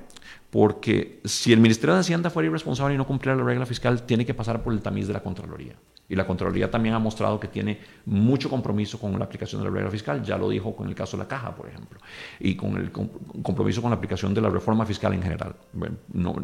porque 0.48 1.20
si 1.26 1.52
el 1.52 1.60
Ministerio 1.60 1.92
de 1.92 2.00
Hacienda 2.00 2.30
fuera 2.30 2.48
irresponsable 2.48 2.94
y 2.94 2.96
no 2.96 3.06
cumpliera 3.06 3.36
la 3.36 3.44
regla 3.44 3.66
fiscal, 3.66 4.04
tiene 4.04 4.24
que 4.24 4.32
pasar 4.32 4.62
por 4.62 4.72
el 4.72 4.80
tamiz 4.80 5.06
de 5.08 5.12
la 5.12 5.22
Contraloría. 5.22 5.74
Y 6.10 6.16
la 6.16 6.26
Contraloría 6.26 6.68
también 6.70 6.94
ha 6.94 6.98
mostrado 6.98 7.38
que 7.38 7.48
tiene 7.48 7.78
mucho 8.04 8.50
compromiso 8.50 8.98
con 8.98 9.16
la 9.16 9.24
aplicación 9.24 9.62
de 9.62 9.68
la 9.68 9.74
regla 9.74 9.90
fiscal, 9.90 10.22
ya 10.22 10.36
lo 10.36 10.48
dijo 10.48 10.74
con 10.74 10.88
el 10.88 10.94
caso 10.94 11.16
de 11.16 11.22
la 11.22 11.28
Caja, 11.28 11.54
por 11.54 11.68
ejemplo, 11.68 12.00
y 12.40 12.56
con 12.56 12.76
el 12.76 12.90
compromiso 12.90 13.80
con 13.80 13.90
la 13.90 13.96
aplicación 13.96 14.34
de 14.34 14.40
la 14.40 14.50
reforma 14.50 14.84
fiscal 14.84 15.14
en 15.14 15.22
general. 15.22 15.54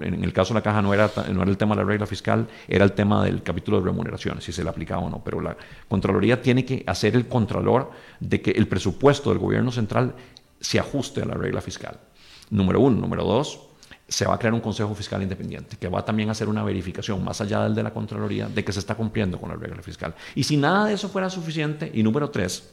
En 0.00 0.24
el 0.24 0.32
caso 0.32 0.54
de 0.54 0.60
la 0.60 0.62
Caja 0.62 0.80
no 0.80 0.94
era, 0.94 1.10
no 1.32 1.42
era 1.42 1.50
el 1.50 1.58
tema 1.58 1.74
de 1.74 1.82
la 1.82 1.88
regla 1.88 2.06
fiscal, 2.06 2.46
era 2.68 2.84
el 2.84 2.92
tema 2.92 3.24
del 3.24 3.42
capítulo 3.42 3.80
de 3.80 3.86
remuneraciones, 3.86 4.44
si 4.44 4.52
se 4.52 4.62
le 4.62 4.70
aplicaba 4.70 5.02
o 5.02 5.10
no, 5.10 5.22
pero 5.22 5.40
la 5.40 5.56
Contraloría 5.88 6.40
tiene 6.40 6.64
que 6.64 6.84
hacer 6.86 7.16
el 7.16 7.26
contralor 7.26 7.90
de 8.20 8.40
que 8.40 8.52
el 8.52 8.68
presupuesto 8.68 9.30
del 9.30 9.40
gobierno 9.40 9.72
central 9.72 10.14
se 10.60 10.78
ajuste 10.78 11.22
a 11.22 11.26
la 11.26 11.34
regla 11.34 11.60
fiscal. 11.60 11.98
Número 12.50 12.80
uno. 12.80 13.00
Número 13.00 13.24
dos, 13.24 13.65
se 14.08 14.24
va 14.24 14.34
a 14.34 14.38
crear 14.38 14.54
un 14.54 14.60
Consejo 14.60 14.94
Fiscal 14.94 15.22
Independiente 15.22 15.76
que 15.76 15.88
va 15.88 16.04
también 16.04 16.28
a 16.28 16.32
hacer 16.32 16.48
una 16.48 16.62
verificación 16.62 17.24
más 17.24 17.40
allá 17.40 17.64
del 17.64 17.74
de 17.74 17.82
la 17.82 17.92
Contraloría 17.92 18.48
de 18.48 18.64
que 18.64 18.72
se 18.72 18.78
está 18.78 18.94
cumpliendo 18.94 19.40
con 19.40 19.48
la 19.48 19.56
regla 19.56 19.82
fiscal. 19.82 20.14
Y 20.34 20.44
si 20.44 20.56
nada 20.56 20.86
de 20.86 20.94
eso 20.94 21.08
fuera 21.08 21.28
suficiente, 21.28 21.90
y 21.92 22.02
número 22.02 22.30
tres, 22.30 22.70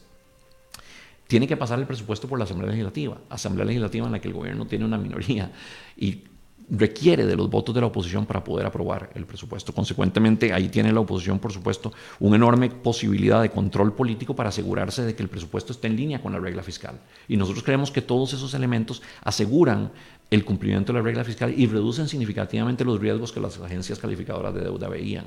tiene 1.26 1.48
que 1.48 1.56
pasar 1.56 1.78
el 1.78 1.86
presupuesto 1.86 2.28
por 2.28 2.38
la 2.38 2.44
Asamblea 2.44 2.70
Legislativa, 2.70 3.18
Asamblea 3.30 3.64
Legislativa 3.64 4.06
en 4.06 4.12
la 4.12 4.20
que 4.20 4.28
el 4.28 4.34
gobierno 4.34 4.66
tiene 4.66 4.84
una 4.84 4.98
minoría 4.98 5.50
y 5.96 6.24
requiere 6.70 7.26
de 7.26 7.36
los 7.36 7.50
votos 7.50 7.74
de 7.74 7.80
la 7.80 7.88
oposición 7.88 8.26
para 8.26 8.42
poder 8.42 8.66
aprobar 8.66 9.10
el 9.14 9.26
presupuesto. 9.26 9.72
Consecuentemente, 9.72 10.52
ahí 10.52 10.68
tiene 10.68 10.92
la 10.92 11.00
oposición, 11.00 11.38
por 11.38 11.52
supuesto, 11.52 11.92
una 12.20 12.36
enorme 12.36 12.70
posibilidad 12.70 13.42
de 13.42 13.50
control 13.50 13.92
político 13.92 14.34
para 14.34 14.48
asegurarse 14.48 15.02
de 15.02 15.14
que 15.14 15.22
el 15.22 15.28
presupuesto 15.28 15.72
esté 15.72 15.88
en 15.88 15.96
línea 15.96 16.22
con 16.22 16.32
la 16.32 16.38
regla 16.38 16.62
fiscal. 16.62 16.98
Y 17.28 17.36
nosotros 17.36 17.64
creemos 17.64 17.90
que 17.90 18.02
todos 18.02 18.32
esos 18.32 18.54
elementos 18.54 19.02
aseguran 19.22 19.92
el 20.30 20.44
cumplimiento 20.44 20.92
de 20.92 20.98
la 20.98 21.04
regla 21.04 21.22
fiscal 21.22 21.54
y 21.56 21.66
reducen 21.66 22.08
significativamente 22.08 22.84
los 22.84 22.98
riesgos 22.98 23.30
que 23.30 23.40
las 23.40 23.58
agencias 23.60 23.98
calificadoras 23.98 24.54
de 24.54 24.62
deuda 24.62 24.88
veían. 24.88 25.26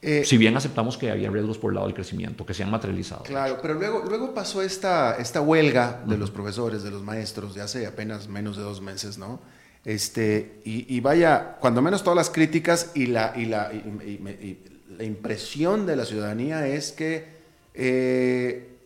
Eh, 0.00 0.22
si 0.24 0.38
bien 0.38 0.56
aceptamos 0.56 0.96
que 0.96 1.10
había 1.10 1.28
riesgos 1.28 1.58
por 1.58 1.72
el 1.72 1.74
lado 1.74 1.88
del 1.88 1.94
crecimiento, 1.94 2.46
que 2.46 2.54
se 2.54 2.62
han 2.62 2.70
materializado. 2.70 3.24
Claro, 3.24 3.58
pero 3.60 3.74
luego, 3.74 4.04
luego 4.08 4.32
pasó 4.32 4.62
esta, 4.62 5.16
esta 5.16 5.40
huelga 5.40 6.02
de 6.06 6.14
uh 6.14 6.16
-huh. 6.16 6.20
los 6.20 6.30
profesores, 6.30 6.84
de 6.84 6.92
los 6.92 7.02
maestros, 7.02 7.54
de 7.54 7.62
hace 7.62 7.84
apenas 7.84 8.28
menos 8.28 8.56
de 8.56 8.62
dos 8.62 8.80
meses, 8.80 9.18
¿no? 9.18 9.40
Este, 9.84 10.60
y, 10.64 11.00
vaya, 11.00 11.56
cuando 11.60 11.80
menos 11.80 12.02
todas 12.02 12.16
las 12.16 12.30
críticas 12.30 12.92
y 12.94 13.06
la, 13.06 13.32
y 13.36 13.46
la, 13.46 13.70
la 14.96 15.04
impresión 15.04 15.86
de 15.86 15.96
la 15.96 16.04
ciudadanía 16.04 16.66
es 16.66 16.92
que 16.92 17.26
eh, 17.74 18.76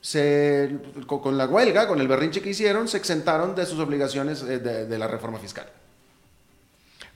se, 0.00 0.78
con 1.06 1.36
la 1.36 1.46
huelga, 1.46 1.88
con 1.88 2.00
el 2.00 2.06
berrinche 2.06 2.42
que 2.42 2.50
hicieron, 2.50 2.86
se 2.86 2.98
exentaron 2.98 3.54
de 3.54 3.66
sus 3.66 3.80
obligaciones 3.80 4.46
de, 4.46 4.58
de 4.58 4.98
la 4.98 5.08
reforma 5.08 5.38
fiscal. 5.38 5.66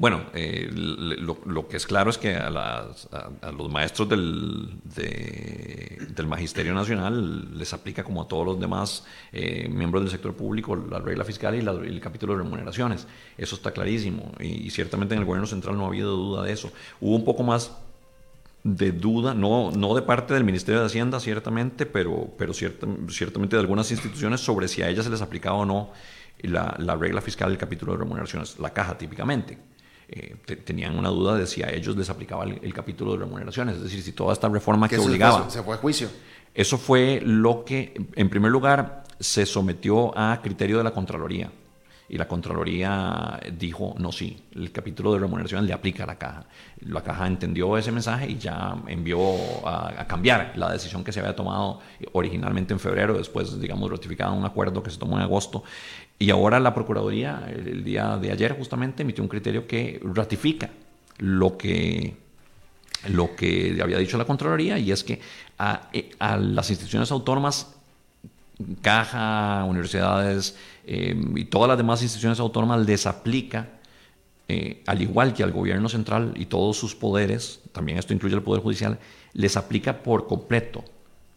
Bueno, 0.01 0.23
eh, 0.33 0.71
lo, 0.73 1.69
que 1.69 1.77
es 1.77 1.87
claro 1.87 2.09
es 2.09 2.17
que 2.17 2.35
a, 2.35 2.49
las, 2.49 3.07
los 3.55 3.71
maestros 3.71 4.09
del, 4.09 4.81
de, 4.83 6.09
del, 6.17 6.27
Magisterio 6.27 6.73
Nacional 6.73 7.59
les 7.59 7.75
aplica 7.75 8.03
como 8.03 8.23
a 8.23 8.27
todos 8.27 8.47
los 8.47 8.59
demás 8.59 9.05
eh, 9.31 9.69
miembros 9.69 10.03
del 10.03 10.11
sector 10.11 10.33
público 10.33 10.75
la 10.75 11.01
regla 11.01 11.23
fiscal 11.23 11.55
y, 11.55 11.59
el 11.59 12.01
capítulo 12.01 12.33
de 12.33 12.43
remuneraciones. 12.43 13.07
Eso 13.37 13.57
está 13.57 13.73
clarísimo 13.73 14.33
y, 14.41 14.71
ciertamente 14.71 15.15
en 15.15 15.21
el 15.21 15.27
gobierno 15.27 15.47
central 15.47 15.77
no 15.77 15.85
ha 15.85 15.89
habido 15.89 16.17
duda 16.17 16.45
de 16.45 16.53
eso. 16.55 16.73
Hubo 16.99 17.15
un 17.15 17.25
poco 17.27 17.43
más 17.43 17.71
de 18.65 18.93
duda, 18.93 19.35
no, 19.35 19.71
no 19.71 19.95
de 19.95 20.01
parte 20.01 20.33
del 20.33 20.45
Ministerio 20.45 20.81
de 20.81 20.87
Hacienda, 20.87 21.21
ciertamente, 21.21 21.85
pero, 21.85 22.33
pero 22.39 22.55
ciertamente 22.55 23.55
de 23.55 23.61
algunas 23.61 23.91
instituciones 23.91 24.41
sobre 24.41 24.67
si 24.67 24.81
a 24.81 24.89
ellas 24.89 25.05
se 25.05 25.11
les 25.11 25.21
aplicaba 25.21 25.59
o 25.59 25.67
no 25.67 25.91
la, 26.39 26.75
la 26.79 26.97
regla 26.97 27.21
fiscal 27.21 27.51
del 27.51 27.59
capítulo 27.59 27.93
de 27.93 27.99
remuneraciones, 27.99 28.59
la 28.59 28.71
caja 28.71 28.97
típicamente. 28.97 29.59
Eh, 30.13 30.35
tenían 30.65 30.99
una 30.99 31.09
duda 31.09 31.37
de 31.37 31.47
si 31.47 31.63
a 31.63 31.71
ellos 31.71 31.97
les 31.97 32.11
aplicaba 32.11 32.43
el, 32.43 32.75
capítulo 32.75 33.13
de 33.13 33.19
remuneraciones, 33.19 33.77
es 33.77 33.85
decir, 33.85 34.03
si 34.03 34.11
toda 34.11 34.33
esta 34.33 34.49
reforma 34.49 34.89
que 34.89 34.99
obligaba... 34.99 35.49
se 35.49 35.63
fue 35.63 35.77
a 35.77 35.79
juicio. 35.79 36.09
Eso 36.53 36.79
fue 36.79 37.23
lo 37.25 37.65
que, 37.65 37.95
en 38.17 38.29
primer 38.29 38.51
lugar, 38.51 39.05
se 39.21 39.47
sometió 39.47 40.17
a 40.19 40.43
criterio 40.43 40.79
de 40.79 40.85
la 40.85 40.91
Contraloría 40.91 41.53
y 42.11 42.19
la 42.19 42.27
Contraloría 42.27 43.39
dijo, 43.57 43.95
no, 43.99 44.11
sí, 44.11 44.37
el 44.57 44.73
capítulo 44.73 45.13
de 45.13 45.21
remuneración 45.21 45.65
le 45.65 45.73
aplica 45.73 46.03
a 46.03 46.07
la 46.09 46.19
caja. 46.19 46.45
La 46.81 47.03
caja 47.05 47.29
entendió 47.29 47.79
ese 47.79 47.93
mensaje 47.93 48.29
y 48.29 48.37
ya 48.37 48.77
envió 48.89 49.21
a, 49.65 50.05
cambiar 50.09 50.55
la 50.57 50.73
decisión 50.73 51.05
que 51.05 51.13
se 51.13 51.21
había 51.21 51.37
tomado 51.37 51.79
originalmente 52.11 52.73
en 52.75 52.81
febrero, 52.81 53.17
después, 53.17 53.61
digamos, 53.61 53.89
ratificado 53.89 54.35
un 54.35 54.45
acuerdo 54.45 54.83
que 54.83 54.91
se 54.91 54.99
tomó 54.99 55.19
en 55.19 55.23
agosto. 55.23 55.63
Y 56.21 56.31
ahora 56.31 56.61
la 56.61 56.75
Procuraduría, 56.75 57.51
el, 57.51 57.83
día 57.83 58.19
de 58.19 58.31
ayer 58.31 58.55
justamente, 58.55 59.03
emitió 59.03 59.25
un 59.25 59.29
criterio 59.29 59.67
que 59.67 59.99
ratifica 60.05 60.69
lo 61.17 61.57
que, 61.57 62.15
lo 63.09 63.35
que 63.35 63.79
había 63.83 63.97
dicho 63.97 64.19
la 64.19 64.27
Contraloría 64.27 64.79
y 64.79 64.93
es 64.93 65.03
que 65.03 65.19
a, 65.59 65.89
a 66.19 66.37
las 66.37 66.69
instituciones 66.69 67.11
autónomas 67.11 67.75
caja, 68.83 69.65
universidades 69.65 70.59
eh, 70.85 71.19
y 71.37 71.47
todas 71.47 71.69
las 71.69 71.79
demás 71.79 72.03
instituciones 72.03 72.39
autónomas 72.39 72.85
les 72.87 73.07
aplica, 73.07 73.69
eh, 74.47 74.83
al 74.87 75.01
igual 75.01 75.33
que 75.33 75.43
al 75.43 75.53
gobierno 75.53 75.89
central 75.89 76.35
y 76.37 76.45
todos 76.45 76.77
sus 76.77 76.95
poderes, 76.95 77.61
también 77.73 77.97
esto 77.97 78.13
incluye 78.13 78.35
el 78.35 78.43
Poder 78.43 78.63
Judicial, 78.63 78.99
les 79.33 79.57
aplica 79.57 80.03
por 80.03 80.27
completo 80.27 80.85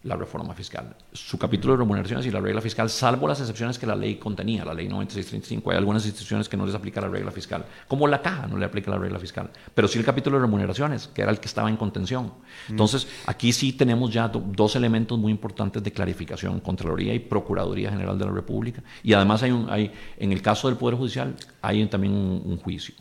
la 0.03 0.17
reforma 0.17 0.53
fiscal. 0.53 0.95
Su 1.13 1.37
capítulo 1.37 1.73
de 1.73 1.79
remuneraciones 1.79 2.25
y 2.25 2.31
la 2.31 2.41
regla 2.41 2.59
fiscal, 2.59 2.89
salvo 2.89 3.27
las 3.27 3.39
excepciones 3.39 3.79
que 3.79 3.85
la 3.85 3.95
ley 3.95 4.15
contenía, 4.15 4.65
la 4.65 4.73
ley 4.73 4.89
9635. 4.89 5.71
Hay 5.71 5.77
algunas 5.77 6.05
instituciones 6.05 6.49
que 6.49 6.57
no 6.57 6.65
les 6.65 6.75
aplica 6.75 6.99
la 6.99 7.07
regla 7.07 7.31
fiscal, 7.31 7.65
como 7.87 8.07
la 8.07 8.21
caja 8.21 8.47
no 8.47 8.57
le 8.57 8.65
aplica 8.65 8.91
la 8.91 8.97
regla 8.97 9.17
fiscal, 9.17 9.49
pero 9.73 9.87
sí 9.87 9.97
el 9.99 10.05
capítulo 10.05 10.37
de 10.37 10.41
remuneraciones, 10.41 11.07
que 11.07 11.21
era 11.21 11.31
el 11.31 11.39
que 11.39 11.47
estaba 11.47 11.69
en 11.69 11.77
contención. 11.77 12.25
Mm. 12.25 12.71
Entonces, 12.71 13.07
aquí 13.27 13.53
sí 13.53 13.73
tenemos 13.73 14.13
ya 14.13 14.27
dos 14.27 14.75
elementos 14.75 15.17
muy 15.17 15.31
importantes 15.31 15.81
de 15.81 15.91
clarificación, 15.91 16.59
Contraloría 16.59 17.13
y 17.13 17.19
Procuraduría 17.19 17.89
General 17.89 18.17
de 18.19 18.25
la 18.25 18.31
República. 18.31 18.83
Y 19.03 19.13
además 19.13 19.41
hay, 19.43 19.51
un, 19.51 19.69
hay 19.69 19.93
en 20.17 20.33
el 20.33 20.41
caso 20.41 20.67
del 20.67 20.77
Poder 20.77 20.97
Judicial, 20.97 21.33
hay 21.61 21.85
también 21.87 22.13
un, 22.13 22.57
juicio. 22.57 22.93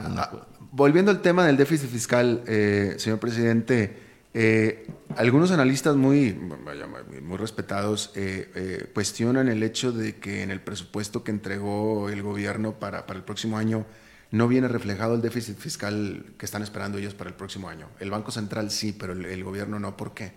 Ah, 0.00 0.30
volviendo 0.70 1.10
al 1.10 1.20
tema 1.20 1.46
del 1.46 1.56
déficit 1.56 1.88
fiscal, 1.88 2.42
eh, 2.46 2.94
señor 2.98 3.18
presidente, 3.18 4.03
eh, 4.36 4.88
algunos 5.16 5.52
analistas 5.52 5.94
muy, 5.94 6.32
muy 6.34 7.36
respetados 7.38 8.10
eh, 8.16 8.50
eh, 8.56 8.90
cuestionan 8.92 9.48
el 9.48 9.62
hecho 9.62 9.92
de 9.92 10.16
que 10.16 10.42
en 10.42 10.50
el 10.50 10.60
presupuesto 10.60 11.22
que 11.22 11.30
entregó 11.30 12.08
el 12.08 12.20
gobierno 12.22 12.72
para, 12.80 13.06
para 13.06 13.18
el 13.18 13.24
próximo 13.24 13.56
año 13.56 13.86
no 14.32 14.48
viene 14.48 14.66
reflejado 14.66 15.14
el 15.14 15.22
déficit 15.22 15.56
fiscal 15.56 16.34
que 16.36 16.46
están 16.46 16.62
esperando 16.62 16.98
ellos 16.98 17.14
para 17.14 17.30
el 17.30 17.36
próximo 17.36 17.68
año. 17.68 17.88
El 18.00 18.10
Banco 18.10 18.32
Central 18.32 18.72
sí, 18.72 18.92
pero 18.92 19.12
el, 19.12 19.24
el 19.24 19.44
gobierno 19.44 19.78
no. 19.78 19.96
¿Por 19.96 20.14
qué? 20.14 20.32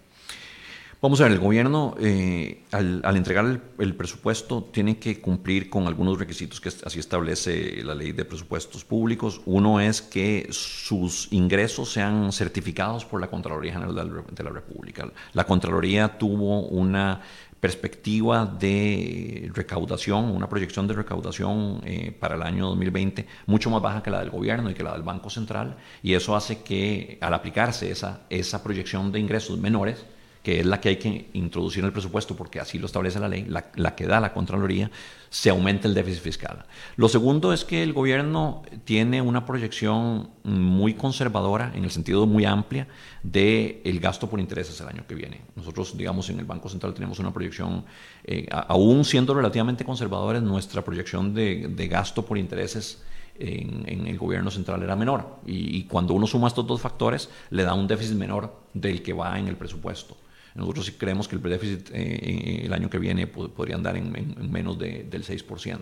Vamos 0.99 1.21
a 1.21 1.25
ver, 1.25 1.33
el 1.33 1.39
gobierno 1.39 1.93
eh, 1.99 2.63
al, 2.71 3.15
entregar 3.15 3.61
el, 3.77 3.95
presupuesto 3.95 4.63
tiene 4.63 4.97
que 4.97 5.21
cumplir 5.21 5.69
con 5.69 5.85
algunos 5.85 6.17
requisitos 6.17 6.59
que 6.59 6.69
así 6.69 6.97
establece 6.97 7.83
la 7.83 7.93
ley 7.93 8.13
de 8.13 8.25
presupuestos 8.25 8.83
públicos. 8.83 9.41
Uno 9.45 9.79
es 9.79 10.01
que 10.01 10.47
sus 10.49 11.31
ingresos 11.31 11.91
sean 11.91 12.31
certificados 12.31 13.05
por 13.05 13.21
la 13.21 13.29
Contraloría 13.29 13.73
General 13.73 13.93
de 13.93 14.43
la, 14.43 14.49
República. 14.49 15.07
La 15.33 15.43
Contraloría 15.43 16.17
tuvo 16.17 16.61
una 16.61 17.21
perspectiva 17.59 18.47
de 18.47 19.51
recaudación, 19.53 20.31
una 20.31 20.49
proyección 20.49 20.87
de 20.87 20.95
recaudación 20.95 21.79
eh, 21.85 22.11
para 22.19 22.35
el 22.35 22.41
año 22.41 22.69
2020 22.69 23.27
mucho 23.45 23.69
más 23.69 23.83
baja 23.83 24.01
que 24.01 24.09
la 24.09 24.21
del 24.21 24.31
gobierno 24.31 24.71
y 24.71 24.73
que 24.73 24.81
la 24.81 24.93
del 24.93 25.03
Banco 25.03 25.29
Central, 25.29 25.77
y 26.01 26.15
eso 26.15 26.35
hace 26.35 26.63
que 26.63 27.19
al 27.21 27.35
aplicarse 27.35 27.91
esa, 27.91 28.21
esa 28.31 28.63
proyección 28.63 29.11
de 29.11 29.19
ingresos 29.19 29.59
menores, 29.59 30.03
que 30.47 30.61
es 30.61 30.65
la 30.65 30.79
que 30.79 30.87
hay 30.87 30.95
que 30.95 31.29
introducir 31.33 31.81
en 31.81 31.87
el 31.87 31.91
presupuesto 31.91 32.33
porque 32.33 32.61
así 32.61 32.79
lo 32.79 32.85
establece 32.85 33.19
la 33.19 33.27
ley, 33.27 33.45
la, 33.49 33.95
que 33.95 34.07
da 34.07 34.21
la 34.21 34.31
Contraloría, 34.31 34.89
se 35.29 35.49
aumenta 35.49 35.89
el 35.89 35.93
déficit 35.93 36.21
fiscal. 36.21 36.63
Lo 36.95 37.09
segundo 37.09 37.51
es 37.51 37.65
que 37.65 37.83
el 37.83 37.91
gobierno 37.91 38.63
tiene 38.85 39.21
una 39.21 39.45
proyección 39.45 40.29
muy 40.45 40.93
conservadora, 40.93 41.73
en 41.75 41.83
el 41.83 41.91
sentido 41.91 42.25
muy 42.27 42.45
amplia, 42.45 42.87
del 43.23 43.81
el 43.83 43.99
gasto 43.99 44.29
por 44.29 44.39
intereses 44.39 44.79
el 44.79 44.87
año 44.87 45.03
que 45.05 45.15
viene. 45.15 45.41
Nosotros, 45.57 45.97
digamos, 45.97 46.29
en 46.29 46.39
el 46.39 46.45
Banco 46.45 46.69
Central 46.69 46.93
tenemos 46.93 47.19
una 47.19 47.33
proyección, 47.33 47.83
eh, 48.23 48.47
aún 48.49 49.03
siendo 49.03 49.33
relativamente 49.33 49.83
conservadores, 49.83 50.41
nuestra 50.41 50.81
proyección 50.81 51.33
de, 51.33 51.87
gasto 51.91 52.25
por 52.25 52.37
intereses 52.37 53.03
en, 53.37 54.07
el 54.07 54.17
gobierno 54.17 54.49
central 54.49 54.81
era 54.81 54.95
menor. 54.95 55.39
Y, 55.45 55.77
y, 55.77 55.83
cuando 55.83 56.13
uno 56.13 56.25
suma 56.25 56.47
estos 56.47 56.65
dos 56.65 56.79
factores, 56.79 57.29
le 57.49 57.63
da 57.63 57.73
un 57.73 57.85
déficit 57.85 58.15
menor 58.15 58.55
del 58.73 59.03
que 59.03 59.11
va 59.11 59.37
en 59.37 59.49
el 59.49 59.57
presupuesto. 59.57 60.15
Nosotros 60.57 60.87
sí 60.87 60.93
creemos 60.93 61.27
que 61.27 61.35
el 61.35 61.41
déficit 61.41 61.89
eh, 61.93 62.63
el 62.65 62.73
año 62.73 62.89
que 62.89 62.97
viene 62.97 63.27
podría 63.27 63.75
andar 63.75 63.95
en, 63.95 64.51
menos 64.51 64.77
del 64.77 65.09
6%. 65.09 65.77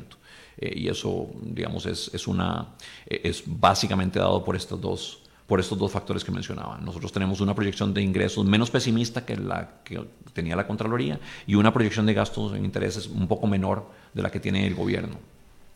Eh, 0.58 0.74
y 0.76 0.88
eso, 0.90 1.32
digamos, 1.42 1.86
es, 1.86 2.28
una, 2.28 2.76
es 3.06 3.44
básicamente 3.46 4.20
dado 4.20 4.44
por 4.44 4.56
estos 4.56 4.80
dos 4.80 5.22
por 5.48 5.60
estos 5.60 5.78
dos 5.78 5.92
factores 5.92 6.24
que 6.24 6.32
mencionaba. 6.32 6.80
Nosotros 6.80 7.12
tenemos 7.12 7.40
una 7.40 7.54
proyección 7.54 7.94
de 7.94 8.02
ingresos 8.02 8.44
menos 8.46 8.72
pesimista 8.72 9.26
que 9.26 9.38
la 9.38 9.84
que 9.84 10.04
tenía 10.34 10.56
la 10.56 10.66
Contraloría 10.66 11.20
y 11.46 11.54
una 11.54 11.72
proyección 11.72 12.08
de 12.08 12.16
gastos 12.16 12.56
en 12.56 12.66
intereses 12.66 13.06
un 13.08 13.28
poco 13.28 13.46
menor 13.46 13.88
de 14.14 14.24
la 14.24 14.32
que 14.32 14.40
tiene 14.40 14.66
el 14.66 14.74
gobierno. 14.74 15.20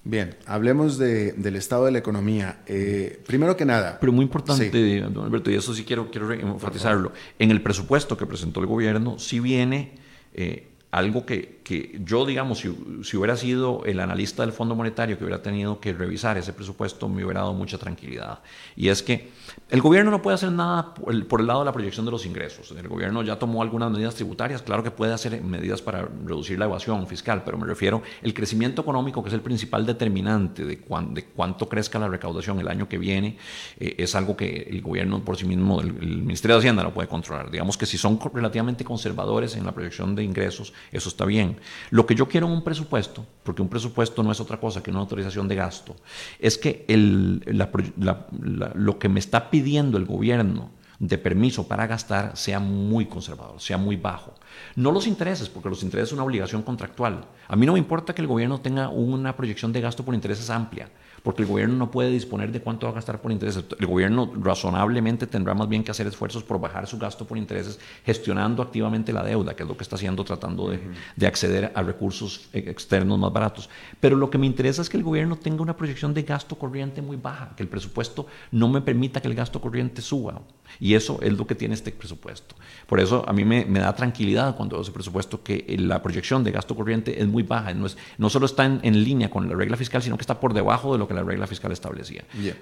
Bien, 0.03 0.37
hablemos 0.45 0.97
del 0.97 1.55
estado 1.55 1.85
de 1.85 1.91
la 1.91 1.99
economía. 1.99 2.61
Eh, 2.65 3.21
primero 3.27 3.57
que 3.57 3.65
nada. 3.65 3.97
Pero 3.99 4.11
muy 4.11 4.23
importante, 4.23 4.69
don 5.01 5.25
Alberto, 5.25 5.51
y 5.51 5.55
eso 5.55 5.73
sí 5.73 5.83
quiero, 5.83 6.09
quiero 6.09 6.31
enfatizarlo. 6.31 7.11
En 7.37 7.51
el 7.51 7.61
presupuesto 7.61 8.17
que 8.17 8.25
presentó 8.25 8.61
el 8.61 8.65
gobierno, 8.65 9.19
sí 9.19 9.39
viene 9.39 9.95
eh, 10.33 10.68
algo 10.91 11.25
que, 11.25 11.59
que, 11.63 11.99
yo, 12.03 12.25
digamos, 12.25 12.59
si, 12.59 12.75
si, 13.03 13.15
hubiera 13.15 13.37
sido 13.37 13.83
el 13.85 13.99
analista 13.99 14.41
del 14.41 14.51
Fondo 14.51 14.75
Monetario 14.75 15.17
que 15.17 15.23
hubiera 15.23 15.41
tenido 15.41 15.79
que 15.79 15.93
revisar 15.93 16.37
ese 16.37 16.51
presupuesto, 16.51 17.07
me 17.07 17.23
hubiera 17.23 17.41
dado 17.41 17.53
mucha 17.53 17.77
tranquilidad. 17.77 18.39
Y 18.75 18.89
es 18.89 19.03
que 19.03 19.29
el 19.69 19.81
gobierno 19.81 20.09
no 20.09 20.21
puede 20.21 20.35
hacer 20.35 20.51
nada 20.51 20.95
por 20.95 21.13
el, 21.13 21.47
lado 21.47 21.59
de 21.59 21.65
la 21.65 21.71
proyección 21.71 22.05
de 22.05 22.11
los 22.11 22.25
ingresos. 22.25 22.71
El 22.71 22.87
gobierno 22.87 23.21
ya 23.21 23.37
tomó 23.37 23.61
algunas 23.61 23.91
medidas 23.91 24.15
tributarias, 24.15 24.63
claro 24.63 24.81
que 24.81 24.89
puede 24.89 25.13
hacer 25.13 25.41
medidas 25.43 25.81
para 25.81 26.07
reducir 26.25 26.57
la 26.57 26.65
evasión 26.65 27.05
fiscal, 27.05 27.43
pero 27.45 27.57
me 27.57 27.67
refiero 27.67 28.01
al 28.23 28.33
crecimiento 28.33 28.81
económico, 28.81 29.21
que 29.21 29.29
es 29.29 29.35
el 29.35 29.41
principal 29.41 29.85
determinante 29.85 30.65
de, 30.65 30.79
cuánto 30.79 31.69
crezca 31.69 31.99
la 31.99 32.07
recaudación 32.07 32.59
el 32.59 32.67
año 32.67 32.89
que 32.89 32.97
viene, 32.97 33.37
eh, 33.79 33.95
es 33.99 34.15
algo 34.15 34.35
que 34.35 34.67
el 34.69 34.81
gobierno 34.81 35.23
por 35.23 35.37
sí 35.37 35.45
mismo, 35.45 35.81
el, 35.81 35.93
Ministerio 36.29 36.55
de 36.55 36.59
Hacienda 36.59 36.83
no 36.83 36.93
puede 36.93 37.07
controlar. 37.07 37.51
Digamos 37.51 37.77
que 37.77 37.85
si 37.85 37.97
son 37.97 38.19
relativamente 38.33 38.83
conservadores 38.83 39.55
en 39.55 39.65
la 39.65 39.71
proyección 39.71 40.15
de 40.15 40.23
ingresos, 40.23 40.73
eso 40.91 41.09
está 41.09 41.25
bien. 41.25 41.57
Lo 41.89 42.05
que 42.05 42.15
yo 42.15 42.27
quiero 42.27 42.47
en 42.47 42.53
un 42.53 42.63
presupuesto, 42.63 43.25
porque 43.43 43.61
un 43.61 43.69
presupuesto 43.69 44.23
no 44.23 44.31
es 44.31 44.39
otra 44.39 44.59
cosa 44.59 44.83
que 44.83 44.91
una 44.91 44.99
autorización 44.99 45.47
de 45.47 45.55
gasto, 45.55 45.95
es 46.39 46.57
que 46.57 46.85
lo 46.87 48.99
que 48.99 49.09
me 49.09 49.19
está 49.19 49.49
pidiendo 49.49 49.97
el 49.97 50.05
gobierno 50.05 50.71
de 50.99 51.17
permiso 51.17 51.67
para 51.67 51.87
gastar 51.87 52.35
sea 52.35 52.59
muy 52.59 53.05
conservador, 53.05 53.61
sea 53.61 53.77
muy 53.77 53.95
bajo. 53.95 54.35
No 54.75 54.91
los 54.91 55.07
intereses, 55.07 55.47
porque 55.47 55.69
los 55.69 55.81
intereses 55.81 56.09
son 56.09 56.19
una 56.19 56.25
obligación 56.25 56.61
contractual. 56.61 57.25
A 57.47 57.55
mí 57.55 57.65
no 57.65 57.73
me 57.73 57.79
importa 57.79 58.13
que 58.13 58.21
el 58.21 58.27
gobierno 58.27 58.59
tenga 58.59 58.89
una 58.89 59.35
proyección 59.35 59.71
de 59.71 59.79
gasto 59.79 60.03
por 60.03 60.13
intereses 60.13 60.49
amplia, 60.49 60.89
porque 61.23 61.43
el 61.43 61.47
gobierno 61.47 61.75
no 61.75 61.91
puede 61.91 62.11
disponer 62.11 62.51
de 62.51 62.61
cuánto 62.61 62.85
va 62.85 62.91
a 62.91 62.95
gastar 62.95 63.21
por 63.21 63.31
intereses. 63.31 63.63
El 63.79 63.87
gobierno 63.87 64.31
razonablemente 64.41 65.27
tendrá 65.27 65.53
más 65.53 65.67
bien 65.67 65.83
que 65.83 65.91
hacer 65.91 66.07
esfuerzos 66.07 66.43
por 66.43 66.59
bajar 66.59 66.87
su 66.87 66.97
gasto 66.97 67.25
por 67.25 67.37
intereses, 67.37 67.79
gestionando 68.05 68.61
activamente 68.61 69.13
la 69.13 69.23
deuda, 69.23 69.55
que 69.55 69.63
es 69.63 69.69
lo 69.69 69.77
que 69.77 69.83
está 69.83 69.95
haciendo, 69.95 70.23
tratando 70.23 70.69
de, 70.69 71.27
acceder 71.27 71.71
a 71.75 71.83
recursos 71.83 72.49
externos 72.53 73.19
más 73.19 73.31
baratos. 73.31 73.69
Pero 73.99 74.15
lo 74.15 74.29
que 74.29 74.37
me 74.37 74.45
interesa 74.45 74.81
es 74.81 74.89
que 74.89 74.97
el 74.97 75.03
gobierno 75.03 75.35
tenga 75.35 75.61
una 75.61 75.75
proyección 75.75 76.13
de 76.13 76.23
gasto 76.23 76.57
corriente 76.57 77.01
muy 77.01 77.17
baja, 77.17 77.53
que 77.55 77.63
el 77.63 77.69
presupuesto 77.69 78.25
no 78.51 78.67
me 78.67 78.81
permita 78.81 79.21
que 79.21 79.27
el 79.27 79.35
gasto 79.35 79.61
corriente 79.61 80.01
suba. 80.01 80.41
Y 80.79 80.93
eso 80.93 81.19
es 81.21 81.37
lo 81.37 81.47
que 81.47 81.55
tiene 81.55 81.73
este 81.73 81.91
presupuesto. 81.91 82.55
Por 82.87 82.99
eso 82.99 83.23
a 83.27 83.33
mí 83.33 83.43
me, 83.43 83.65
da 83.65 83.95
tranquilidad 83.95 84.55
cuando 84.55 84.75
veo 84.75 84.83
ese 84.83 84.91
presupuesto 84.91 85.43
que 85.43 85.75
la 85.79 86.01
proyección 86.01 86.43
de 86.43 86.51
gasto 86.51 86.75
corriente 86.75 87.21
es 87.21 87.27
muy 87.27 87.43
baja. 87.43 87.73
No, 87.73 87.85
es, 87.85 87.97
no 88.17 88.29
solo 88.29 88.45
está 88.45 88.65
en, 88.65 88.79
en 88.83 89.03
línea 89.03 89.29
con 89.29 89.49
la 89.49 89.55
regla 89.55 89.77
fiscal, 89.77 90.01
sino 90.01 90.17
que 90.17 90.21
está 90.21 90.39
por 90.39 90.53
debajo 90.53 90.93
de 90.93 90.99
lo 90.99 91.07
que 91.09 91.15
la 91.15 91.23
regla 91.23 91.47
fiscal 91.47 91.71
establecía. 91.71 92.23
Bien. 92.33 92.55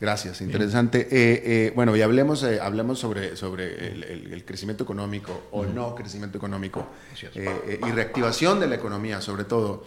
Gracias, 0.00 0.40
interesante. 0.40 1.00
Eh, 1.10 1.42
eh, 1.44 1.72
bueno, 1.74 1.94
y 1.94 2.02
hablemos, 2.02 2.42
eh, 2.44 2.60
hablemos 2.60 2.98
sobre, 2.98 3.36
sobre 3.36 3.88
el, 4.32 4.44
crecimiento 4.46 4.84
económico 4.84 5.48
o 5.50 5.66
no 5.66 5.94
crecimiento 5.94 6.38
económico 6.38 6.88
y 7.34 7.90
reactivación 7.90 8.58
de 8.58 8.68
la 8.68 8.76
economía, 8.76 9.20
sobre 9.20 9.44
todo. 9.44 9.84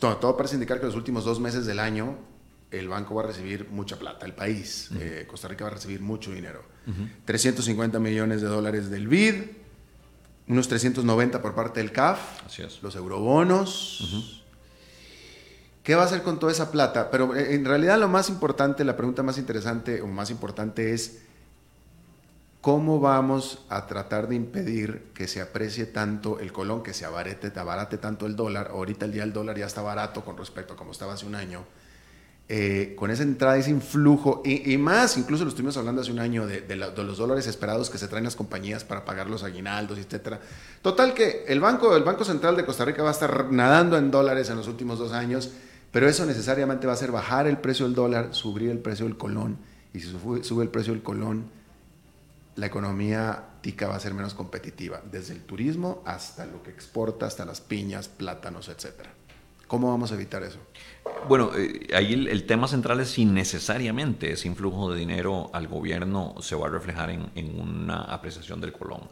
todo. 0.00 0.16
Todo 0.16 0.36
parece 0.36 0.54
indicar 0.54 0.80
que 0.80 0.86
los 0.86 0.96
últimos 0.96 1.24
dos 1.24 1.38
meses 1.38 1.64
del 1.64 1.78
año 1.78 2.16
el 2.72 2.88
banco 2.88 3.14
va 3.14 3.22
a 3.22 3.26
recibir 3.26 3.68
mucha 3.70 3.98
plata, 3.98 4.26
el 4.26 4.34
país, 4.34 4.90
Costa 5.28 5.46
Rica 5.46 5.64
va 5.64 5.70
a 5.70 5.74
recibir 5.74 6.00
mucho 6.00 6.32
dinero. 6.32 6.64
350 7.26 8.00
millones 8.00 8.40
de 8.40 8.48
dólares 8.48 8.90
del 8.90 9.06
BID, 9.06 9.61
unos 10.48 10.68
390 10.68 11.40
por 11.40 11.54
parte 11.54 11.80
del 11.80 11.92
CAF, 11.92 12.20
los 12.82 12.96
eurobonos. 12.96 14.42
¿Qué 15.82 15.96
va 15.96 16.02
a 16.02 16.06
hacer 16.06 16.22
con 16.22 16.38
toda 16.38 16.52
esa 16.52 16.70
plata? 16.70 17.10
Pero 17.10 17.34
eh, 17.34 17.54
en 17.54 17.64
realidad 17.64 17.98
lo 17.98 18.08
más 18.08 18.28
importante, 18.28 18.84
la 18.84 18.96
pregunta 18.96 19.22
más 19.22 19.38
interesante 19.38 20.00
o 20.00 20.06
más 20.06 20.30
importante 20.30 20.92
es 20.92 21.22
cómo 22.60 23.00
vamos 23.00 23.64
a 23.68 23.88
tratar 23.88 24.28
de 24.28 24.36
impedir 24.36 25.10
que 25.12 25.26
se 25.26 25.40
aprecie 25.40 25.86
tanto 25.86 26.38
el 26.38 26.52
colón, 26.52 26.84
que 26.84 26.94
se 26.94 27.04
abarate, 27.04 27.52
abarate 27.58 27.98
tanto 27.98 28.26
el 28.26 28.36
dólar. 28.36 28.68
Ahorita 28.70 29.06
el 29.06 29.12
día 29.12 29.22
del 29.22 29.32
dólar 29.32 29.58
ya 29.58 29.66
está 29.66 29.82
barato 29.82 30.24
con 30.24 30.38
respecto 30.38 30.74
a 30.74 30.76
como 30.76 30.92
estaba 30.92 31.14
hace 31.14 31.26
un 31.26 31.34
año. 31.34 31.64
Eh, 32.48 32.94
con 32.96 33.10
esa 33.10 33.22
entrada, 33.22 33.56
ese 33.56 33.70
influjo, 33.70 34.42
y, 34.44 34.76
más, 34.76 35.16
incluso 35.16 35.44
lo 35.44 35.48
estuvimos 35.48 35.76
hablando 35.76 36.02
hace 36.02 36.12
un 36.12 36.18
año 36.18 36.46
de, 36.46 36.76
los 36.76 37.16
dólares 37.16 37.46
esperados 37.46 37.88
que 37.88 37.96
se 37.96 38.08
traen 38.08 38.24
las 38.24 38.36
compañías 38.36 38.84
para 38.84 39.04
pagar 39.04 39.30
los 39.30 39.42
aguinaldos, 39.42 39.98
etcétera. 39.98 40.40
Total 40.82 41.14
que 41.14 41.44
el 41.48 41.60
banco, 41.60 41.96
el 41.96 42.02
banco 42.02 42.24
Central 42.24 42.56
de 42.56 42.66
Costa 42.66 42.84
Rica 42.84 43.02
va 43.02 43.08
a 43.08 43.12
estar 43.12 43.50
nadando 43.50 43.96
en 43.96 44.10
dólares 44.10 44.50
en 44.50 44.56
los 44.56 44.68
últimos 44.68 44.98
dos 44.98 45.12
años, 45.12 45.50
pero 45.92 46.08
eso 46.08 46.26
necesariamente 46.26 46.86
va 46.86 46.92
a 46.92 46.96
hacer 46.96 47.12
bajar 47.12 47.46
el 47.46 47.58
precio 47.58 47.86
del 47.86 47.94
dólar, 47.94 48.34
subir 48.34 48.70
el 48.70 48.78
precio 48.78 49.06
del 49.06 49.16
colón, 49.16 49.58
y 49.94 50.00
si 50.00 50.10
sube, 50.10 50.62
el 50.62 50.70
precio 50.70 50.92
del 50.92 51.02
colón, 51.02 51.46
la 52.56 52.66
economía 52.66 53.44
tica 53.62 53.88
va 53.88 53.96
a 53.96 54.00
ser 54.00 54.14
menos 54.14 54.34
competitiva, 54.34 55.00
desde 55.10 55.32
el 55.32 55.42
turismo 55.42 56.02
hasta 56.04 56.44
lo 56.44 56.62
que 56.62 56.70
exporta, 56.70 57.26
hasta 57.26 57.44
las 57.44 57.60
piñas, 57.60 58.08
plátanos, 58.08 58.68
etcétera. 58.68 59.10
¿Cómo 59.68 59.88
vamos 59.88 60.12
a 60.12 60.16
evitar 60.16 60.42
eso? 60.42 60.58
Bueno, 61.28 61.50
eh, 61.56 61.88
ahí 61.94 62.12
el, 62.12 62.44
tema 62.44 62.66
central 62.66 63.00
es 63.00 63.10
si 63.10 63.24
necesariamente 63.24 64.32
ese 64.32 64.48
influjo 64.48 64.92
de 64.92 64.98
dinero 64.98 65.50
al 65.52 65.68
gobierno 65.68 66.34
se 66.40 66.56
va 66.56 66.66
a 66.66 66.70
reflejar 66.70 67.10
en, 67.10 67.30
en 67.34 67.60
una 67.60 68.02
apreciación 68.02 68.60
del 68.60 68.72
colón. 68.72 69.02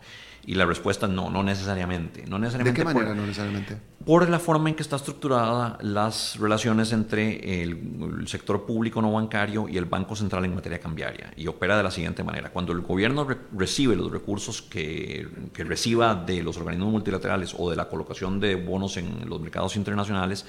Y 0.47 0.55
la 0.55 0.65
respuesta 0.65 1.07
es 1.07 1.13
no, 1.13 1.31
no 1.31 1.43
necesariamente. 1.43 2.25
No 2.27 2.39
necesariamente 2.39 2.83
¿De 2.83 2.89
qué 2.89 2.95
manera 2.95 3.15
no 3.15 3.27
necesariamente? 3.27 3.77
Por 4.05 4.29
la 4.31 4.39
forma 4.39 4.71
en 4.71 4.75
que 4.75 4.83
está 4.83 4.97
estructurada 4.97 5.77
las 5.83 6.39
relaciones 6.39 6.93
entre 6.93 7.63
el, 7.63 8.27
sector 8.27 8.65
público 8.65 9.03
no 9.03 9.13
bancario 9.13 9.69
y 9.69 9.77
el 9.77 9.85
Banco 9.85 10.17
Central 10.17 10.47
en 10.47 10.55
materia 10.55 10.81
cambiaria. 10.81 11.33
Y 11.37 11.47
opera 11.47 11.77
de 11.77 11.83
la 11.83 11.91
siguiente 11.91 12.25
manera. 12.25 12.51
Cuando 12.51 12.73
el 12.73 12.81
gobierno 12.81 13.27
recibe 13.53 13.95
los 13.95 14.11
recursos 14.11 14.63
que, 14.63 15.29
que 15.53 15.65
reciba 15.65 16.15
de 16.15 16.43
los 16.43 16.57
organismos 16.57 16.91
multilaterales 16.91 17.55
o 17.57 17.69
de 17.69 17.77
la 17.77 17.89
colocación 17.89 18.41
de 18.41 18.55
bonos 18.55 18.97
en 18.97 19.29
los 19.29 19.41
mercados 19.41 19.77
internacionales, 19.77 20.47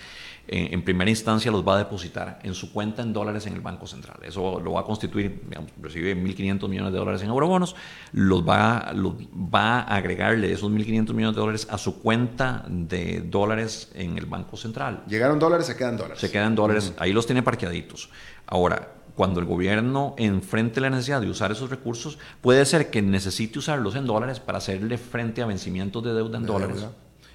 en, 0.48 0.82
primera 0.84 1.10
instancia 1.10 1.52
los 1.52 1.66
va 1.66 1.76
a 1.76 1.78
depositar 1.78 2.40
en 2.44 2.54
su 2.54 2.74
cuenta 2.74 3.02
en 3.02 3.14
dólares 3.14 3.46
en 3.48 3.54
el 3.54 3.62
Banco 3.62 3.88
Central. 3.88 4.18
Eso 4.24 4.60
lo 4.60 4.74
va 4.74 4.82
a 4.82 4.84
constituir, 4.84 5.42
digamos, 5.48 5.72
recibe 5.82 6.16
1.500 6.16 6.68
millones 6.68 6.94
de 6.94 7.00
dólares 7.00 7.22
en 7.22 7.30
eurobonos, 7.30 7.76
los 8.12 8.48
va, 8.48 8.92
los 8.94 9.14
va 9.14 9.80
a 9.80 9.96
agregarle 9.96 10.52
esos 10.52 10.70
1.500 10.70 11.14
millones 11.14 11.36
de 11.36 11.42
dólares 11.42 11.68
a 11.70 11.78
su 11.78 12.02
cuenta 12.02 12.66
de 12.68 13.22
dólares 13.22 13.92
en 13.96 14.18
el 14.18 14.26
Banco 14.26 14.58
Central. 14.58 15.04
Llegaron 15.08 15.40
dólares, 15.40 15.68
se 15.68 15.76
quedan 15.76 15.98
dólares. 15.98 16.20
Se 16.20 16.32
quedan 16.32 16.56
dólares, 16.56 16.94
ahí 16.98 17.14
los 17.14 17.26
tiene 17.26 17.44
parqueaditos. 17.44 18.10
Ahora, 18.48 18.96
cuando 19.16 19.40
el 19.40 19.46
gobierno 19.46 20.16
enfrente 20.18 20.82
la 20.82 20.90
necesidad 20.90 21.22
de 21.22 21.30
usar 21.30 21.52
esos 21.52 21.70
recursos, 21.70 22.18
puede 22.42 22.66
ser 22.66 22.90
que 22.90 23.02
necesite 23.02 23.60
usarlos 23.60 23.96
en 23.96 24.06
dólares 24.06 24.40
para 24.40 24.58
hacerle 24.58 24.98
frente 24.98 25.42
a 25.42 25.46
vencimientos 25.46 26.04
de 26.04 26.14
deuda 26.14 26.38
en 26.38 26.46
dólares 26.46 26.86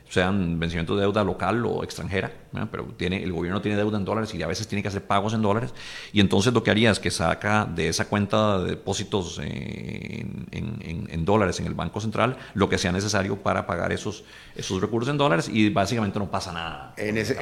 sean 0.08 0.58
vencimientos 0.58 0.96
de 0.96 1.02
deuda 1.02 1.24
local 1.24 1.64
o 1.66 1.82
extranjera, 1.82 2.32
pero 2.70 2.84
tiene, 2.96 3.22
el 3.22 3.32
gobierno 3.32 3.60
tiene 3.60 3.76
deuda 3.76 3.98
en 3.98 4.04
dólares 4.04 4.34
y 4.34 4.42
a 4.42 4.46
veces 4.46 4.66
tiene 4.68 4.82
que 4.82 4.88
hacer 4.88 5.02
pagos 5.04 5.34
en 5.34 5.42
dólares, 5.42 5.74
y 6.12 6.20
entonces 6.20 6.52
lo 6.52 6.62
que 6.62 6.70
haría 6.70 6.90
es 6.90 6.98
que 6.98 7.10
saca 7.10 7.64
de 7.64 7.88
esa 7.88 8.06
cuenta 8.06 8.58
de 8.60 8.70
depósitos 8.70 9.38
en, 9.38 10.46
en, 10.50 11.24
dólares 11.24 11.58
en 11.58 11.66
el 11.66 11.74
Banco 11.74 12.00
Central 12.00 12.36
lo 12.54 12.68
que 12.68 12.78
sea 12.78 12.92
necesario 12.92 13.36
para 13.36 13.66
pagar 13.66 13.92
esos, 13.92 14.24
esos 14.54 14.80
recursos 14.80 15.10
en 15.10 15.18
dólares 15.18 15.48
y 15.48 15.70
básicamente 15.70 16.18
no 16.18 16.30
pasa 16.30 16.52
nada. 16.52 16.94
En 16.96 17.18
ese, 17.18 17.36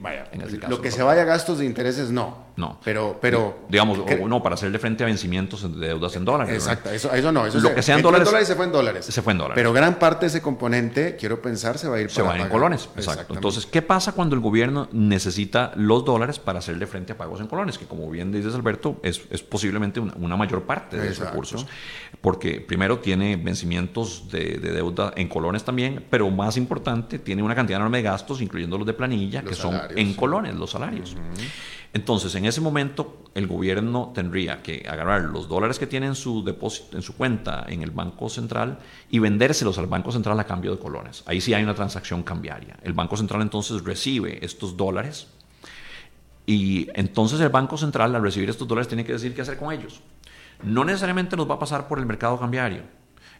vaya, 0.00 0.26
lo 0.68 0.80
que 0.80 0.90
se 0.90 1.02
vaya 1.02 1.22
a 1.22 1.24
gastos 1.24 1.58
de 1.58 1.66
intereses, 1.66 2.10
no. 2.10 2.48
No. 2.58 2.80
Pero, 2.82 3.18
pero 3.20 3.60
digamos, 3.68 4.00
no, 4.26 4.42
para 4.42 4.56
hacerle 4.56 4.80
frente 4.80 5.04
a 5.04 5.06
vencimientos 5.06 5.62
de 5.62 5.86
deudas 5.86 6.16
en 6.16 6.24
dólares. 6.24 6.54
Exacto, 6.54 6.90
eso, 6.90 7.12
eso 7.12 7.30
no. 7.30 7.46
Eso 7.46 7.60
lo 7.60 7.72
que 7.72 7.82
sea 7.82 7.96
en 7.96 8.02
dólares, 8.02 8.28
se 8.48 8.56
fue 8.56 8.64
en 8.64 8.72
dólares. 8.72 9.04
Se 9.06 9.22
fue 9.22 9.32
en 9.32 9.38
dólares. 9.38 9.54
Pero 9.54 9.72
gran 9.72 9.98
parte 10.00 10.26
de 10.26 10.30
ese 10.30 10.42
componente, 10.42 11.14
quiero 11.14 11.40
pensar, 11.40 11.78
se 11.78 11.88
va 11.88 11.96
a 11.96 12.00
ir 12.00 12.10
Se 12.10 12.20
va 12.20 12.36
en 12.36 12.48
colones, 12.48 12.88
exacto. 12.96 13.34
Entonces, 13.34 13.64
¿qué 13.64 13.80
pasa 13.80 14.12
cuando 14.12 14.34
el 14.34 14.40
gobierno 14.48 14.88
necesita 14.92 15.72
los 15.76 16.04
dólares 16.04 16.38
para 16.38 16.58
hacerle 16.58 16.86
frente 16.86 17.12
a 17.12 17.16
pagos 17.16 17.40
en 17.40 17.46
colones? 17.46 17.78
Que 17.78 17.86
como 17.86 18.10
bien 18.10 18.32
dices, 18.32 18.54
Alberto, 18.54 18.98
es, 19.02 19.22
es 19.30 19.42
posiblemente 19.42 20.00
una, 20.00 20.36
mayor 20.36 20.62
parte 20.62 20.96
de 20.96 21.08
esos 21.08 21.26
recursos. 21.26 21.66
Porque 22.20 22.60
primero 22.60 22.98
tiene 22.98 23.36
vencimientos 23.36 24.28
de, 24.30 24.58
deuda 24.58 25.12
en 25.16 25.28
colones 25.28 25.64
también, 25.64 26.04
pero 26.10 26.30
más 26.30 26.56
importante, 26.56 27.18
tiene 27.18 27.42
una 27.42 27.54
cantidad 27.54 27.78
enorme 27.78 27.98
de 27.98 28.04
gastos, 28.04 28.40
incluyendo 28.40 28.78
los 28.78 28.86
de 28.86 28.94
planilla, 28.94 29.42
que 29.42 29.54
son 29.54 29.78
en 29.94 30.14
colones, 30.14 30.54
los 30.54 30.70
salarios. 30.70 31.16
Entonces, 31.98 32.32
en 32.36 32.44
ese 32.44 32.60
momento, 32.60 33.24
el 33.34 33.48
gobierno 33.48 34.12
tendría 34.14 34.62
que 34.62 34.86
agarrar 34.88 35.22
los 35.22 35.48
dólares 35.48 35.80
que 35.80 35.88
tiene 35.88 36.06
en 36.06 36.14
su 36.14 36.44
depósito, 36.44 36.96
en 36.96 37.02
su 37.02 37.16
cuenta 37.16 37.66
en 37.68 37.82
el 37.82 37.90
Banco 37.90 38.28
Central 38.28 38.78
y 39.10 39.18
vendérselos 39.18 39.78
al 39.78 39.88
Banco 39.88 40.12
Central 40.12 40.38
a 40.38 40.44
cambio 40.44 40.70
de 40.70 40.78
colones. 40.78 41.24
Ahí 41.26 41.40
sí 41.40 41.54
hay 41.54 41.64
una 41.64 41.74
transacción 41.74 42.22
cambiaria. 42.22 42.76
El 42.84 42.92
Banco 42.92 43.16
Central 43.16 43.42
entonces 43.42 43.82
recibe 43.82 44.38
estos 44.44 44.76
dólares 44.76 45.26
y 46.46 46.86
entonces 46.94 47.40
el 47.40 47.48
Banco 47.48 47.76
Central 47.76 48.14
al 48.14 48.22
recibir 48.22 48.48
estos 48.48 48.68
dólares 48.68 48.86
tiene 48.86 49.04
que 49.04 49.14
decir 49.14 49.34
qué 49.34 49.42
hacer 49.42 49.58
con 49.58 49.72
ellos. 49.72 50.00
No 50.62 50.84
necesariamente 50.84 51.36
los 51.36 51.50
va 51.50 51.56
a 51.56 51.58
pasar 51.58 51.88
por 51.88 51.98
el 51.98 52.06
mercado 52.06 52.38
cambiario. 52.38 52.82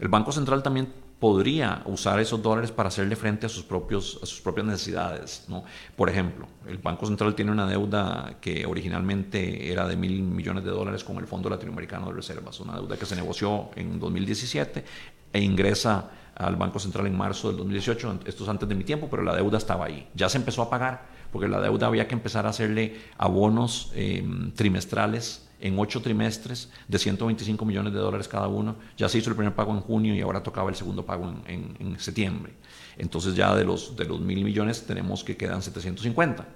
El 0.00 0.08
Banco 0.08 0.32
Central 0.32 0.64
también 0.64 0.92
podría 1.18 1.82
usar 1.86 2.20
esos 2.20 2.40
dólares 2.42 2.70
para 2.70 2.88
hacerle 2.88 3.16
frente 3.16 3.46
a 3.46 3.48
sus, 3.48 3.64
propios, 3.64 4.20
a 4.22 4.26
sus 4.26 4.40
propias 4.40 4.66
necesidades. 4.66 5.44
¿no? 5.48 5.64
Por 5.96 6.08
ejemplo, 6.08 6.46
el 6.66 6.78
Banco 6.78 7.06
Central 7.06 7.34
tiene 7.34 7.50
una 7.50 7.66
deuda 7.66 8.36
que 8.40 8.64
originalmente 8.66 9.72
era 9.72 9.86
de 9.88 9.96
mil 9.96 10.22
millones 10.22 10.64
de 10.64 10.70
dólares 10.70 11.02
con 11.02 11.16
el 11.18 11.26
Fondo 11.26 11.50
Latinoamericano 11.50 12.06
de 12.06 12.12
Reservas, 12.12 12.60
una 12.60 12.74
deuda 12.74 12.96
que 12.96 13.06
se 13.06 13.16
negoció 13.16 13.70
en 13.74 13.98
2017 13.98 14.84
e 15.32 15.40
ingresa 15.40 16.10
al 16.36 16.54
Banco 16.54 16.78
Central 16.78 17.06
en 17.08 17.16
marzo 17.16 17.48
del 17.48 17.56
2018, 17.56 18.20
esto 18.24 18.44
es 18.44 18.48
antes 18.48 18.68
de 18.68 18.76
mi 18.76 18.84
tiempo, 18.84 19.08
pero 19.10 19.24
la 19.24 19.34
deuda 19.34 19.58
estaba 19.58 19.86
ahí. 19.86 20.08
Ya 20.14 20.28
se 20.28 20.38
empezó 20.38 20.62
a 20.62 20.70
pagar, 20.70 21.06
porque 21.32 21.48
la 21.48 21.60
deuda 21.60 21.88
había 21.88 22.06
que 22.06 22.14
empezar 22.14 22.46
a 22.46 22.50
hacerle 22.50 22.96
abonos 23.18 23.90
em, 23.96 24.52
trimestrales 24.52 25.47
en 25.60 25.78
ocho 25.78 26.00
trimestres 26.00 26.70
de 26.86 26.98
125 26.98 27.64
millones 27.64 27.92
de 27.92 27.98
dólares 27.98 28.28
cada 28.28 28.48
uno. 28.48 28.76
Ya 28.96 29.08
se 29.08 29.18
hizo 29.18 29.30
el 29.30 29.36
primer 29.36 29.54
pago 29.54 29.72
en 29.72 29.80
junio 29.80 30.14
y 30.14 30.20
ahora 30.20 30.42
tocaba 30.42 30.70
el 30.70 30.76
segundo 30.76 31.04
pago 31.04 31.34
en, 31.46 31.96
septiembre. 31.98 32.54
Entonces 32.96 33.34
ya 33.34 33.54
de 33.54 33.64
los, 33.64 33.96
de 33.96 34.04
los 34.04 34.20
mil 34.20 34.44
millones 34.44 34.86
tenemos 34.86 35.24
que 35.24 35.36
quedan 35.36 35.62
750. 35.62 36.46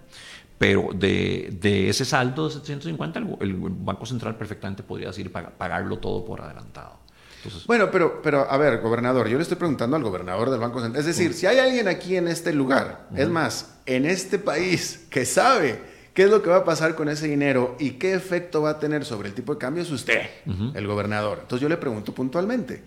Pero 0.59 0.91
de, 0.95 1.57
de 1.61 1.89
ese 1.89 2.05
saldo 2.05 2.47
de 2.49 2.55
750 2.55 3.19
el, 3.41 3.57
Banco 3.57 4.07
Central 4.07 4.37
perfectamente 4.37 4.83
podría 4.83 5.09
decir 5.09 5.33
pagarlo 5.33 5.99
todo 5.99 6.25
por 6.25 6.41
adelantado. 6.41 7.01
bueno, 7.67 7.91
pero, 7.91 8.23
pero 8.23 8.49
a 8.49 8.57
ver, 8.57 8.81
gobernador, 8.81 9.27
yo 9.27 9.37
le 9.37 9.43
estoy 9.43 9.57
preguntando 9.57 9.97
al 9.97 10.05
gobernador 10.05 10.51
del 10.51 10.61
Banco 10.61 10.81
Central. 10.81 11.01
Es 11.01 11.07
decir, 11.07 11.35
si 11.35 11.47
hay 11.47 11.59
alguien 11.59 11.89
aquí 11.89 12.17
en 12.17 12.29
este 12.29 12.53
lugar, 12.53 13.09
es 13.17 13.29
más, 13.29 13.75
en 13.87 14.07
este 14.07 14.39
país, 14.39 15.07
que 15.11 15.25
sabe 15.27 15.92
¿Qué 16.15 16.25
es 16.25 16.31
lo 16.31 16.43
que 16.43 16.51
va 16.51 16.59
a 16.59 16.65
pasar 16.65 16.95
con 16.95 17.09
ese 17.09 17.27
dinero 17.27 17.77
y 17.79 17.93
qué 17.93 18.15
efecto 18.15 18.63
va 18.63 18.71
a 18.71 18.79
tener 18.79 19.05
sobre 19.05 19.29
el 19.29 19.35
tipo 19.35 19.55
de 19.55 19.59
cambio? 19.59 19.83
Es 19.83 19.91
usted, 19.91 20.29
el 20.75 20.87
gobernador. 20.87 21.39
Entonces 21.43 21.63
yo 21.63 21.69
le 21.69 21.79
pregunto 21.79 22.13
puntualmente, 22.13 22.83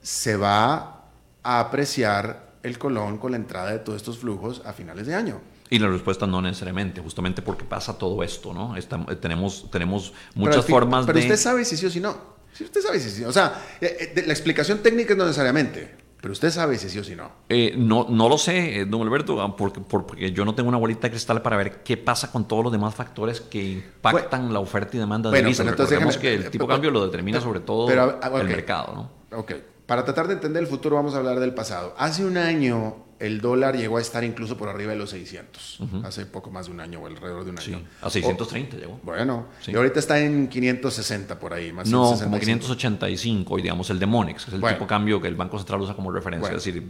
¿se 0.00 0.36
va 0.36 1.04
a 1.42 1.60
apreciar 1.60 2.52
el 2.62 2.78
colón 2.78 3.18
con 3.18 3.32
la 3.32 3.38
entrada 3.38 3.72
de 3.72 3.78
todos 3.80 3.96
estos 3.96 4.18
flujos 4.18 4.62
a 4.64 4.72
finales 4.72 5.06
de 5.06 5.14
año? 5.14 5.40
Y 5.70 5.78
la 5.78 5.88
respuesta 5.88 6.26
no 6.26 6.40
necesariamente, 6.40 7.00
justamente 7.00 7.42
porque 7.42 7.64
pasa 7.64 7.98
todo 7.98 8.22
esto, 8.22 8.54
¿no? 8.54 8.74
tenemos, 9.20 9.70
tenemos 9.70 10.14
muchas 10.34 10.64
formas 10.64 11.06
de... 11.06 11.12
Pero 11.12 11.24
usted 11.24 11.36
sabe 11.36 11.64
si 11.64 11.76
sí 11.76 11.86
o 11.86 11.90
si 11.90 12.00
no. 12.00 12.38
Si 12.52 12.64
usted 12.64 12.80
sabe 12.80 12.98
si 13.00 13.10
sí. 13.10 13.24
O 13.24 13.32
sea, 13.32 13.62
eh, 13.80 14.14
eh, 14.16 14.24
la 14.26 14.32
explicación 14.32 14.78
técnica 14.78 15.12
es 15.12 15.18
no 15.18 15.24
necesariamente. 15.24 16.07
Pero 16.20 16.32
usted 16.32 16.50
sabe 16.50 16.78
si 16.78 16.88
sí 16.90 16.98
o 16.98 17.04
si 17.04 17.14
no. 17.14 17.30
Eh, 17.48 17.74
no, 17.76 18.06
no 18.08 18.28
lo 18.28 18.38
sé, 18.38 18.80
eh, 18.80 18.84
don 18.84 19.02
Alberto, 19.02 19.40
ah, 19.40 19.56
porque, 19.56 19.80
porque 19.80 20.32
yo 20.32 20.44
no 20.44 20.54
tengo 20.54 20.68
una 20.68 20.78
bolita 20.78 21.02
de 21.02 21.10
cristal 21.10 21.42
para 21.42 21.56
ver 21.56 21.82
qué 21.84 21.96
pasa 21.96 22.32
con 22.32 22.48
todos 22.48 22.64
los 22.64 22.72
demás 22.72 22.94
factores 22.94 23.40
que 23.40 23.62
impactan 23.62 24.52
la 24.52 24.58
oferta 24.58 24.96
y 24.96 25.00
demanda 25.00 25.30
de 25.30 25.38
divisas. 25.38 25.66
Recordemos 25.66 26.18
que 26.18 26.34
el 26.34 26.50
tipo 26.50 26.64
de 26.64 26.72
cambio 26.72 26.90
lo 26.90 27.04
determina 27.04 27.40
sobre 27.40 27.60
todo 27.60 27.88
el 27.88 28.48
mercado. 28.48 29.10
¿no? 29.30 29.38
Ok, 29.38 29.52
para 29.86 30.04
tratar 30.04 30.26
de 30.26 30.34
entender 30.34 30.62
el 30.62 30.68
futuro 30.68 30.96
vamos 30.96 31.14
a 31.14 31.18
hablar 31.18 31.38
del 31.38 31.54
pasado. 31.54 31.94
Hace 31.96 32.24
un 32.24 32.36
año 32.36 33.07
el 33.20 33.40
dólar 33.40 33.76
llegó 33.76 33.98
a 33.98 34.00
estar 34.00 34.22
incluso 34.24 34.56
por 34.56 34.68
arriba 34.68 34.92
de 34.92 34.98
los 34.98 35.10
600, 35.10 35.80
hace 36.04 36.26
poco 36.26 36.50
más 36.50 36.66
de 36.66 36.72
un 36.72 36.80
año 36.80 37.00
o 37.00 37.06
alrededor 37.06 37.44
de 37.44 37.50
un 37.50 37.58
año. 37.58 37.80
a 38.02 38.10
630 38.10 38.76
llegó. 38.76 39.00
Bueno, 39.02 39.48
y 39.66 39.74
ahorita 39.74 39.98
está 39.98 40.18
en 40.18 40.48
560 40.48 41.38
por 41.38 41.54
ahí, 41.54 41.72
más 41.72 41.88
No, 41.88 42.16
como 42.18 42.38
585, 42.38 43.58
y 43.58 43.62
digamos 43.62 43.90
el 43.90 43.98
de 43.98 44.06
Monex, 44.06 44.44
que 44.44 44.50
es 44.50 44.54
el 44.54 44.60
tipo 44.60 44.84
de 44.84 44.86
cambio 44.86 45.20
que 45.20 45.28
el 45.28 45.36
Banco 45.36 45.58
Central 45.58 45.80
usa 45.80 45.94
como 45.94 46.10
referencia. 46.10 46.50
es 46.50 46.64
decir, 46.64 46.82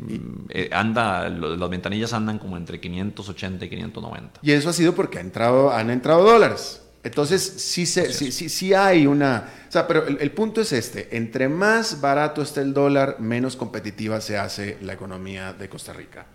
eh, 0.50 0.68
anda, 0.72 1.28
las 1.28 1.70
ventanillas 1.70 2.12
andan 2.12 2.38
como 2.38 2.56
entre 2.56 2.80
580 2.80 3.64
y 3.64 3.68
590. 3.68 4.40
Y 4.42 4.52
eso 4.52 4.70
ha 4.70 4.72
sido 4.72 4.94
porque 4.94 5.18
ha 5.18 5.20
entrado, 5.20 5.72
han 5.72 5.90
entrado 5.90 6.22
dólares. 6.24 6.82
Entonces, 7.08 7.42
sí, 7.42 7.86
se, 7.86 8.12
sí, 8.12 8.32
sí, 8.32 8.48
sí, 8.48 8.74
hay 8.74 9.06
una... 9.06 9.50
O 9.68 9.72
sea, 9.72 9.86
pero 9.86 10.06
el, 10.06 10.30
punto 10.32 10.60
es 10.60 10.72
este. 10.72 11.16
Entre 11.16 11.48
más 11.48 12.00
barato 12.00 12.42
esté 12.42 12.60
el 12.60 12.72
dólar, 12.72 13.16
menos 13.18 13.56
competitiva 13.56 14.20
se 14.20 14.38
hace 14.38 14.78
la 14.82 14.92
economía 14.92 15.52
de 15.52 15.68
Costa 15.68 15.92
Rica. 15.92 16.26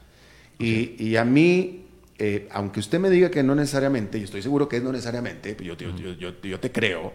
Y, 0.59 0.95
y 1.03 1.15
a 1.15 1.26
mí, 1.26 1.86
eh, 2.17 2.47
aunque 2.51 2.80
usted 2.80 2.99
me 2.99 3.09
diga 3.09 3.30
que 3.30 3.43
no 3.43 3.55
necesariamente, 3.55 4.17
y 4.17 4.24
estoy 4.24 4.41
seguro 4.41 4.69
que 4.69 4.78
es 4.78 4.84
no 4.84 4.91
necesariamente, 4.91 5.57
yo, 5.61 5.76
yo, 5.76 5.95
yo, 6.15 6.41
yo 6.41 6.59
te 6.59 6.71
creo, 6.71 7.13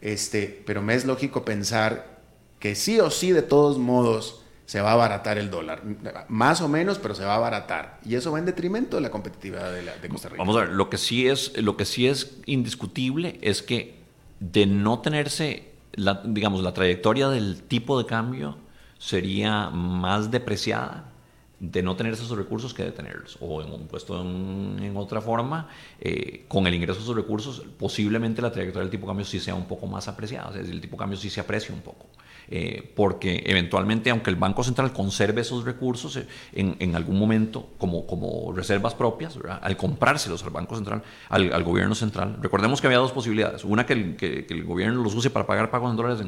este, 0.00 0.62
pero 0.66 0.82
me 0.82 0.94
es 0.94 1.04
lógico 1.04 1.44
pensar 1.44 2.20
que 2.58 2.74
sí 2.74 3.00
o 3.00 3.10
sí, 3.10 3.32
de 3.32 3.42
todos 3.42 3.78
modos, 3.78 4.43
se 4.66 4.80
va 4.80 4.90
a 4.90 4.92
abaratar 4.94 5.38
el 5.38 5.50
dólar. 5.50 5.82
Más 6.28 6.60
o 6.60 6.68
menos, 6.68 6.98
pero 6.98 7.14
se 7.14 7.24
va 7.24 7.34
a 7.34 7.36
abaratar. 7.36 7.98
Y 8.04 8.14
eso 8.14 8.32
va 8.32 8.38
en 8.38 8.46
detrimento 8.46 8.96
de 8.96 9.02
la 9.02 9.10
competitividad 9.10 9.72
de, 9.72 10.08
Costa 10.08 10.28
Rica. 10.28 10.38
Vamos 10.42 10.56
a 10.56 10.60
ver, 10.60 10.70
lo 10.70 10.88
que, 10.88 10.96
sí 10.96 11.28
es, 11.28 11.56
lo 11.58 11.76
que 11.76 11.84
sí 11.84 12.06
es 12.06 12.38
indiscutible 12.46 13.38
es 13.42 13.62
que 13.62 13.96
de 14.40 14.66
no 14.66 15.00
tenerse, 15.00 15.72
la, 15.92 16.22
digamos, 16.24 16.62
la 16.62 16.72
trayectoria 16.72 17.28
del 17.28 17.62
tipo 17.62 17.98
de 17.98 18.06
cambio 18.06 18.58
sería 18.98 19.68
más 19.70 20.30
depreciada 20.30 21.10
de 21.60 21.82
no 21.82 21.96
tener 21.96 22.12
esos 22.12 22.30
recursos 22.30 22.74
que 22.74 22.84
de 22.84 22.92
tenerlos. 22.92 23.36
O 23.40 23.62
en 23.62 23.86
puesto 23.86 24.20
en, 24.20 24.96
otra 24.96 25.20
forma, 25.20 25.68
eh, 26.00 26.46
con 26.48 26.66
el 26.66 26.74
ingreso 26.74 26.98
de 26.98 27.04
esos 27.04 27.16
recursos, 27.16 27.62
posiblemente 27.78 28.42
la 28.42 28.50
trayectoria 28.50 28.84
del 28.84 28.90
tipo 28.90 29.06
de 29.06 29.10
cambio 29.10 29.26
sí 29.26 29.40
sea 29.40 29.54
un 29.54 29.66
poco 29.66 29.86
más 29.86 30.08
apreciada. 30.08 30.48
Es 30.50 30.56
decir, 30.56 30.74
el 30.74 30.80
tipo 30.80 30.96
de 30.96 31.00
cambio 31.00 31.18
sí 31.18 31.30
se 31.30 31.40
aprecia 31.40 31.74
un 31.74 31.82
poco. 31.82 32.06
Eh, 32.48 32.92
porque 32.94 33.42
eventualmente, 33.46 34.10
aunque 34.10 34.30
el 34.30 34.36
Banco 34.36 34.62
Central 34.62 34.92
conserve 34.92 35.40
esos 35.40 35.64
recursos 35.64 36.16
eh, 36.16 36.26
en, 36.52 36.94
algún 36.94 37.18
momento 37.18 37.68
como, 37.78 38.06
como 38.06 38.52
reservas 38.52 38.94
propias, 38.94 39.38
al 39.60 39.76
comprárselos 39.76 40.42
al 40.44 40.50
Banco 40.50 40.74
Central, 40.74 41.02
al, 41.30 41.64
gobierno 41.64 41.94
central, 41.94 42.36
recordemos 42.40 42.80
que 42.80 42.86
había 42.86 42.98
dos 42.98 43.12
posibilidades. 43.12 43.64
Una, 43.64 43.86
que 43.86 43.94
el, 43.94 44.16
que, 44.16 44.46
el 44.48 44.64
gobierno 44.64 45.02
los 45.02 45.14
use 45.14 45.30
para 45.30 45.46
pagar 45.46 45.70
pagos 45.70 45.90
en 45.90 45.96
dólares, 45.96 46.26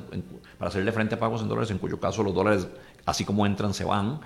para 0.59 0.71
hacerle 0.71 0.93
frente 0.93 1.17
a 1.17 1.19
pagos 1.19 1.43
en 1.43 1.49
dólares, 1.49 1.71
en 1.71 1.79
cuyo 1.79 2.01
caso 2.01 2.23
los 2.23 2.35
dólares, 2.35 2.67
así 3.05 3.25
como 3.25 3.45
entran, 3.45 3.75
se 3.75 3.85
van, 3.85 4.21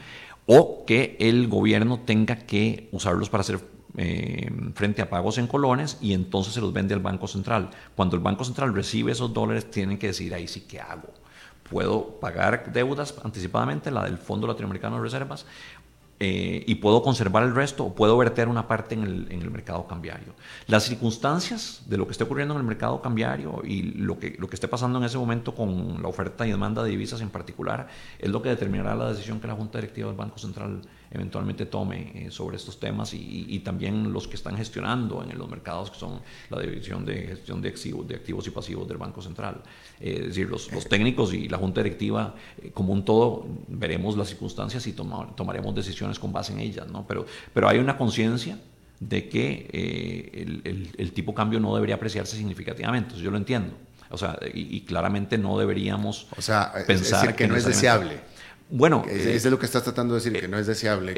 o 0.47 0.84
que 0.86 1.16
el 1.20 1.49
gobierno 1.49 2.01
tenga 2.01 2.36
que 2.36 2.88
usarlos 2.93 3.28
para 3.30 3.43
hacer 3.43 3.61
eh, 3.97 4.49
frente 4.74 5.03
a 5.03 5.11
pagos 5.11 5.38
en 5.38 5.49
colones 5.49 5.99
y 6.01 6.12
entonces 6.12 6.55
se 6.55 6.61
los 6.61 6.72
vende 6.72 6.95
al 6.95 7.01
Banco 7.01 7.26
Central. 7.26 7.70
Cuando 7.97 8.16
el 8.16 8.22
Banco 8.22 8.45
Central 8.45 8.74
recibe 8.74 9.12
esos 9.12 9.32
dólares, 9.32 9.70
tienen 9.70 9.99
que 9.99 10.09
decir, 10.09 10.32
ahí 10.32 10.47
sí, 10.47 10.62
¿qué 10.62 10.80
hago? 10.80 11.09
Puedo 11.70 12.18
pagar 12.20 12.72
deudas 12.72 13.14
anticipadamente, 13.22 13.90
la 13.90 14.04
del 14.04 14.18
Fondo 14.18 14.46
Latinoamericano 14.46 14.96
de 14.96 15.02
Reservas, 15.02 15.46
eh, 16.22 16.64
y 16.66 16.74
puedo 16.74 17.02
conservar 17.02 17.44
el 17.44 17.54
resto 17.54 17.86
o 17.86 17.94
puedo 17.94 18.14
verter 18.18 18.48
una 18.48 18.68
parte 18.68 18.94
en 18.94 19.04
el, 19.04 19.32
en 19.32 19.40
el, 19.40 19.50
mercado 19.50 19.86
cambiario. 19.86 20.34
Las 20.66 20.84
circunstancias 20.84 21.82
de 21.86 21.96
lo 21.96 22.04
que 22.04 22.12
esté 22.12 22.24
ocurriendo 22.24 22.52
en 22.52 22.60
el 22.60 22.66
mercado 22.66 23.00
cambiario 23.00 23.62
y 23.64 23.82
lo 23.94 24.18
que, 24.18 24.36
lo 24.38 24.46
que 24.46 24.56
esté 24.56 24.68
pasando 24.68 24.98
en 24.98 25.06
ese 25.06 25.16
momento 25.16 25.54
con 25.54 26.02
la 26.02 26.08
oferta 26.08 26.46
y 26.46 26.50
demanda 26.50 26.82
de 26.82 26.90
divisas 26.90 27.22
en 27.22 27.30
particular 27.30 27.88
es 28.18 28.28
lo 28.28 28.42
que 28.42 28.50
determinará 28.50 28.94
la 28.94 29.08
decisión 29.08 29.40
que 29.40 29.46
la 29.46 29.54
Junta 29.54 29.78
Directiva 29.78 30.08
del 30.08 30.16
Banco 30.18 30.36
Central 30.36 30.82
eventualmente 31.11 31.66
tome 31.66 32.12
eh, 32.14 32.30
sobre 32.30 32.56
estos 32.56 32.78
temas 32.78 33.12
y, 33.14 33.58
también 33.61 34.12
los 34.12 34.28
que 34.28 34.36
están 34.36 34.56
gestionando 34.56 35.22
en 35.22 35.36
los 35.36 35.48
mercados, 35.48 35.90
que 35.90 35.98
son 35.98 36.20
la 36.48 36.61
División 36.61 37.04
de 37.04 37.22
Gestión 37.22 37.61
de 37.61 37.68
Activos, 37.68 38.06
de 38.06 38.14
activos 38.14 38.46
y 38.46 38.50
Pasivos 38.50 38.88
del 38.88 38.96
Banco 38.96 39.20
Central. 39.20 39.61
Eh, 40.00 40.18
es 40.20 40.26
decir, 40.28 40.48
los, 40.48 40.68
técnicos 40.88 41.34
y 41.34 41.48
la 41.48 41.58
Junta 41.58 41.82
Directiva, 41.82 42.34
eh, 42.62 42.70
como 42.72 42.92
un 42.92 43.04
todo, 43.04 43.46
veremos 43.68 44.16
las 44.16 44.28
circunstancias 44.28 44.86
y 44.86 44.92
tomaremos 44.92 45.74
decisiones 45.74 46.18
con 46.18 46.32
base 46.32 46.52
en 46.52 46.61
ellas, 46.61 46.86
¿no? 46.88 47.04
Pero, 47.06 47.26
pero 47.52 47.68
hay 47.68 47.78
una 47.78 47.96
conciencia 47.96 48.58
de 49.00 49.28
que 49.28 50.30
el, 50.32 50.92
el, 50.96 51.12
tipo 51.12 51.34
cambio 51.34 51.58
no 51.58 51.74
debería 51.74 51.94
apreciarse 51.94 52.36
significativamente, 52.36 53.16
yo 53.16 53.30
lo 53.30 53.38
entiendo. 53.38 53.72
O 54.11 54.18
sea, 54.18 54.38
y, 54.52 54.80
claramente 54.80 55.38
no 55.38 55.56
deberíamos 55.56 56.26
o 56.36 56.42
sea, 56.42 56.72
pensar 56.86 57.36
que, 57.36 57.46
no 57.46 57.54
es 57.56 57.64
deseable. 57.64 58.20
Bueno, 58.70 59.04
es, 59.08 59.26
es, 59.26 59.44
lo 59.46 59.58
que 59.58 59.66
estás 59.66 59.82
tratando 59.82 60.14
de 60.14 60.20
decir, 60.20 60.40
que 60.40 60.48
no 60.48 60.58
es 60.58 60.66
deseable. 60.66 61.12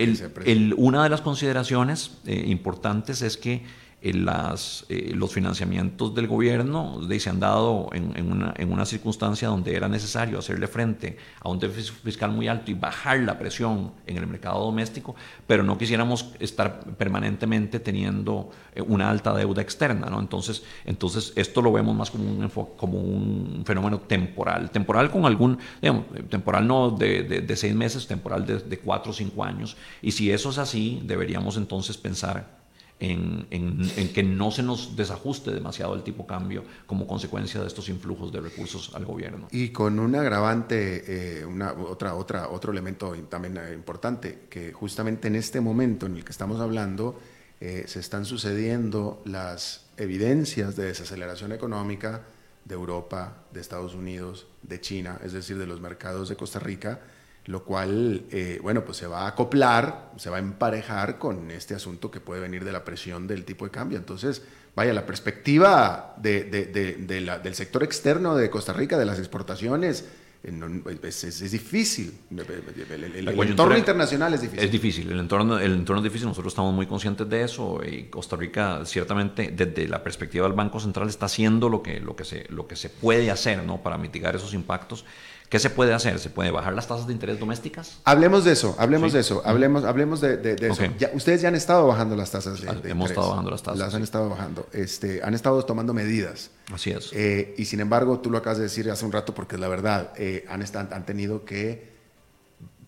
El, 0.45 0.75
una 0.77 1.03
de 1.03 1.11
las 1.11 1.21
consideraciones 1.21 2.13
eh, 2.27 2.45
importantes 2.47 3.21
es 3.21 3.37
que 3.37 3.63
las, 4.03 4.85
eh, 4.89 5.13
los 5.15 5.33
financiamientos 5.33 6.15
del 6.15 6.27
gobierno 6.27 7.01
se 7.19 7.31
han 7.31 7.39
dado 7.39 7.89
en, 7.93 8.17
en, 8.17 8.33
una, 8.33 8.53
en, 8.57 8.73
una, 8.73 8.85
circunstancia 8.85 9.49
donde 9.49 9.77
era 9.77 9.89
necesario 9.89 10.41
hacerle 10.41 10.67
frente 10.67 11.17
a 11.41 11.49
un 11.49 11.61
déficit 11.61 11.95
fiscal 12.03 12.33
muy 12.33 12.49
alto 12.49 12.73
y 12.73 12.75
bajar 12.75 13.21
la 13.21 13.39
presión 13.39 13.93
en 14.07 14.17
el 14.17 14.27
mercado 14.27 14.65
doméstico, 14.65 15.15
pero 15.47 15.63
no 15.63 15.79
quisiéramos 15.79 16.33
estar 16.41 16.81
permanentemente 16.97 17.79
teniendo 17.79 18.51
eh, 18.75 18.83
una 18.83 19.09
alta 19.09 19.33
deuda 19.35 19.63
externa. 19.63 20.09
¿no? 20.11 20.19
Entonces, 20.19 20.65
entonces, 20.85 21.33
esto 21.37 21.63
lo 21.63 21.71
vemos 21.71 21.95
más 21.95 22.11
como 22.11 22.25
un, 22.25 22.49
como 22.77 22.99
un 22.99 23.63
fenómeno 23.65 24.01
temporal. 24.01 24.71
Temporal 24.71 25.13
con 25.13 25.27
algún, 25.27 25.59
digamos, 25.81 26.07
temporal 26.29 26.67
no 26.67 26.91
de, 26.91 27.23
de, 27.23 27.57
seis 27.57 27.75
meses, 27.75 28.09
temporal 28.09 28.45
de, 28.45 28.59
de 28.59 28.79
cuatro 28.81 29.13
o 29.13 29.15
cinco 29.15 29.45
años. 29.45 29.77
Y 30.01 30.11
si 30.11 30.33
eso 30.33 30.51
es 30.51 30.59
así, 30.59 31.01
deberíamos 31.05 31.57
entonces 31.57 31.97
pensar 31.97 32.62
en, 33.03 34.13
que 34.15 34.23
no 34.23 34.51
se 34.51 34.63
nos 34.63 34.95
desajuste 34.95 35.51
demasiado 35.51 35.95
el 35.95 36.03
tipo 36.03 36.27
cambio 36.27 36.63
como 36.87 37.07
consecuencia 37.07 37.61
de 37.61 37.67
estos 37.67 37.89
influjos 37.89 38.33
de 38.33 38.41
recursos 38.41 38.95
al 38.95 39.05
gobierno. 39.05 39.49
Y 39.51 39.71
con 39.71 39.99
un 39.99 40.15
agravante, 40.15 41.41
eh, 41.41 41.45
una, 41.45 41.73
otra, 41.73 42.15
otra, 42.15 42.49
otro 42.49 42.71
elemento 42.71 43.13
también 43.29 43.57
eh, 43.57 43.75
importante, 43.75 44.47
que 44.49 44.73
justamente 44.73 45.29
en 45.29 45.35
este 45.35 45.61
momento 45.61 46.07
en 46.07 46.17
el 46.17 46.25
que 46.25 46.31
estamos 46.31 46.61
hablando, 46.61 47.19
eh, 47.61 47.85
se 47.87 47.99
están 47.99 48.25
sucediendo 48.25 49.23
las 49.25 49.87
evidencias 49.97 50.77
de 50.77 50.85
desaceleración 50.85 51.53
económica 51.53 52.23
de 52.65 52.75
Europa, 52.75 53.45
de 53.53 53.61
Estados 53.61 53.95
Unidos, 53.95 54.47
de 54.63 54.81
China, 54.81 55.19
es 55.25 55.33
decir, 55.33 55.59
de 55.59 55.67
los 55.67 55.81
mercados 55.81 56.29
de 56.29 56.37
Costa 56.37 56.61
Rica, 56.61 57.01
lo 57.47 57.65
cual, 57.65 58.25
eh, 58.31 58.61
bueno, 58.63 58.85
pues 58.85 58.99
se 58.99 59.07
va 59.07 59.23
a 59.23 59.29
acoplar, 59.29 60.13
se 60.17 60.31
va 60.31 60.37
a 60.37 60.41
emparejar 60.41 61.19
con 61.19 61.51
este 61.51 61.75
asunto 61.75 62.11
que 62.11 62.21
puede 62.21 62.41
venir 62.41 62.65
de 62.65 62.73
la 62.73 62.85
presión 62.85 63.27
del 63.27 63.45
tipo 63.45 63.65
de 63.65 63.71
cambio. 63.71 63.99
Entonces, 63.99 64.43
vaya, 64.77 64.93
la 64.93 65.07
perspectiva 65.07 66.15
de, 66.19 66.45
del 66.45 67.55
sector 67.55 67.83
externo 67.83 68.37
de 68.37 68.49
Costa 68.49 68.73
Rica, 68.73 68.97
de 68.97 69.07
las 69.07 69.19
exportaciones, 69.19 70.05
eh, 70.45 70.99
es, 71.05 71.51
difícil. 71.53 72.19
El, 72.31 73.29
entorno 73.29 73.79
internacional 73.79 74.35
es 74.35 74.41
difícil. 74.41 74.65
Es 74.65 74.73
difícil, 74.73 75.13
el 75.13 75.21
entorno, 75.21 75.59
el 75.59 75.73
entorno 75.73 76.01
es 76.01 76.05
difícil, 76.05 76.27
nosotros 76.27 76.53
estamos 76.53 76.75
muy 76.75 76.87
conscientes 76.87 77.29
de 77.29 77.43
eso 77.43 77.81
y 77.85 78.05
Costa 78.05 78.35
Rica 78.35 78.85
ciertamente 78.85 79.53
desde 79.55 79.87
la 79.87 80.03
perspectiva 80.03 80.47
del 80.47 80.57
Banco 80.57 80.81
Central 80.81 81.09
está 81.09 81.27
haciendo 81.27 81.69
lo 81.69 81.81
que, 81.81 82.01
lo 82.01 82.17
que, 82.17 82.25
se, 82.25 82.47
lo 82.49 82.67
que 82.67 82.75
se 82.75 82.89
puede 82.91 83.31
hacer 83.31 83.63
¿no? 83.63 83.83
para 83.85 83.99
mitigar 83.99 84.35
esos 84.35 84.53
impactos 84.53 85.05
¿Qué 85.53 85.59
se 85.59 85.69
puede 85.69 85.93
hacer? 85.93 86.19
¿Se 86.19 86.31
puede 86.31 86.51
bajar 86.51 86.73
las 86.73 86.89
tasas 86.89 87.07
de 87.07 87.13
interés 87.13 87.39
domésticas? 87.39 87.99
Hablemos 88.05 88.43
de 88.43 88.53
eso, 88.53 88.75
hablemos 88.79 89.13
de 89.13 89.21
eso, 89.21 89.43
hablemos, 89.45 89.85
hablemos 89.85 90.23
de, 90.23 90.57
eso. 90.59 90.83
ustedes 91.13 91.43
ya 91.43 91.49
han 91.49 91.55
estado 91.55 91.87
bajando 91.87 92.17
las 92.17 92.31
tasas 92.31 92.59
de, 92.63 92.75
de 92.75 92.91
Hemos 92.91 93.11
estado 93.11 93.29
bajando 93.29 93.51
las 93.51 93.63
tasas. 93.63 93.79
Las 93.79 93.95
han 93.95 94.03
estado 94.03 94.31
bajando. 94.31 94.67
Este, 94.73 95.21
han 95.23 95.35
estado 95.35 95.63
tomando 95.67 95.93
medidas. 95.93 96.53
Así 96.73 96.93
es. 96.93 97.11
Eh, 97.13 97.55
y 97.59 97.67
sin 97.67 97.81
embargo, 97.81 98.19
tú 98.21 98.31
lo 98.31 98.39
acabas 98.39 98.57
de 98.57 98.65
decir 98.65 98.91
hace 98.91 99.05
un 99.05 99.13
rato 99.13 99.35
porque 99.35 99.57
es 99.57 99.61
la 99.61 99.69
verdad, 99.69 100.15
eh, 100.17 100.47
han, 100.49 100.65
han 100.75 101.05
tenido 101.05 101.45
que 101.45 101.93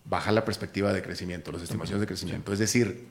bajar 0.05 0.33
la 0.33 0.43
perspectiva 0.43 0.91
de 0.91 1.03
crecimiento, 1.03 1.51
las 1.51 1.61
estimaciones 1.61 2.01
de 2.01 2.07
crecimiento. 2.07 2.51
Es 2.51 2.57
decir, 2.57 3.09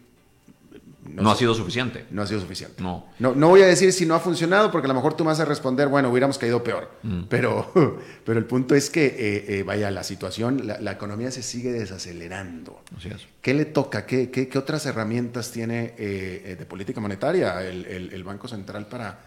no, 1.07 1.30
ha 1.30 1.36
sido 1.36 1.55
suficiente. 1.55 2.07
No 2.11 2.22
ha 2.22 2.26
sido 2.26 2.40
suficiente. 2.40 2.82
No. 2.82 3.07
no. 3.18 3.34
No 3.34 3.48
voy 3.48 3.62
a 3.62 3.66
decir 3.66 3.92
si 3.92 4.07
no 4.07 4.14
ha 4.14 4.20
funcionado, 4.20 4.70
porque 4.70 4.86
a 4.86 4.88
lo 4.88 4.94
mejor 4.94 5.14
tú 5.14 5.24
me 5.24 5.28
vas 5.28 5.40
a 5.40 5.44
responder, 5.44 5.88
bueno, 5.88 6.11
hubiéramos 6.11 6.38
caído 6.38 6.64
peor. 6.64 6.90
Mm. 7.02 7.24
Pero, 7.28 7.70
pero 8.24 8.38
el 8.38 8.46
punto 8.46 8.74
es 8.74 8.90
que, 8.90 9.07
eh, 9.07 9.44
eh, 9.59 9.62
vaya, 9.62 9.90
la 9.90 10.02
situación, 10.02 10.66
la, 10.66 10.92
economía 10.92 11.30
se 11.30 11.42
sigue 11.42 11.72
desacelerando. 11.72 12.80
Así 12.96 13.09
es. 13.09 13.26
¿Qué 13.42 13.52
le 13.52 13.66
toca? 13.66 14.07
¿Qué, 14.07 14.30
qué, 14.30 14.48
qué 14.48 14.59
otras 14.59 14.86
herramientas 14.86 15.50
tiene 15.50 15.94
eh, 15.98 16.57
de 16.59 16.66
política 16.66 17.00
monetaria 17.00 17.62
el, 17.62 17.84
el, 18.12 18.24
Banco 18.24 18.48
Central 18.48 18.86
para, 18.86 19.18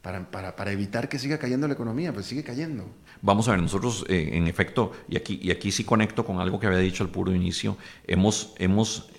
para, 0.00 0.30
para, 0.30 0.56
para, 0.56 0.72
evitar 0.72 1.08
que 1.08 1.18
siga 1.18 1.38
cayendo 1.38 1.66
la 1.66 1.74
economía? 1.74 2.12
Pues 2.12 2.26
sigue 2.26 2.42
cayendo. 2.42 2.88
Vamos 3.20 3.48
a 3.48 3.50
ver, 3.50 3.60
nosotros, 3.60 4.04
en 4.08 4.46
efecto, 4.46 4.92
y 5.08 5.16
aquí, 5.16 5.40
y 5.42 5.50
aquí 5.50 5.72
sí 5.72 5.82
conecto 5.82 6.24
con 6.24 6.38
algo 6.38 6.60
que 6.60 6.68
había 6.68 6.78
dicho 6.78 7.02
al 7.02 7.10
puro 7.10 7.34
inicio, 7.34 7.76
hemos... 8.06 8.54
hemos 8.58 9.10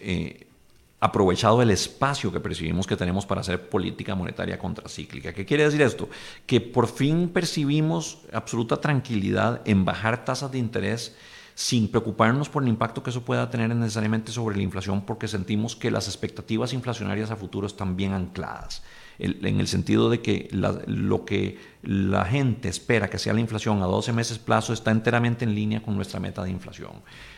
aprovechado 0.99 1.61
el 1.61 1.71
espacio 1.71 2.31
que 2.31 2.39
percibimos 2.39 2.85
que 2.85 2.97
tenemos 2.97 3.25
para 3.25 3.41
hacer 3.41 3.69
política 3.69 4.15
monetaria 4.15 4.59
contracíclica. 4.59 5.33
¿Qué 5.33 5.45
quiere 5.45 5.63
decir 5.63 5.81
esto? 5.81 6.09
Que 6.45 6.59
por 6.59 6.87
fin 6.87 7.29
percibimos 7.29 8.19
absoluta 8.33 8.81
tranquilidad 8.81 9.61
en 9.65 9.85
bajar 9.85 10.25
tasas 10.25 10.51
de 10.51 10.57
interés 10.57 11.15
sin 11.55 11.89
preocuparnos 11.89 12.47
por 12.47 12.63
el 12.63 12.69
impacto 12.69 13.03
que 13.03 13.09
eso 13.09 13.23
pueda 13.25 13.49
tener 13.49 13.75
necesariamente 13.75 14.31
sobre 14.31 14.55
la 14.55 14.63
inflación, 14.63 15.01
porque 15.05 15.27
sentimos 15.27 15.75
que 15.75 15.91
las 15.91 16.07
expectativas 16.07 16.71
inflacionarias 16.71 17.31
a 17.31 17.35
futuro 17.35 17.67
están 17.67 17.97
bien 17.97 18.13
ancladas, 18.13 18.81
en 19.19 19.59
el 19.59 19.67
sentido 19.67 20.09
de 20.09 20.21
que 20.21 20.47
lo 20.51 21.25
que 21.25 21.57
la 21.81 22.25
gente 22.25 22.69
espera 22.69 23.09
que 23.09 23.17
sea 23.17 23.33
la 23.33 23.39
inflación 23.41 23.81
a 23.81 23.85
12 23.85 24.13
meses 24.13 24.39
plazo 24.39 24.73
está 24.73 24.91
enteramente 24.91 25.43
en 25.45 25.55
línea 25.55 25.81
con 25.81 25.95
nuestra 25.95 26.19
meta 26.19 26.43
de 26.43 26.49
inflación. 26.49 26.91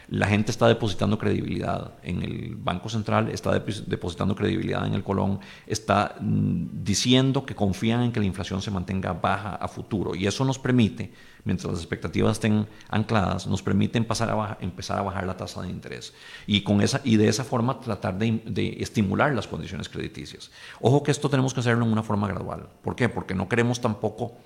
La 0.07 0.27
gente 0.27 0.51
está 0.51 0.67
depositando 0.67 1.17
credibilidad 1.17 1.93
en 2.03 2.21
el 2.21 2.55
Banco 2.55 2.89
Central, 2.89 3.29
está 3.29 3.57
depositando 3.59 4.35
credibilidad 4.35 4.85
en 4.85 4.93
el 4.93 5.03
Colón, 5.03 5.39
está 5.65 6.15
mm, 6.19 6.83
diciendo 6.83 7.45
que 7.45 7.55
confían 7.55 8.01
en 8.03 8.11
que 8.11 8.19
la 8.19 8.25
inflación 8.25 8.61
se 8.61 8.71
mantenga 8.71 9.13
baja 9.13 9.55
a 9.55 9.67
futuro. 9.67 10.15
Y 10.15 10.27
eso 10.27 10.45
nos 10.45 10.59
permite, 10.59 11.11
mientras 11.43 11.71
las 11.71 11.81
expectativas 11.81 12.33
estén 12.33 12.67
ancladas, 12.89 13.47
nos 13.47 13.61
permite 13.61 13.97
empezar 13.97 14.29
a, 14.29 14.57
empezar 14.61 14.99
a 14.99 15.01
bajar 15.01 15.25
la 15.25 15.37
tasa 15.37 15.61
de 15.61 15.69
interés. 15.69 16.13
Y, 16.47 16.61
con 16.61 16.81
esa, 16.81 17.01
y 17.03 17.17
de 17.17 17.27
esa 17.27 17.43
forma 17.43 17.79
tratar 17.79 18.17
de, 18.17 18.41
de 18.45 18.77
estimular 18.79 19.33
las 19.33 19.47
condiciones 19.47 19.89
crediticias. 19.89 20.51
Ojo 20.79 21.03
que 21.03 21.11
esto 21.11 21.29
tenemos 21.29 21.53
que 21.53 21.59
hacerlo 21.59 21.85
en 21.85 21.91
una 21.91 22.03
forma 22.03 22.27
gradual. 22.27 22.67
¿Por 22.81 22.95
qué? 22.95 23.09
Porque 23.09 23.33
no 23.33 23.47
queremos 23.49 23.81
tampoco 23.81 24.37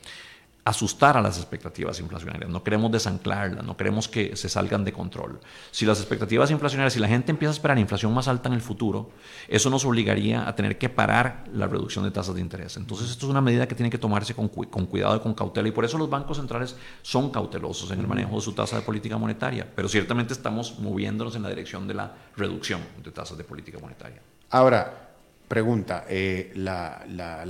asustar 0.66 1.16
a 1.16 1.22
las 1.22 1.38
expectativas 1.38 2.00
inflacionarias, 2.00 2.50
no 2.50 2.64
queremos 2.64 2.92
desanclarlas, 2.92 3.64
no 3.64 3.78
queremos 3.78 4.08
que 4.08 4.36
se 4.36 4.50
salgan 4.50 4.84
de 4.84 4.92
control. 4.92 5.40
Si 5.70 5.86
las 5.86 6.00
expectativas 6.00 6.50
inflacionarias, 6.50 6.94
si 6.94 7.00
la 7.00 7.08
gente 7.08 7.32
empieza 7.32 7.52
a 7.52 7.54
esperar 7.54 7.78
inflación 7.78 8.12
más 8.12 8.28
alta 8.28 8.50
en 8.50 8.56
el 8.56 8.62
futuro, 8.62 9.12
eso 9.48 9.70
nos 9.70 9.86
obligaría 9.86 10.50
a 10.50 10.56
tener 10.56 10.80
que 10.80 10.90
parar 10.90 11.44
la 11.54 11.68
reducción 11.68 12.04
de 12.04 12.10
tasas 12.10 12.34
de 12.34 12.42
interés. 12.42 12.78
Entonces 12.78 13.12
esto 13.12 13.28
es 13.28 13.30
una 13.30 13.42
medida 13.42 13.68
que 13.68 13.76
tiene 13.76 13.92
que 13.92 14.00
tomarse 14.00 14.34
con, 14.34 14.48
cuidado 14.48 15.16
y 15.16 15.20
con 15.20 15.36
cautela 15.36 15.68
y 15.68 15.72
por 15.72 15.86
eso 15.86 16.00
los 16.00 16.10
bancos 16.10 16.38
centrales 16.38 16.76
son 17.04 17.30
cautelosos 17.30 17.92
en 17.92 18.00
el 18.00 18.08
manejo 18.08 18.36
de 18.36 18.42
su 18.42 18.54
tasa 18.54 18.78
de 18.78 18.82
política 18.82 19.20
monetaria, 19.20 19.72
pero 19.76 19.88
ciertamente 19.88 20.34
estamos 20.34 20.80
moviéndonos 20.80 21.36
en 21.36 21.44
la 21.44 21.50
dirección 21.50 21.88
de 21.88 21.94
la 21.94 22.12
reducción 22.36 22.82
de 23.04 23.12
tasas 23.12 23.38
de 23.38 23.44
política 23.44 23.78
monetaria. 23.78 24.20
Ahora, 24.50 25.05
Pregunta, 25.48 26.06
eh, 26.10 26.52
la, 26.56 27.06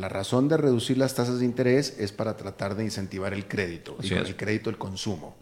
razón 0.09 0.49
de 0.49 0.57
reducir 0.57 0.97
las 0.97 1.15
tasas 1.15 1.39
de 1.39 1.45
interés 1.45 1.95
es 1.97 2.11
para 2.11 2.35
tratar 2.35 2.75
de 2.75 2.83
incentivar 2.83 3.33
el 3.33 3.47
crédito, 3.47 3.97
y 4.01 4.13
el 4.13 4.35
crédito 4.35 4.69
el 4.69 4.77
consumo. 4.77 5.37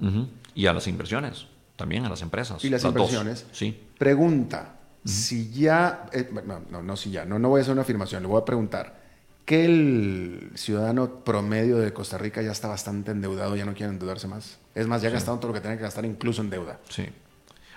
Y 0.53 0.67
a 0.67 0.73
las 0.73 0.87
inversiones, 0.87 1.47
también 1.75 2.05
a 2.05 2.09
las 2.09 2.21
empresas. 2.21 2.63
Y 2.63 2.69
las, 2.69 2.83
inversiones. 2.83 3.47
Sí. 3.51 3.79
Pregunta, 3.97 4.75
si 5.03 5.49
ya, 5.51 6.05
eh, 6.13 6.29
no, 6.45 6.61
no, 6.69 6.83
no, 6.83 6.95
si 6.95 7.09
ya, 7.09 7.25
no, 7.25 7.39
no 7.39 7.49
voy 7.49 7.59
a 7.59 7.61
hacer 7.63 7.73
una 7.73 7.81
afirmación, 7.81 8.21
le 8.21 8.27
voy 8.27 8.39
a 8.39 8.45
preguntar, 8.45 9.01
¿que 9.45 9.65
el 9.65 10.51
ciudadano 10.53 11.23
promedio 11.23 11.79
de 11.79 11.91
Costa 11.91 12.19
Rica 12.19 12.43
ya 12.43 12.51
está 12.51 12.67
bastante 12.67 13.11
endeudado, 13.11 13.55
ya 13.55 13.65
no 13.65 13.73
quiere 13.73 13.91
endeudarse 13.91 14.27
más? 14.27 14.59
Es 14.75 14.85
más, 14.85 15.01
ya 15.01 15.09
ha 15.09 15.11
gastado 15.11 15.39
todo 15.39 15.47
lo 15.47 15.53
que 15.55 15.61
tiene 15.61 15.77
que 15.77 15.83
gastar 15.83 16.05
incluso 16.05 16.41
en 16.41 16.51
deuda. 16.51 16.79
Sí, 16.87 17.07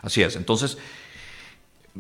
así 0.02 0.22
es. 0.22 0.36
Entonces 0.36 0.76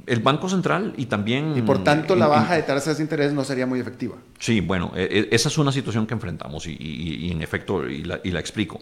el 0.06 0.20
Banco 0.20 0.48
Central 0.48 0.94
y 0.96 1.06
también... 1.06 1.54
Y 1.56 1.62
por 1.62 1.82
tanto 1.82 2.16
la 2.16 2.26
baja 2.26 2.54
de 2.54 2.62
tasas 2.62 2.98
de 2.98 3.02
interés 3.02 3.32
no 3.32 3.44
sería 3.44 3.66
muy 3.66 3.80
efectiva. 3.80 4.16
Sí, 4.38 4.60
bueno, 4.60 4.92
e, 4.94 5.28
e, 5.30 5.34
esa 5.34 5.48
es 5.48 5.58
una 5.58 5.72
situación 5.72 6.06
que 6.06 6.14
enfrentamos 6.14 6.66
y, 6.66 7.30
en 7.30 7.42
efecto, 7.42 7.88
y 7.88 8.04
la, 8.04 8.40
explico. 8.40 8.80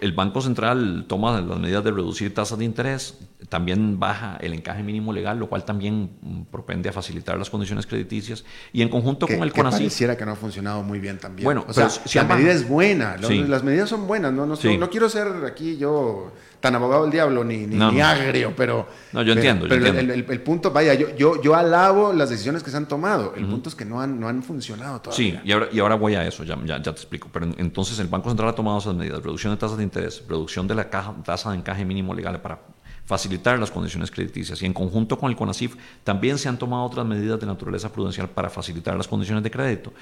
El 0.00 0.12
Banco 0.12 0.40
Central 0.40 1.04
toma 1.06 1.40
las 1.40 1.58
medidas 1.58 1.84
de 1.84 1.90
reducir 1.90 2.32
tasas 2.32 2.58
de 2.58 2.64
interés, 2.64 3.18
también 3.48 3.98
baja 3.98 4.38
el 4.40 4.54
encaje 4.54 4.82
mínimo 4.82 5.12
legal, 5.12 5.38
lo 5.38 5.48
cual 5.48 5.64
también 5.64 6.46
propende 6.50 6.88
a 6.88 6.92
facilitar 6.92 7.38
las 7.38 7.50
condiciones 7.50 7.86
crediticias 7.86 8.44
y 8.72 8.82
en 8.82 8.88
conjunto 8.88 9.26
con 9.26 9.42
el 9.42 9.52
CONACYT... 9.52 9.78
pareciera 9.80 10.16
que 10.16 10.24
no 10.24 10.32
ha 10.32 10.36
funcionado 10.36 10.82
muy 10.82 11.00
bien 11.00 11.18
también. 11.18 11.44
Bueno, 11.44 11.64
o 11.68 11.72
sea, 11.72 11.88
la 12.14 12.24
medida 12.24 12.52
es 12.52 12.68
buena, 12.68 13.16
las 13.16 13.62
medidas 13.62 13.88
son 13.88 14.06
buenas, 14.06 14.32
no, 14.32 14.46
no, 14.46 14.56
no 14.56 14.90
quiero 14.90 15.08
ser 15.08 15.28
aquí 15.46 15.76
yo 15.76 16.32
tan 16.64 16.74
abogado 16.76 17.02
del 17.02 17.12
diablo 17.12 17.44
ni, 17.44 17.66
ni, 17.66 18.00
agrio, 18.00 18.54
pero. 18.56 18.88
No, 19.12 19.20
yo 19.20 19.34
entiendo. 19.34 19.66
Pero, 19.68 19.86
el, 19.86 20.10
El, 20.10 20.40
punto, 20.40 20.70
vaya, 20.70 20.94
yo, 20.94 21.14
yo, 21.14 21.42
yo 21.42 21.54
alabo 21.54 22.14
las 22.14 22.30
decisiones 22.30 22.62
que 22.62 22.70
se 22.70 22.78
han 22.78 22.88
tomado. 22.88 23.34
El 23.36 23.44
punto 23.44 23.68
es 23.68 23.74
que 23.74 23.84
no 23.84 24.00
han, 24.00 24.18
no 24.18 24.28
han 24.28 24.42
funcionado 24.42 25.02
todavía. 25.02 25.42
Sí, 25.42 25.46
y 25.46 25.52
ahora, 25.52 25.68
y 25.70 25.78
ahora 25.78 25.96
voy 25.96 26.14
a 26.14 26.26
eso, 26.26 26.42
ya, 26.42 26.58
ya, 26.64 26.82
te 26.82 26.88
explico. 26.88 27.28
Pero 27.30 27.50
entonces 27.58 27.98
el 27.98 28.06
Banco 28.06 28.30
Central 28.30 28.48
ha 28.48 28.54
tomado 28.54 28.78
esas 28.78 28.94
medidas: 28.94 29.22
reducción 29.22 29.52
de 29.52 29.58
tasas 29.58 29.76
de 29.76 29.84
interés, 29.84 30.22
reducción 30.26 30.66
de 30.66 30.74
la 30.74 30.88
tasa 31.22 31.50
de 31.50 31.58
encaje 31.58 31.84
mínimo 31.84 32.14
legal 32.14 32.40
para 32.40 32.60
facilitar 33.04 33.58
las 33.58 33.70
condiciones 33.70 34.10
crediticias. 34.10 34.62
Y 34.62 34.64
en 34.64 34.72
conjunto 34.72 35.18
con 35.18 35.30
el 35.30 35.36
CONACIF 35.36 35.76
también 36.02 36.38
se 36.38 36.48
han 36.48 36.58
tomado 36.58 36.84
otras 36.84 37.04
medidas 37.04 37.38
de 37.38 37.46
naturaleza 37.46 37.92
prudencial 37.92 38.30
para 38.30 38.48
facilitar 38.48 38.96
las 38.96 39.06
condiciones 39.06 39.44
de 39.44 39.50
crédito. 39.50 39.92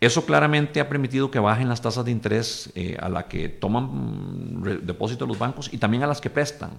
Eso 0.00 0.24
claramente 0.24 0.80
ha 0.80 0.88
permitido 0.88 1.30
que 1.30 1.40
bajen 1.40 1.68
las 1.68 1.82
tasas 1.82 2.04
de 2.04 2.12
interés 2.12 2.70
eh, 2.76 2.96
a 3.00 3.08
la 3.08 3.26
que 3.26 3.48
toman 3.48 4.60
mm, 4.60 4.86
depósito 4.86 5.26
los 5.26 5.38
bancos 5.38 5.70
y 5.72 5.78
también 5.78 6.04
a 6.04 6.06
las 6.06 6.20
que 6.20 6.30
prestan. 6.30 6.70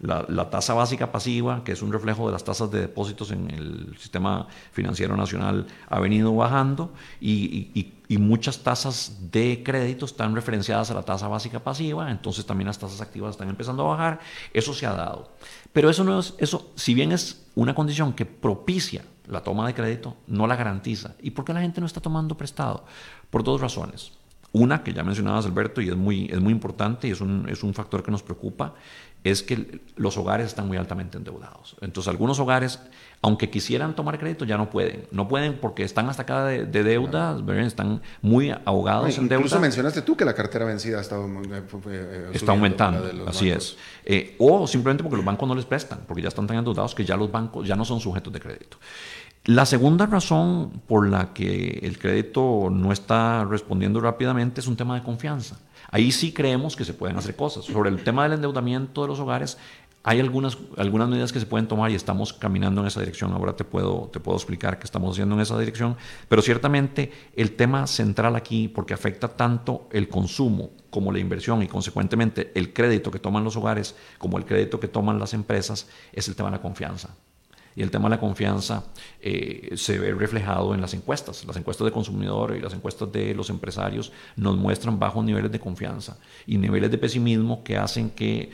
La, 0.00 0.48
tasa 0.48 0.74
básica 0.74 1.10
pasiva, 1.10 1.64
que 1.64 1.72
es 1.72 1.82
un 1.82 1.92
reflejo 1.92 2.26
de 2.26 2.32
las 2.32 2.44
tasas 2.44 2.70
de 2.70 2.82
depósitos 2.82 3.32
en 3.32 3.50
el 3.50 3.96
sistema 3.98 4.46
financiero 4.70 5.16
nacional, 5.16 5.66
ha 5.88 5.98
venido 5.98 6.34
bajando 6.36 6.92
y, 7.20 7.94
muchas 8.10 8.62
tasas 8.62 9.30
de 9.32 9.62
crédito 9.64 10.06
están 10.06 10.34
referenciadas 10.34 10.90
a 10.90 10.94
la 10.94 11.02
tasa 11.02 11.28
básica 11.28 11.58
pasiva, 11.58 12.10
entonces 12.10 12.46
también 12.46 12.66
las 12.68 12.78
tasas 12.78 13.00
activas 13.00 13.32
están 13.32 13.48
empezando 13.48 13.84
a 13.84 13.96
bajar. 13.96 14.20
Eso 14.54 14.72
se 14.72 14.86
ha 14.86 14.92
dado. 14.92 15.30
Pero 15.78 15.90
eso 15.90 16.02
no 16.02 16.18
es, 16.18 16.34
eso, 16.38 16.72
si 16.74 16.92
bien 16.92 17.12
es 17.12 17.46
una 17.54 17.72
condición 17.72 18.12
que 18.12 18.26
propicia 18.26 19.04
la 19.28 19.44
toma 19.44 19.64
de 19.64 19.74
crédito, 19.74 20.16
no 20.26 20.48
la 20.48 20.56
garantiza. 20.56 21.14
¿Y 21.22 21.30
por 21.30 21.44
qué 21.44 21.52
la 21.52 21.60
gente 21.60 21.80
no 21.80 21.86
está 21.86 22.00
tomando 22.00 22.36
prestado? 22.36 22.84
Por 23.30 23.44
dos 23.44 23.60
razones. 23.60 24.10
Una, 24.52 24.82
que 24.82 24.92
ya 24.92 25.02
mencionabas 25.02 25.44
Alberto, 25.44 25.80
y 25.80 25.88
es 25.88 25.96
muy, 25.96 26.26
es 26.26 26.40
muy 26.40 26.52
importante 26.52 27.06
y 27.08 27.10
es 27.10 27.20
un, 27.20 27.46
es 27.48 27.62
un 27.62 27.74
factor 27.74 28.02
que 28.02 28.10
nos 28.10 28.22
preocupa, 28.22 28.74
es 29.24 29.42
que 29.42 29.80
los 29.96 30.16
hogares 30.16 30.46
están 30.46 30.68
muy 30.68 30.76
altamente 30.76 31.18
endeudados. 31.18 31.76
Entonces, 31.80 32.08
algunos 32.08 32.38
hogares, 32.38 32.78
aunque 33.20 33.50
quisieran 33.50 33.96
tomar 33.96 34.18
crédito, 34.18 34.44
ya 34.44 34.56
no 34.56 34.70
pueden. 34.70 35.06
No 35.10 35.26
pueden 35.26 35.58
porque 35.58 35.82
están 35.82 36.08
hasta 36.08 36.22
acá 36.22 36.44
de, 36.46 36.64
deuda, 36.64 37.36
están 37.58 38.00
muy 38.22 38.54
ahogados 38.64 39.18
en 39.18 39.28
deuda. 39.28 39.40
Incluso 39.40 39.60
mencionaste 39.60 40.02
tú 40.02 40.16
que 40.16 40.24
la 40.24 40.34
cartera 40.34 40.64
vencida 40.64 40.98
ha 40.98 41.00
estado 41.00 41.26
eh, 41.26 41.62
eh, 41.86 42.30
está 42.32 42.52
aumentando. 42.52 43.28
Así 43.28 43.50
es. 43.50 43.76
Eh, 44.04 44.36
o 44.38 44.66
simplemente 44.66 45.02
porque 45.02 45.16
los 45.16 45.24
bancos 45.24 45.48
no 45.48 45.54
les 45.54 45.64
prestan, 45.64 46.00
porque 46.06 46.22
ya 46.22 46.28
están 46.28 46.46
tan 46.46 46.56
endeudados 46.56 46.94
que 46.94 47.04
ya 47.04 47.16
los 47.16 47.30
bancos 47.30 47.66
ya 47.66 47.74
no 47.74 47.84
son 47.84 48.00
sujetos 48.00 48.32
de 48.32 48.40
crédito. 48.40 48.78
La 49.48 49.64
segunda 49.64 50.04
razón 50.04 50.82
por 50.86 51.08
la 51.08 51.32
que 51.32 51.80
el 51.82 51.98
crédito 51.98 52.68
no 52.70 52.92
está 52.92 53.46
respondiendo 53.46 53.98
rápidamente 53.98 54.60
es 54.60 54.66
un 54.66 54.76
tema 54.76 54.94
de 54.94 55.02
confianza. 55.02 55.58
Ahí 55.90 56.12
sí 56.12 56.32
creemos 56.32 56.76
que 56.76 56.84
se 56.84 56.92
pueden 56.92 57.16
hacer 57.16 57.34
cosas. 57.34 57.64
Sobre 57.64 57.88
el 57.88 58.04
tema 58.04 58.24
del 58.24 58.34
endeudamiento 58.34 59.00
de 59.00 59.08
los 59.08 59.20
hogares, 59.20 59.56
hay 60.02 60.20
algunas, 60.20 60.58
algunas 60.76 61.08
medidas 61.08 61.32
que 61.32 61.40
se 61.40 61.46
pueden 61.46 61.66
tomar 61.66 61.90
y 61.90 61.94
estamos 61.94 62.34
caminando 62.34 62.82
en 62.82 62.88
esa 62.88 63.00
dirección. 63.00 63.32
Ahora 63.32 63.56
te 63.56 63.64
puedo, 63.64 64.10
te 64.12 64.20
puedo 64.20 64.36
explicar 64.36 64.78
qué 64.78 64.84
estamos 64.84 65.12
haciendo 65.12 65.34
en 65.36 65.40
esa 65.40 65.58
dirección. 65.58 65.96
Pero 66.28 66.42
ciertamente 66.42 67.10
el 67.34 67.56
tema 67.56 67.86
central 67.86 68.36
aquí, 68.36 68.68
porque 68.68 68.92
afecta 68.92 69.28
tanto 69.28 69.88
el 69.92 70.10
consumo 70.10 70.72
como 70.90 71.10
la 71.10 71.20
inversión 71.20 71.62
y 71.62 71.68
consecuentemente 71.68 72.52
el 72.54 72.74
crédito 72.74 73.10
que 73.10 73.18
toman 73.18 73.44
los 73.44 73.56
hogares 73.56 73.96
como 74.18 74.36
el 74.36 74.44
crédito 74.44 74.78
que 74.78 74.88
toman 74.88 75.18
las 75.18 75.32
empresas, 75.32 75.88
es 76.12 76.28
el 76.28 76.36
tema 76.36 76.50
de 76.50 76.56
la 76.56 76.62
confianza. 76.62 77.14
Y 77.78 77.82
el 77.82 77.92
tema 77.92 78.08
de 78.08 78.16
la 78.16 78.20
confianza 78.20 78.82
eh, 79.20 79.74
se 79.76 80.00
ve 80.00 80.12
reflejado 80.12 80.74
en 80.74 80.80
las 80.80 80.94
encuestas. 80.94 81.44
Las 81.44 81.56
encuestas 81.56 81.84
de 81.84 81.92
consumidor 81.92 82.56
y 82.56 82.60
las 82.60 82.74
encuestas 82.74 83.12
de 83.12 83.32
los 83.36 83.50
empresarios 83.50 84.10
nos 84.34 84.56
muestran 84.56 84.98
bajos 84.98 85.24
niveles 85.24 85.52
de 85.52 85.60
confianza 85.60 86.18
y 86.44 86.58
niveles 86.58 86.90
de 86.90 86.98
pesimismo 86.98 87.62
que 87.62 87.76
hacen 87.76 88.10
que 88.10 88.50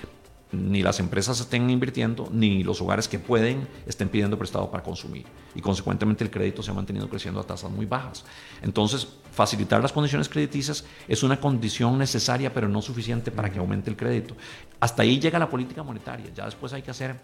ni 0.53 0.83
las 0.83 1.01
empresas 1.01 1.41
estén 1.41 1.70
invirtiendo, 1.70 2.29
ni 2.31 2.62
los 2.62 2.83
hogares 2.83 3.09
que 3.09 3.18
pueden 3.18 3.66
estén 3.87 4.11
pidiendo 4.11 4.39
prestado 4.39 4.70
para 4.70 4.83
consumir. 4.83 5.25
Y 5.55 5.62
consecuentemente 5.62 6.22
el 6.22 6.31
crédito 6.31 6.62
se 6.62 6.70
ha 6.70 6.75
mantenido 6.75 7.09
creciendo 7.09 7.41
a 7.41 7.45
tasas 7.45 7.70
muy 7.70 7.87
bajas. 7.87 8.27
Entonces, 8.61 9.09
facilitar 9.33 9.81
las 9.81 9.93
condiciones 9.93 10.29
crediticias 10.29 10.85
es 11.09 11.22
una 11.22 11.41
condición 11.41 11.97
necesaria, 11.97 12.53
pero 12.53 12.68
no 12.68 12.83
suficiente 12.83 13.31
para 13.31 13.51
que 13.51 13.59
aumente 13.59 13.89
el 13.89 13.97
crédito. 13.97 14.37
Hasta 14.81 15.03
ahí 15.03 15.18
llega 15.18 15.39
la 15.39 15.49
política 15.49 15.83
monetaria. 15.83 16.27
Ya 16.35 16.45
después 16.45 16.75
hay 16.75 16.83
que 16.83 16.91
hacer 16.91 17.16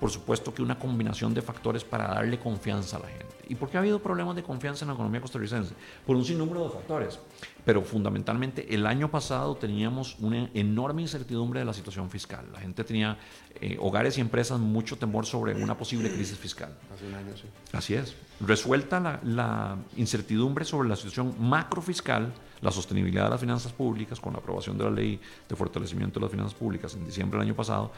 por 0.00 0.10
supuesto 0.10 0.52
que 0.52 0.62
una 0.62 0.78
combinación 0.78 1.32
de 1.34 1.42
factores 1.42 1.84
para 1.84 2.08
darle 2.08 2.38
confianza 2.38 2.96
a 2.96 3.00
la 3.00 3.08
gente. 3.08 3.34
¿Y 3.48 3.54
por 3.54 3.68
qué 3.68 3.76
ha 3.76 3.80
habido 3.80 4.00
problemas 4.00 4.36
de 4.36 4.42
confianza 4.42 4.84
en 4.84 4.88
la 4.88 4.94
economía 4.94 5.20
costarricense? 5.20 5.74
Por 6.06 6.16
un 6.16 6.24
sinnúmero 6.24 6.64
de 6.64 6.70
factores. 6.70 7.18
Pero 7.64 7.82
fundamentalmente 7.82 8.74
el 8.74 8.86
año 8.86 9.10
pasado 9.10 9.54
teníamos 9.54 10.16
una 10.18 10.50
enorme 10.54 11.02
incertidumbre 11.02 11.60
de 11.60 11.66
la 11.66 11.72
situación 11.72 12.10
fiscal. 12.10 12.46
La 12.52 12.60
gente 12.60 12.84
tenía, 12.84 13.18
eh, 13.60 13.76
hogares 13.80 14.18
y 14.18 14.20
empresas, 14.20 14.58
mucho 14.60 14.96
temor 14.96 15.26
sobre 15.26 15.54
una 15.54 15.76
posible 15.76 16.10
crisis 16.10 16.38
fiscal. 16.38 16.76
Hace 16.94 17.06
un 17.06 17.14
año, 17.14 17.36
sí. 17.36 17.44
Así 17.72 17.94
es. 17.94 18.14
Resuelta 18.40 19.00
la, 19.00 19.20
la 19.22 19.78
incertidumbre 19.96 20.64
sobre 20.64 20.88
la 20.88 20.96
situación 20.96 21.34
macrofiscal, 21.38 22.32
la 22.60 22.70
sostenibilidad 22.70 23.24
de 23.24 23.30
las 23.30 23.40
finanzas 23.40 23.72
públicas, 23.72 24.20
con 24.20 24.32
la 24.32 24.40
aprobación 24.40 24.76
de 24.76 24.84
la 24.84 24.90
ley 24.90 25.20
de 25.48 25.56
fortalecimiento 25.56 26.18
de 26.18 26.24
las 26.24 26.30
finanzas 26.30 26.54
públicas 26.54 26.94
en 26.94 27.06
diciembre 27.06 27.38
del 27.38 27.48
año 27.48 27.56
pasado, 27.56 27.92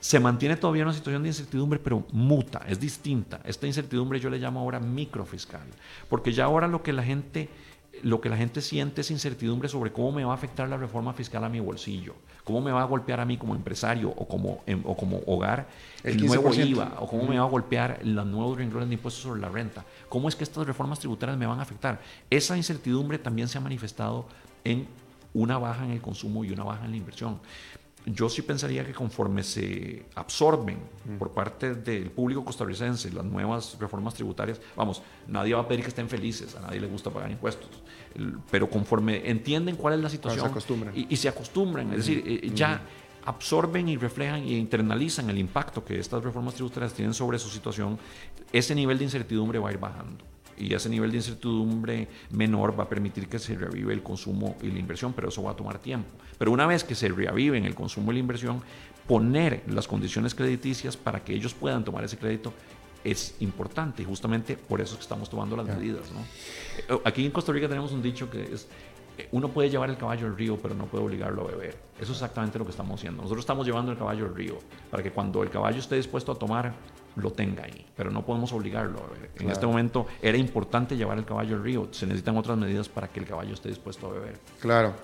se 0.00 0.20
mantiene 0.20 0.56
todavía 0.56 0.84
una 0.84 0.92
situación 0.92 1.22
de 1.22 1.30
incertidumbre, 1.30 1.78
pero 1.78 2.04
muta, 2.12 2.62
es 2.68 2.78
distinta. 2.78 3.40
Esta 3.44 3.66
incertidumbre 3.66 4.20
yo 4.20 4.30
le 4.30 4.38
llamo 4.38 4.60
ahora 4.60 4.80
microfiscal, 4.80 5.66
porque 6.08 6.32
ya 6.32 6.44
ahora 6.44 6.68
lo 6.68 6.82
que 6.82 6.92
la 6.92 7.02
gente 7.02 7.48
lo 8.02 8.20
que 8.20 8.28
la 8.28 8.36
gente 8.36 8.60
siente 8.60 9.00
es 9.00 9.10
incertidumbre 9.10 9.68
sobre 9.68 9.92
cómo 9.92 10.12
me 10.12 10.24
va 10.24 10.32
a 10.32 10.34
afectar 10.34 10.68
la 10.68 10.76
reforma 10.76 11.12
fiscal 11.12 11.42
a 11.44 11.48
mi 11.48 11.60
bolsillo, 11.60 12.14
cómo 12.44 12.60
me 12.60 12.70
va 12.70 12.82
a 12.82 12.84
golpear 12.84 13.20
a 13.20 13.24
mí 13.24 13.36
como 13.36 13.54
empresario 13.54 14.10
o 14.10 14.28
como, 14.28 14.62
em, 14.66 14.82
o 14.84 14.96
como 14.96 15.18
hogar 15.26 15.66
el, 16.02 16.24
nuevo 16.24 16.52
IVA, 16.54 16.96
o 17.00 17.06
cómo 17.06 17.26
me 17.26 17.38
va 17.38 17.44
a 17.44 17.48
golpear 17.48 18.00
los 18.04 18.26
nuevos 18.26 18.58
renglones 18.58 18.88
de 18.88 18.94
impuestos 18.94 19.22
sobre 19.22 19.40
la 19.40 19.48
renta, 19.48 19.84
cómo 20.08 20.28
es 20.28 20.36
que 20.36 20.44
estas 20.44 20.66
reformas 20.66 20.98
tributarias 20.98 21.38
me 21.38 21.46
van 21.46 21.58
a 21.58 21.62
afectar. 21.62 22.00
Esa 22.30 22.56
incertidumbre 22.56 23.18
también 23.18 23.48
se 23.48 23.58
ha 23.58 23.60
manifestado 23.60 24.26
en 24.64 24.86
una 25.34 25.58
baja 25.58 25.84
en 25.84 25.92
el 25.92 26.00
consumo 26.00 26.44
y 26.44 26.50
una 26.50 26.64
baja 26.64 26.84
en 26.84 26.90
la 26.90 26.96
inversión. 26.96 27.38
Yo 28.06 28.28
sí 28.28 28.42
pensaría 28.42 28.86
que 28.86 28.92
conforme 28.92 29.42
se 29.42 30.06
absorben 30.14 30.78
por 31.18 31.32
parte 31.32 31.74
del 31.74 32.10
público 32.10 32.44
costarricense 32.44 33.10
las 33.10 33.24
nuevas 33.24 33.76
reformas 33.80 34.14
tributarias, 34.14 34.60
vamos, 34.76 35.02
nadie 35.26 35.54
va 35.54 35.62
a 35.62 35.68
pedir 35.68 35.82
que 35.82 35.88
estén 35.88 36.08
felices, 36.08 36.54
a 36.54 36.60
nadie 36.60 36.78
le 36.78 36.86
gusta 36.86 37.10
pagar 37.10 37.32
impuestos, 37.32 37.68
pero 38.48 38.70
conforme 38.70 39.28
entienden 39.28 39.74
cuál 39.74 39.94
es 39.94 40.00
la 40.00 40.08
situación 40.08 40.52
y, 40.94 41.16
se 41.16 41.28
acostumbran, 41.28 41.90
es 41.90 41.96
decir, 41.96 42.22
eh, 42.24 42.52
ya 42.54 42.80
absorben 43.24 43.88
y 43.88 43.96
reflejan 43.96 44.42
e 44.42 44.52
internalizan 44.52 45.28
el 45.28 45.38
impacto 45.38 45.84
que 45.84 45.98
estas 45.98 46.22
reformas 46.22 46.54
tributarias 46.54 46.94
tienen 46.94 47.12
sobre 47.12 47.40
su 47.40 47.48
situación, 47.48 47.98
ese 48.52 48.72
nivel 48.76 48.98
de 48.98 49.04
incertidumbre 49.04 49.58
va 49.58 49.70
a 49.70 49.72
ir 49.72 49.78
bajando 49.78 50.35
y 50.58 50.72
ese 50.72 50.88
nivel 50.88 51.10
de 51.10 51.18
incertidumbre 51.18 52.08
menor 52.30 52.78
va 52.78 52.84
a 52.84 52.88
permitir 52.88 53.28
que 53.28 53.38
se 53.38 53.54
reavive 53.54 53.92
el 53.92 54.02
consumo 54.02 54.56
y 54.62 54.70
la 54.70 54.78
inversión, 54.78 55.12
pero 55.12 55.28
eso 55.28 55.42
va 55.42 55.52
a 55.52 55.56
tomar 55.56 55.78
tiempo. 55.78 56.08
Pero 56.38 56.52
una 56.52 56.66
vez 56.66 56.84
que 56.84 56.94
se 56.94 57.08
reaviven 57.08 57.64
el 57.64 57.74
consumo 57.74 58.10
y 58.12 58.14
la 58.14 58.20
inversión, 58.20 58.62
poner 59.06 59.62
las 59.68 59.86
condiciones 59.86 60.34
crediticias 60.34 60.96
para 60.96 61.22
que 61.22 61.34
ellos 61.34 61.54
puedan 61.54 61.84
tomar 61.84 62.04
ese 62.04 62.18
crédito 62.18 62.52
es 63.04 63.36
importante 63.40 64.02
y 64.02 64.04
justamente 64.04 64.56
por 64.56 64.80
eso 64.80 64.94
es 64.94 64.98
que 64.98 65.02
estamos 65.02 65.30
tomando 65.30 65.56
las 65.56 65.66
medidas. 65.66 66.10
Eh, 66.88 66.98
aquí 67.04 67.24
en 67.24 67.30
Costa 67.30 67.52
Rica 67.52 67.68
tenemos 67.68 67.92
un 67.92 68.02
dicho 68.02 68.28
que 68.28 68.42
es, 68.42 68.66
eh, 69.16 69.28
uno 69.30 69.48
puede 69.48 69.70
llevar 69.70 69.90
el 69.90 69.96
caballo 69.96 70.26
al 70.26 70.36
río, 70.36 70.58
pero 70.60 70.74
no 70.74 70.86
puede 70.86 71.04
obligarlo 71.04 71.42
a 71.42 71.46
beber. 71.52 71.78
Eso 72.00 72.12
es 72.12 72.18
exactamente 72.18 72.58
lo 72.58 72.64
que 72.64 72.72
estamos 72.72 72.98
haciendo. 72.98 73.22
Nosotros 73.22 73.44
estamos 73.44 73.64
llevando 73.64 73.92
el 73.92 73.98
caballo 73.98 74.26
al 74.26 74.34
río 74.34 74.58
para 74.90 75.04
que 75.04 75.12
cuando 75.12 75.42
el 75.44 75.50
caballo 75.50 75.78
esté 75.78 75.94
dispuesto 75.94 76.32
a 76.32 76.34
tomar 76.34 76.74
lo 77.16 77.32
tenga 77.32 77.64
ahí, 77.64 77.86
pero 77.96 78.10
no 78.10 78.24
podemos 78.24 78.52
obligarlo. 78.52 79.00
En 79.38 79.50
este 79.50 79.66
momento 79.66 80.06
era 80.22 80.38
importante 80.38 80.96
llevar 80.96 81.18
el 81.18 81.24
caballo 81.24 81.56
al 81.56 81.62
río, 81.62 81.88
se 81.90 82.06
necesitan 82.06 82.36
otras 82.36 82.56
medidas 82.56 82.88
para 82.88 83.08
que 83.08 83.20
el 83.20 83.26
caballo 83.26 83.54
esté 83.54 83.68
dispuesto 83.68 84.08
a 84.08 84.12
beber. 84.12 84.38
Claro. 84.60 84.94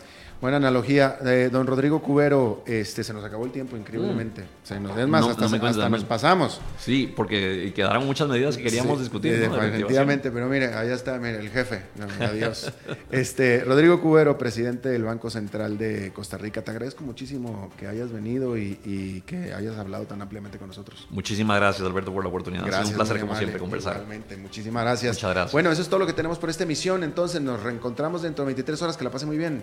Buena 0.43 0.57
analogía. 0.57 1.19
Eh, 1.25 1.51
don 1.53 1.69
Rodrigo 1.69 2.03
Cubero, 2.03 2.65
este, 2.67 3.05
se 3.05 3.15
nos 3.15 3.25
acabó 3.25 3.45
el 3.45 3.53
tiempo 3.53 3.77
increíblemente. 3.77 4.43
Se 4.65 4.81
nos, 4.81 4.99
es 4.99 5.07
más, 5.07 5.25
hasta, 5.25 5.89
nos 5.89 6.03
pasamos. 6.03 6.61
Sí, 6.81 7.13
porque 7.15 7.73
quedaron 7.73 8.05
muchas 8.07 8.27
medidas 8.27 8.57
que 8.57 8.65
queríamos 8.65 8.99
discutir. 8.99 9.39
Definitivamente, 9.39 10.33
pero 10.33 10.49
mire, 10.49 10.75
allá 10.75 10.95
está 10.95 11.17
mire, 11.21 11.39
el 11.39 11.49
jefe. 11.49 11.83
adiós. 12.19 12.73
este, 13.13 13.63
Rodrigo 13.63 14.01
Cubero, 14.01 14.37
presidente 14.37 14.89
del 14.89 15.05
Banco 15.05 15.31
Central 15.31 15.79
de 15.79 16.13
Costa 16.13 16.39
Rica, 16.39 16.63
te 16.63 16.73
agradezco 16.73 17.05
muchísimo 17.05 17.71
que 17.79 17.87
hayas 17.87 18.11
venido 18.11 18.59
y, 18.59 19.23
que 19.25 19.55
hayas 19.55 19.79
hablado 19.79 20.07
tan 20.07 20.23
ampliamente 20.23 20.59
con 20.59 20.67
nosotros. 20.67 21.07
Muchísimas 21.11 21.57
gracias, 21.61 21.87
Alberto, 21.87 22.13
por 22.13 22.25
la 22.25 22.31
oportunidad. 22.31 22.67
Gracias, 22.67 22.89
un 22.89 22.95
placer, 22.97 23.21
como 23.21 23.37
siempre, 23.37 23.61
conversar. 23.61 23.93
Igualmente, 23.93 24.37
muchísimas 24.37 24.83
gracias. 24.83 25.19
Muchas 25.19 25.31
gracias. 25.31 25.53
Bueno, 25.53 25.71
eso 25.71 25.83
es 25.83 25.89
todo 25.89 26.01
lo 26.01 26.07
que 26.07 26.15
tenemos 26.15 26.41
por 26.41 26.51
esta 26.51 26.65
emisión. 26.65 27.05
Entonces, 27.05 27.41
nos 27.41 27.63
reencontramos 27.63 28.23
dentro 28.23 28.45
de 28.45 28.47
23 28.47 28.83
horas. 28.83 28.97
Que 28.97 29.05
la 29.05 29.11
pase 29.11 29.25
muy 29.25 29.39
bien. 29.39 29.63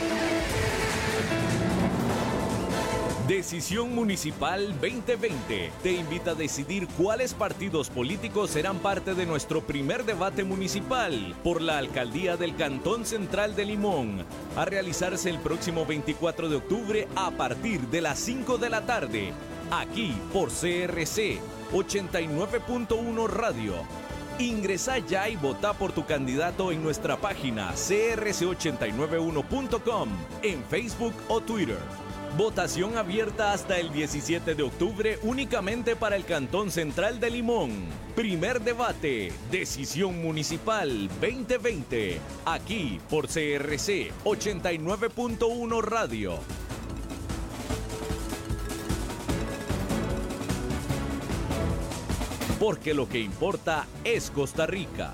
Decisión 3.31 3.95
Municipal 3.95 4.73
2020 4.81 5.71
te 5.81 5.93
invita 5.93 6.31
a 6.31 6.35
decidir 6.35 6.85
cuáles 6.97 7.33
partidos 7.33 7.89
políticos 7.89 8.49
serán 8.49 8.79
parte 8.79 9.13
de 9.13 9.25
nuestro 9.25 9.61
primer 9.61 10.03
debate 10.03 10.43
municipal 10.43 11.33
por 11.41 11.61
la 11.61 11.77
alcaldía 11.77 12.35
del 12.35 12.57
Cantón 12.57 13.05
Central 13.05 13.55
de 13.55 13.63
Limón, 13.63 14.25
a 14.57 14.65
realizarse 14.65 15.29
el 15.29 15.39
próximo 15.39 15.85
24 15.85 16.49
de 16.49 16.57
octubre 16.57 17.07
a 17.15 17.31
partir 17.31 17.79
de 17.87 18.01
las 18.01 18.19
5 18.19 18.57
de 18.57 18.69
la 18.69 18.81
tarde, 18.81 19.31
aquí 19.71 20.13
por 20.33 20.49
CRC 20.49 21.39
89.1 21.71 23.29
Radio. 23.29 23.75
Ingresa 24.39 24.97
ya 24.97 25.29
y 25.29 25.37
vota 25.37 25.71
por 25.71 25.93
tu 25.93 26.05
candidato 26.05 26.73
en 26.73 26.83
nuestra 26.83 27.15
página 27.15 27.71
crc891.com, 27.75 30.09
en 30.43 30.61
Facebook 30.65 31.13
o 31.29 31.39
Twitter. 31.39 31.79
Votación 32.37 32.97
abierta 32.97 33.51
hasta 33.51 33.77
el 33.77 33.91
17 33.91 34.55
de 34.55 34.63
octubre 34.63 35.19
únicamente 35.23 35.97
para 35.97 36.15
el 36.15 36.23
Cantón 36.23 36.71
Central 36.71 37.19
de 37.19 37.29
Limón. 37.29 37.71
Primer 38.15 38.61
debate, 38.61 39.33
Decisión 39.51 40.21
Municipal 40.21 41.09
2020, 41.19 42.21
aquí 42.45 43.01
por 43.09 43.27
CRC 43.27 44.11
89.1 44.23 45.81
Radio. 45.81 46.39
Porque 52.57 52.93
lo 52.93 53.09
que 53.09 53.19
importa 53.19 53.87
es 54.05 54.31
Costa 54.31 54.65
Rica. 54.65 55.13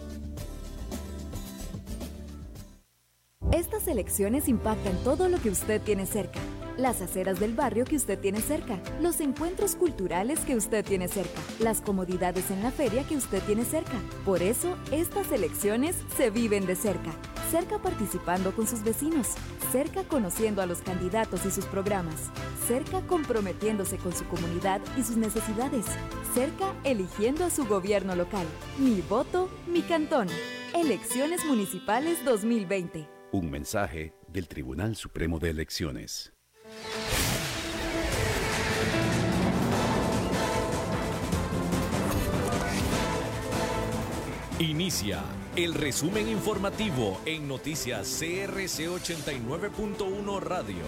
Estas 3.51 3.87
elecciones 3.87 4.47
impactan 4.47 4.95
todo 5.03 5.27
lo 5.27 5.37
que 5.37 5.49
usted 5.49 5.81
tiene 5.81 6.05
cerca. 6.05 6.39
Las 6.77 7.01
aceras 7.01 7.39
del 7.39 7.53
barrio 7.53 7.83
que 7.83 7.97
usted 7.97 8.17
tiene 8.17 8.39
cerca, 8.39 8.79
los 9.01 9.19
encuentros 9.19 9.75
culturales 9.75 10.39
que 10.39 10.55
usted 10.55 10.85
tiene 10.85 11.09
cerca, 11.09 11.41
las 11.59 11.81
comodidades 11.81 12.49
en 12.49 12.63
la 12.63 12.71
feria 12.71 13.03
que 13.03 13.17
usted 13.17 13.41
tiene 13.43 13.65
cerca. 13.65 13.99
Por 14.23 14.41
eso, 14.41 14.77
estas 14.91 15.31
elecciones 15.33 15.97
se 16.15 16.29
viven 16.29 16.65
de 16.65 16.75
cerca. 16.75 17.11
Cerca 17.51 17.77
participando 17.77 18.55
con 18.55 18.67
sus 18.67 18.83
vecinos, 18.83 19.27
cerca 19.71 20.05
conociendo 20.05 20.61
a 20.61 20.65
los 20.65 20.79
candidatos 20.79 21.45
y 21.45 21.51
sus 21.51 21.65
programas, 21.65 22.29
cerca 22.67 23.01
comprometiéndose 23.01 23.97
con 23.97 24.15
su 24.15 24.25
comunidad 24.27 24.79
y 24.97 25.03
sus 25.03 25.17
necesidades, 25.17 25.85
cerca 26.33 26.73
eligiendo 26.85 27.43
a 27.43 27.49
su 27.49 27.65
gobierno 27.65 28.15
local. 28.15 28.47
Mi 28.79 29.01
voto, 29.01 29.49
mi 29.67 29.81
cantón. 29.81 30.29
Elecciones 30.73 31.43
Municipales 31.45 32.23
2020. 32.23 33.20
Un 33.33 33.49
mensaje 33.49 34.13
del 34.27 34.49
Tribunal 34.49 34.97
Supremo 34.97 35.39
de 35.39 35.51
Elecciones. 35.51 36.33
Inicia 44.59 45.23
el 45.55 45.73
resumen 45.73 46.27
informativo 46.27 47.21
en 47.25 47.47
noticias 47.47 48.17
CRC 48.19 48.89
89.1 48.89 50.39
Radio. 50.41 50.83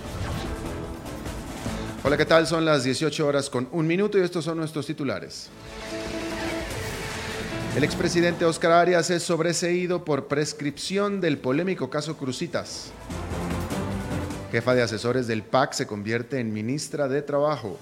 Hola, 2.03 2.17
¿qué 2.17 2.25
tal? 2.25 2.45
Son 2.45 2.65
las 2.65 2.83
18 2.83 3.25
horas 3.25 3.49
con 3.49 3.69
un 3.71 3.87
minuto 3.87 4.17
y 4.17 4.21
estos 4.21 4.43
son 4.43 4.57
nuestros 4.57 4.85
titulares. 4.85 5.49
El 7.75 7.83
expresidente 7.83 8.45
Oscar 8.45 8.71
Arias 8.71 9.09
es 9.09 9.23
sobreseído 9.23 10.05
por 10.05 10.27
prescripción 10.27 11.19
del 11.19 11.39
polémico 11.39 11.89
caso 11.89 12.17
Crucitas. 12.17 12.91
Jefa 14.51 14.75
de 14.75 14.83
asesores 14.83 15.25
del 15.25 15.41
PAC 15.41 15.73
se 15.73 15.87
convierte 15.87 16.39
en 16.39 16.53
ministra 16.53 17.07
de 17.07 17.23
Trabajo. 17.23 17.79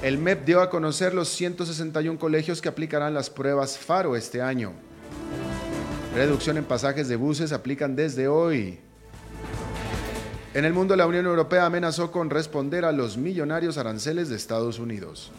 El 0.00 0.18
MEP 0.18 0.44
dio 0.44 0.60
a 0.60 0.70
conocer 0.70 1.12
los 1.12 1.28
161 1.30 2.16
colegios 2.20 2.62
que 2.62 2.68
aplicarán 2.68 3.14
las 3.14 3.30
pruebas 3.30 3.78
FARO 3.78 4.14
este 4.14 4.40
año. 4.40 4.74
Reducción 6.14 6.56
en 6.56 6.64
pasajes 6.64 7.08
de 7.08 7.16
buses 7.16 7.50
aplican 7.50 7.96
desde 7.96 8.28
hoy. 8.28 8.78
En 10.54 10.64
el 10.64 10.72
mundo, 10.72 10.94
la 10.94 11.08
Unión 11.08 11.26
Europea 11.26 11.66
amenazó 11.66 12.12
con 12.12 12.30
responder 12.30 12.84
a 12.84 12.92
los 12.92 13.16
millonarios 13.16 13.76
aranceles 13.76 14.28
de 14.28 14.36
Estados 14.36 14.78
Unidos. 14.78 15.32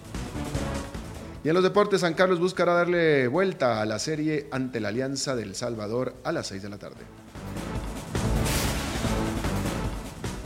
Y 1.45 1.49
en 1.49 1.53
los 1.53 1.63
deportes, 1.63 2.01
San 2.01 2.15
Carlos 2.15 2.39
buscará 2.39 2.73
darle 2.73 3.27
vuelta 3.27 3.79
a 3.79 3.85
la 3.85 3.99
serie 3.99 4.47
ante 4.49 4.79
la 4.79 4.87
Alianza 4.87 5.35
del 5.35 5.53
Salvador 5.53 6.15
a 6.23 6.31
las 6.31 6.47
6 6.47 6.63
de 6.63 6.69
la 6.69 6.79
tarde. 6.79 7.01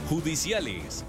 Judiciales. 0.10 1.06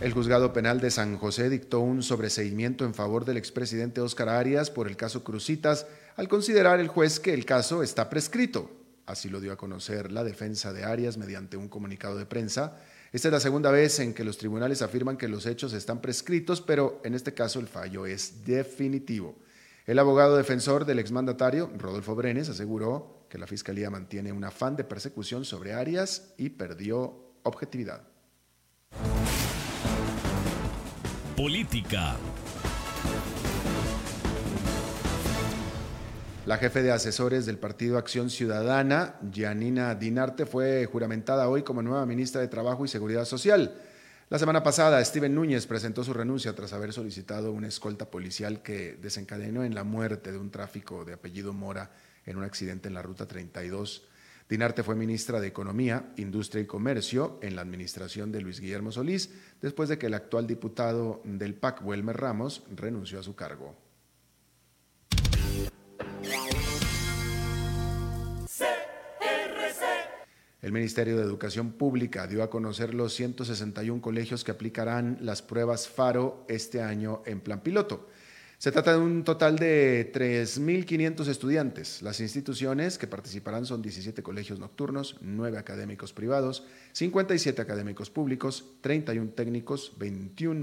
El 0.00 0.12
juzgado 0.12 0.52
penal 0.52 0.80
de 0.80 0.92
San 0.92 1.18
José 1.18 1.50
dictó 1.50 1.80
un 1.80 2.04
sobreseimiento 2.04 2.84
en 2.84 2.94
favor 2.94 3.24
del 3.24 3.36
expresidente 3.36 4.00
Óscar 4.00 4.28
Arias 4.28 4.70
por 4.70 4.86
el 4.86 4.96
caso 4.96 5.24
Crucitas 5.24 5.88
al 6.14 6.28
considerar 6.28 6.78
el 6.78 6.86
juez 6.86 7.18
que 7.18 7.34
el 7.34 7.44
caso 7.44 7.82
está 7.82 8.08
prescrito. 8.08 8.70
Así 9.06 9.28
lo 9.28 9.40
dio 9.40 9.52
a 9.52 9.56
conocer 9.56 10.12
la 10.12 10.22
defensa 10.22 10.72
de 10.72 10.84
Arias 10.84 11.16
mediante 11.16 11.56
un 11.56 11.68
comunicado 11.68 12.16
de 12.16 12.26
prensa. 12.26 12.76
Esta 13.12 13.26
es 13.26 13.32
la 13.32 13.40
segunda 13.40 13.72
vez 13.72 13.98
en 13.98 14.14
que 14.14 14.22
los 14.22 14.38
tribunales 14.38 14.82
afirman 14.82 15.16
que 15.16 15.26
los 15.26 15.44
hechos 15.44 15.72
están 15.72 16.00
prescritos, 16.00 16.60
pero 16.60 17.00
en 17.02 17.14
este 17.14 17.34
caso 17.34 17.58
el 17.58 17.66
fallo 17.66 18.06
es 18.06 18.44
definitivo. 18.44 19.36
El 19.84 19.98
abogado 19.98 20.36
defensor 20.36 20.84
del 20.84 21.00
exmandatario, 21.00 21.72
Rodolfo 21.76 22.14
Brenes, 22.14 22.48
aseguró 22.48 23.26
que 23.28 23.38
la 23.38 23.48
Fiscalía 23.48 23.90
mantiene 23.90 24.30
un 24.30 24.44
afán 24.44 24.76
de 24.76 24.84
persecución 24.84 25.44
sobre 25.44 25.72
Arias 25.72 26.34
y 26.38 26.50
perdió 26.50 27.34
objetividad. 27.42 28.02
Política. 31.36 32.16
La 36.50 36.58
jefe 36.58 36.82
de 36.82 36.90
asesores 36.90 37.46
del 37.46 37.58
Partido 37.58 37.96
Acción 37.96 38.28
Ciudadana, 38.28 39.20
Janina 39.32 39.94
Dinarte, 39.94 40.46
fue 40.46 40.84
juramentada 40.86 41.48
hoy 41.48 41.62
como 41.62 41.80
nueva 41.80 42.04
ministra 42.06 42.40
de 42.40 42.48
Trabajo 42.48 42.84
y 42.84 42.88
Seguridad 42.88 43.24
Social. 43.24 43.80
La 44.30 44.38
semana 44.40 44.64
pasada, 44.64 45.04
Steven 45.04 45.32
Núñez 45.32 45.68
presentó 45.68 46.02
su 46.02 46.12
renuncia 46.12 46.52
tras 46.56 46.72
haber 46.72 46.92
solicitado 46.92 47.52
una 47.52 47.68
escolta 47.68 48.10
policial 48.10 48.62
que 48.62 48.98
desencadenó 49.00 49.62
en 49.62 49.76
la 49.76 49.84
muerte 49.84 50.32
de 50.32 50.38
un 50.38 50.50
tráfico 50.50 51.04
de 51.04 51.12
apellido 51.12 51.52
Mora 51.52 51.92
en 52.26 52.36
un 52.36 52.42
accidente 52.42 52.88
en 52.88 52.94
la 52.94 53.02
Ruta 53.02 53.28
32. 53.28 54.08
Dinarte 54.48 54.82
fue 54.82 54.96
ministra 54.96 55.38
de 55.38 55.46
Economía, 55.46 56.10
Industria 56.16 56.62
y 56.62 56.66
Comercio 56.66 57.38
en 57.42 57.54
la 57.54 57.62
administración 57.62 58.32
de 58.32 58.40
Luis 58.40 58.58
Guillermo 58.58 58.90
Solís, 58.90 59.30
después 59.62 59.88
de 59.88 59.98
que 59.98 60.06
el 60.06 60.14
actual 60.14 60.48
diputado 60.48 61.22
del 61.22 61.54
PAC, 61.54 61.86
Welmer 61.86 62.16
Ramos, 62.16 62.64
renunció 62.74 63.20
a 63.20 63.22
su 63.22 63.36
cargo. 63.36 63.89
El 70.62 70.72
Ministerio 70.72 71.16
de 71.16 71.22
Educación 71.22 71.72
Pública 71.72 72.26
dio 72.26 72.42
a 72.42 72.50
conocer 72.50 72.92
los 72.92 73.14
161 73.14 74.02
colegios 74.02 74.44
que 74.44 74.50
aplicarán 74.50 75.16
las 75.22 75.40
pruebas 75.40 75.88
FARO 75.88 76.44
este 76.48 76.82
año 76.82 77.22
en 77.24 77.40
plan 77.40 77.60
piloto. 77.60 78.08
Se 78.58 78.70
trata 78.70 78.92
de 78.92 78.98
un 78.98 79.24
total 79.24 79.58
de 79.58 80.12
3.500 80.12 81.28
estudiantes. 81.28 82.02
Las 82.02 82.20
instituciones 82.20 82.98
que 82.98 83.06
participarán 83.06 83.64
son 83.64 83.80
17 83.80 84.22
colegios 84.22 84.58
nocturnos, 84.58 85.16
9 85.22 85.56
académicos 85.56 86.12
privados, 86.12 86.64
57 86.92 87.62
académicos 87.62 88.10
públicos, 88.10 88.66
31 88.82 89.30
técnicos, 89.30 89.94
21 89.96 90.62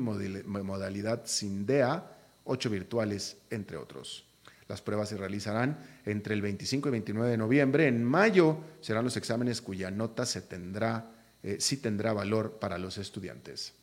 modalidad 0.63 1.23
SINDEA, 1.25 2.19
8 2.43 2.69
virtuales, 2.69 3.37
entre 3.49 3.77
otros. 3.77 4.26
Las 4.67 4.81
pruebas 4.81 5.09
se 5.09 5.17
realizarán 5.17 5.77
entre 6.05 6.33
el 6.33 6.41
25 6.41 6.89
y 6.89 6.91
29 6.91 7.31
de 7.31 7.37
noviembre. 7.37 7.87
En 7.87 8.03
mayo 8.03 8.57
serán 8.81 9.05
los 9.05 9.15
exámenes 9.15 9.61
cuya 9.61 9.91
nota 9.91 10.25
se 10.25 10.41
tendrá, 10.41 11.11
eh, 11.41 11.57
sí 11.59 11.77
tendrá 11.77 12.11
valor 12.13 12.59
para 12.59 12.77
los 12.77 12.97
estudiantes. 12.97 13.73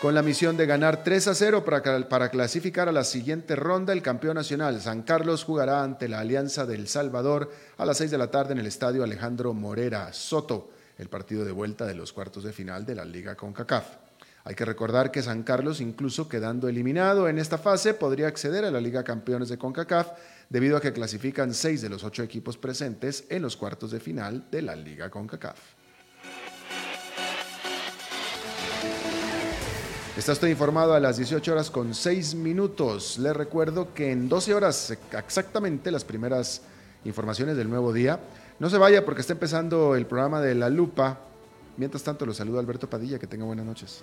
Con 0.00 0.14
la 0.14 0.22
misión 0.22 0.56
de 0.56 0.64
ganar 0.64 1.02
3 1.02 1.26
a 1.26 1.34
0 1.34 1.64
para, 1.64 2.30
clasificar 2.30 2.88
a 2.88 2.92
la 2.92 3.02
siguiente 3.02 3.56
ronda, 3.56 3.92
el 3.92 4.00
campeón 4.00 4.36
nacional 4.36 4.80
San 4.80 5.02
Carlos 5.02 5.42
jugará 5.42 5.82
ante 5.82 6.06
la 6.06 6.20
Alianza 6.20 6.66
del 6.66 6.86
Salvador 6.86 7.50
a 7.76 7.84
las 7.84 7.96
6 7.96 8.12
de 8.12 8.18
la 8.18 8.30
tarde 8.30 8.52
en 8.52 8.60
el 8.60 8.66
estadio 8.66 9.02
Alejandro 9.02 9.52
Morera 9.54 10.12
Soto, 10.12 10.70
el 10.98 11.08
partido 11.08 11.44
de 11.44 11.50
vuelta 11.50 11.84
de 11.84 11.96
los 11.96 12.12
cuartos 12.12 12.44
de 12.44 12.52
final 12.52 12.86
de 12.86 12.94
la 12.94 13.04
Liga 13.04 13.34
CONCACAF. 13.34 13.86
Hay 14.44 14.54
que 14.54 14.64
recordar 14.64 15.10
que 15.10 15.20
San 15.20 15.42
Carlos, 15.42 15.80
incluso 15.80 16.28
quedando 16.28 16.68
eliminado 16.68 17.28
en 17.28 17.40
esta 17.40 17.58
fase, 17.58 17.92
podría 17.92 18.28
acceder 18.28 18.64
a 18.64 18.70
la 18.70 18.80
Liga 18.80 19.02
Campeones 19.02 19.48
de 19.48 19.58
CONCACAF 19.58 20.12
debido 20.48 20.76
a 20.76 20.80
que 20.80 20.92
clasifican 20.92 21.52
seis 21.52 21.82
de 21.82 21.88
los 21.88 22.04
ocho 22.04 22.22
equipos 22.22 22.56
presentes 22.56 23.24
en 23.30 23.42
los 23.42 23.56
cuartos 23.56 23.90
de 23.90 23.98
final 23.98 24.48
de 24.48 24.62
la 24.62 24.76
Liga 24.76 25.10
CONCACAF. 25.10 25.58
Está 30.18 30.32
usted 30.32 30.48
informado 30.48 30.94
a 30.94 31.00
las 31.00 31.16
18 31.16 31.52
horas 31.52 31.70
con 31.70 31.94
6 31.94 32.34
minutos. 32.34 33.18
Les 33.18 33.36
recuerdo 33.36 33.94
que 33.94 34.10
en 34.10 34.28
12 34.28 34.52
horas 34.52 34.98
exactamente 35.16 35.92
las 35.92 36.04
primeras 36.04 36.62
informaciones 37.04 37.56
del 37.56 37.70
nuevo 37.70 37.92
día. 37.92 38.18
No 38.58 38.68
se 38.68 38.78
vaya 38.78 39.04
porque 39.04 39.20
está 39.20 39.34
empezando 39.34 39.94
el 39.94 40.06
programa 40.06 40.40
de 40.40 40.56
La 40.56 40.70
Lupa. 40.70 41.20
Mientras 41.76 42.02
tanto, 42.02 42.26
los 42.26 42.36
saludo 42.36 42.58
Alberto 42.58 42.90
Padilla. 42.90 43.20
Que 43.20 43.28
tenga 43.28 43.44
buenas 43.44 43.64
noches. 43.64 44.02